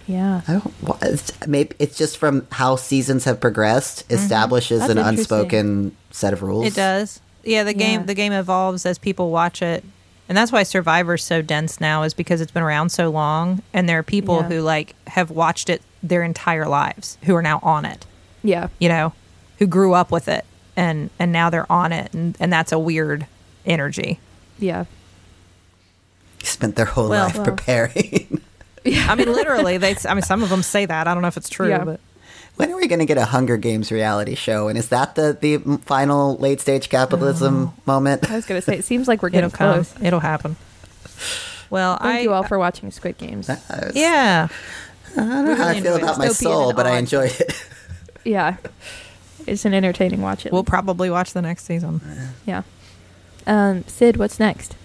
Yeah. 0.06 0.40
I 0.48 0.52
don't. 0.54 0.74
It's, 1.02 1.46
maybe 1.46 1.74
it's 1.78 1.96
just 1.96 2.16
from 2.18 2.46
how 2.52 2.76
seasons 2.76 3.24
have 3.24 3.40
progressed, 3.40 4.04
mm-hmm. 4.04 4.14
establishes 4.14 4.80
That's 4.80 4.92
an 4.92 4.98
unspoken 4.98 5.96
set 6.10 6.32
of 6.32 6.42
rules. 6.42 6.66
It 6.66 6.74
does. 6.74 7.20
Yeah, 7.44 7.64
the 7.64 7.74
game 7.74 8.00
Yeah. 8.00 8.06
the 8.06 8.14
game 8.14 8.32
evolves 8.32 8.84
as 8.86 8.98
people 8.98 9.30
watch 9.30 9.62
it. 9.62 9.84
And 10.28 10.38
that's 10.38 10.52
why 10.52 10.62
Survivor's 10.62 11.24
so 11.24 11.42
dense 11.42 11.80
now 11.80 12.04
is 12.04 12.14
because 12.14 12.40
it's 12.40 12.52
been 12.52 12.62
around 12.62 12.90
so 12.90 13.10
long 13.10 13.62
and 13.74 13.88
there 13.88 13.98
are 13.98 14.02
people 14.04 14.36
Yeah. 14.40 14.48
who 14.48 14.60
like 14.60 14.94
have 15.08 15.30
watched 15.30 15.68
it 15.68 15.82
their 16.02 16.22
entire 16.22 16.66
lives 16.68 17.18
who 17.24 17.34
are 17.34 17.42
now 17.42 17.60
on 17.62 17.84
it, 17.84 18.06
Yeah. 18.42 18.68
you 18.78 18.88
know, 18.88 19.12
who 19.58 19.66
grew 19.66 19.92
up 19.94 20.10
with 20.10 20.28
it 20.28 20.44
and 20.76 21.10
and 21.18 21.32
now 21.32 21.50
they're 21.50 21.70
on 21.70 21.92
it 21.92 22.12
and 22.14 22.36
and 22.40 22.52
that's 22.52 22.72
a 22.72 22.78
weird 22.78 23.26
energy. 23.66 24.18
Yeah. 24.58 24.84
Spent 26.42 26.76
their 26.76 26.86
whole 26.86 27.08
Well- 27.08 27.24
life 27.26 27.36
Well. 27.36 27.44
preparing. 27.44 28.40
I 28.86 29.14
mean 29.14 29.32
literally 29.32 29.78
they 29.78 29.94
I 30.08 30.14
mean 30.14 30.22
some 30.22 30.42
of 30.42 30.48
them 30.50 30.62
say 30.62 30.86
that. 30.86 31.06
I 31.06 31.14
don't 31.14 31.22
know 31.22 31.28
if 31.28 31.36
it's 31.36 31.48
true, 31.48 31.68
Yeah. 31.68 31.84
but 31.84 32.00
when 32.56 32.70
are 32.72 32.76
we 32.76 32.86
going 32.88 32.98
to 32.98 33.06
get 33.06 33.16
a 33.16 33.24
Hunger 33.24 33.56
Games 33.56 33.90
reality 33.92 34.34
show? 34.34 34.68
And 34.68 34.76
is 34.76 34.88
that 34.88 35.14
the 35.14 35.36
the 35.40 35.58
final 35.84 36.36
late 36.36 36.60
stage 36.60 36.88
capitalism 36.88 37.72
moment? 37.86 38.28
I 38.30 38.34
was 38.36 38.44
gonna 38.44 38.60
say 38.60 38.76
it 38.76 38.84
seems 38.84 39.06
like 39.08 39.22
we're 39.22 39.28
getting 39.30 39.46
it'll 39.48 39.56
come. 39.56 39.74
close. 39.84 39.94
It'll 40.02 40.20
happen. 40.20 40.56
Well, 41.70 41.96
Thank 41.96 42.16
I 42.16 42.20
you 42.20 42.32
all 42.32 42.42
for 42.42 42.58
watching 42.58 42.90
Squid 42.90 43.16
Games. 43.18 43.48
It's- 43.48 43.92
Yeah. 43.94 44.48
I 45.12 45.20
don't 45.20 45.44
know 45.46 45.54
how 45.54 45.64
I 45.64 45.68
really 45.70 45.80
feel 45.82 45.94
enjoyed 45.94 46.02
about 46.02 46.18
my 46.18 46.26
Dystopian 46.28 46.32
soul, 46.42 46.68
and 46.70 46.76
but 46.76 46.86
I 46.86 46.96
enjoy 46.98 47.26
it. 47.26 47.64
Yeah. 48.24 48.56
It's 49.46 49.64
an 49.64 49.74
entertaining 49.74 50.22
watch. 50.22 50.44
It. 50.46 50.52
We'll 50.52 50.64
probably 50.64 51.08
watch 51.10 51.32
the 51.32 51.42
next 51.42 51.64
season. 51.66 52.00
yeah. 52.46 52.62
Um, 53.46 53.84
Sid, 53.86 54.16
what's 54.16 54.38
next? 54.38 54.76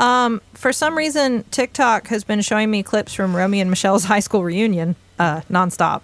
Um, 0.00 0.40
for 0.54 0.72
some 0.72 0.96
reason, 0.96 1.44
TikTok 1.50 2.08
has 2.08 2.24
been 2.24 2.40
showing 2.40 2.70
me 2.70 2.82
clips 2.82 3.12
from 3.14 3.36
Romy 3.36 3.60
and 3.60 3.70
Michelle's 3.70 4.04
high 4.12 4.20
school 4.20 4.42
reunion 4.42 4.96
uh, 5.18 5.42
nonstop. 5.50 6.00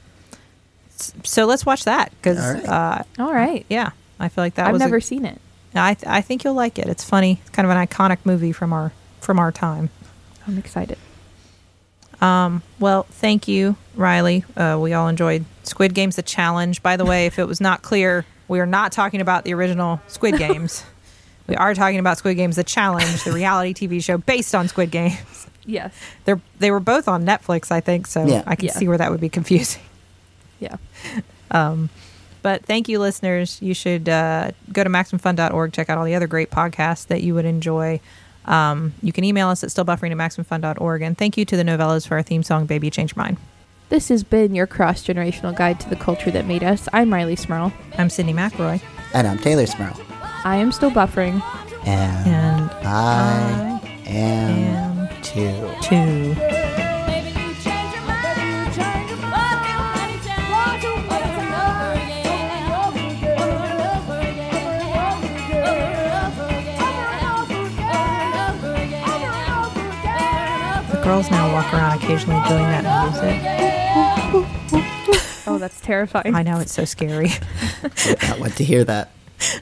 S- 0.94 1.12
So 1.24 1.46
let's 1.46 1.64
watch 1.66 1.84
that 1.84 2.10
because, 2.10 2.38
All 2.38 2.52
right. 2.54 2.68
uh, 2.68 3.02
All 3.18 3.32
right. 3.32 3.64
yeah, 3.68 3.90
I 4.20 4.28
feel 4.28 4.44
like 4.44 4.54
that 4.56 4.66
I've 4.66 4.74
was. 4.74 4.82
a- 4.82 4.84
never 4.84 5.00
seen 5.00 5.24
it. 5.24 5.40
I 5.74 5.94
th- 5.94 6.06
I 6.10 6.20
think 6.22 6.44
you'll 6.44 6.54
like 6.54 6.78
it. 6.78 6.86
It's 6.88 7.04
funny. 7.04 7.38
It's 7.42 7.50
kind 7.50 7.70
of 7.70 7.76
an 7.76 7.86
iconic 7.86 8.18
movie 8.24 8.52
from 8.52 8.72
our 8.72 8.92
from 9.20 9.38
our 9.38 9.50
time. 9.52 9.90
I'm 10.46 10.56
excited. 10.58 10.96
Um, 12.20 12.62
well, 12.78 13.02
thank 13.10 13.46
you, 13.46 13.76
Rileigh. 13.96 14.44
Uh, 14.56 14.78
we 14.78 14.94
all 14.94 15.08
enjoyed 15.08 15.44
Squid 15.64 15.92
Games: 15.94 16.16
The 16.16 16.22
Challenge. 16.22 16.82
By 16.82 16.96
the 16.96 17.04
way, 17.04 17.26
if 17.26 17.38
it 17.38 17.44
was 17.46 17.60
not 17.60 17.82
clear, 17.82 18.24
we 18.48 18.58
are 18.60 18.64
not 18.66 18.90
talking 18.92 19.20
about 19.20 19.44
the 19.44 19.52
original 19.52 20.00
Squid 20.06 20.38
Games. 20.38 20.84
We 21.46 21.54
are 21.56 21.74
talking 21.74 21.98
about 21.98 22.18
Squid 22.18 22.36
Games: 22.36 22.56
The 22.56 22.64
Challenge, 22.64 23.22
the 23.24 23.32
reality 23.42 23.72
TV 23.74 24.02
show 24.02 24.18
based 24.18 24.54
on 24.54 24.68
Squid 24.68 24.90
Games. 24.90 25.46
Yes. 25.64 25.94
They're 26.24 26.40
they 26.58 26.70
were 26.70 26.80
both 26.80 27.08
on 27.08 27.24
Netflix, 27.24 27.70
I 27.72 27.80
think. 27.80 28.06
So 28.06 28.24
Yeah. 28.26 28.42
I 28.46 28.54
can 28.56 28.66
Yeah. 28.66 28.72
see 28.72 28.88
where 28.88 28.98
that 28.98 29.10
would 29.10 29.20
be 29.20 29.28
confusing. 29.28 29.82
Yeah. 30.58 30.76
Um, 31.50 31.90
but 32.42 32.64
thank 32.64 32.88
you, 32.88 32.98
listeners. 32.98 33.60
You 33.60 33.74
should 33.74 34.08
uh, 34.08 34.52
go 34.72 34.82
to 34.84 34.88
maximumfun.org, 34.88 35.72
check 35.74 35.90
out 35.90 35.98
all 35.98 36.04
the 36.06 36.14
other 36.14 36.26
great 36.26 36.50
podcasts 36.50 37.06
that 37.08 37.22
you 37.22 37.34
would 37.34 37.44
enjoy. 37.44 38.00
Um, 38.46 38.94
you 39.02 39.12
can 39.12 39.22
email 39.24 39.48
us 39.48 39.62
at 39.62 39.68
stillbuffering 39.68 40.12
at 40.12 40.16
maximumfun.org. 40.16 41.02
And 41.02 41.18
thank 41.18 41.36
you 41.36 41.44
to 41.44 41.56
the 41.58 41.62
Nouvellas 41.62 42.06
for 42.08 42.14
our 42.16 42.22
theme 42.22 42.42
song, 42.42 42.64
Baby 42.64 42.88
Change 42.88 43.14
Your 43.14 43.24
Mind. 43.24 43.36
This 43.90 44.08
has 44.08 44.24
been 44.24 44.54
your 44.54 44.66
cross 44.66 45.04
generational 45.04 45.54
guide 45.54 45.78
to 45.80 45.90
the 45.90 45.96
culture 45.96 46.30
that 46.30 46.46
made 46.46 46.62
us. 46.64 46.88
I'm 46.92 47.10
Rileigh 47.10 47.38
Smirl. 47.38 47.72
I'm 47.98 48.08
Sydnee 48.08 48.32
McElroy. 48.34 48.80
And 49.12 49.26
I'm 49.26 49.38
Teylor 49.38 49.68
Smirl. 49.68 49.94
I 50.46 50.58
am 50.58 50.70
still 50.70 50.92
buffering. 50.92 51.42
And 51.84 52.28
And 52.28 52.70
I 52.86 53.80
am 54.06 55.08
am 55.08 55.08
too. 55.20 56.34
The 70.92 71.02
girls 71.02 71.28
now 71.28 71.52
walk 71.52 71.74
around 71.74 71.98
occasionally 71.98 72.40
doing 72.48 72.62
that 72.70 72.84
music. 73.10 73.42
Oh, 75.48 75.58
that's 75.58 75.80
terrifying. 75.80 76.36
I 76.36 76.44
know 76.44 76.60
it's 76.60 76.72
so 76.72 76.84
scary. 76.84 77.30
I 78.22 78.36
want 78.38 78.54
to 78.58 78.64
hear 78.64 78.84
that. 78.84 79.10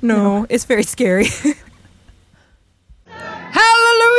No, 0.03 0.47
it's 0.49 0.65
very 0.65 0.83
scary. 0.83 1.27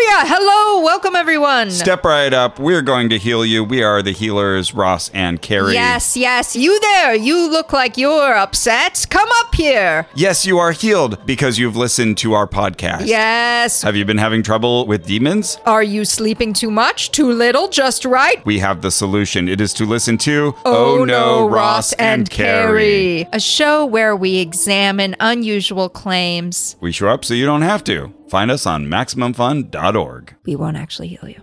Hallelujah! 0.08 0.36
Hello, 0.36 0.82
welcome 0.84 1.16
everyone. 1.16 1.72
Step 1.72 2.04
right 2.04 2.32
up. 2.32 2.60
We're 2.60 2.82
going 2.82 3.10
to 3.10 3.18
heal 3.18 3.46
you. 3.46 3.64
We 3.64 3.82
are 3.82 4.02
the 4.02 4.12
healers, 4.12 4.74
Ross 4.74 5.10
and 5.10 5.42
Carrie. 5.42 5.74
Yes, 5.74 6.16
yes, 6.16 6.56
you 6.56 6.80
there. 6.80 7.16
You 7.16 7.50
look 7.50 7.74
like 7.74 7.98
you're 7.98 8.34
upset. 8.36 9.06
Come 9.10 9.28
up 9.40 9.56
here. 9.56 10.08
Yes, 10.14 10.46
you 10.46 10.60
are 10.60 10.74
healed 10.74 11.26
because 11.26 11.58
you've 11.58 11.76
listened 11.76 12.18
to 12.20 12.34
our 12.34 12.48
podcast. 12.48 13.08
Yes. 13.08 13.82
Have 13.82 13.96
you 13.96 14.06
been 14.06 14.18
having 14.18 14.44
trouble 14.44 14.86
with 14.86 15.08
demons? 15.08 15.58
Are 15.66 15.84
you 15.84 16.06
sleeping 16.06 16.54
too 16.54 16.72
much, 16.72 17.12
too 17.12 17.32
little, 17.32 17.68
just 17.68 18.06
right? 18.06 18.46
We 18.46 18.60
have 18.60 18.82
the 18.82 18.92
solution. 18.92 19.50
It 19.50 19.60
is 19.60 19.74
to 19.74 19.86
listen 19.86 20.18
to 20.20 20.54
Oh, 20.66 21.00
oh 21.00 21.06
No, 21.06 21.50
Ross 21.50 21.94
and 21.94 22.30
Carrie. 22.30 23.28
A 23.34 23.40
show 23.40 23.86
where 23.86 24.16
we 24.16 24.38
examine 24.38 25.16
unusual 25.20 25.90
claims. 25.90 26.76
We 26.80 26.92
show 26.92 27.08
up 27.10 27.26
so 27.26 27.34
you 27.34 27.46
don't 27.46 27.64
have 27.64 27.84
to. 27.86 28.14
Find 28.28 28.50
us 28.52 28.66
on 28.66 28.88
MaximumFun.org. 28.88 30.36
We 30.46 30.56
won't 30.56 30.78
actually 30.78 31.10
heal 31.10 31.30
you. 31.30 31.42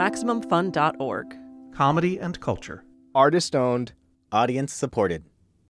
MaximumFun.org. 0.00 1.36
comedy 1.74 2.18
and 2.18 2.40
culture. 2.40 2.84
Artist 3.14 3.54
owned, 3.54 3.92
audience 4.32 4.72
supported. 4.72 5.24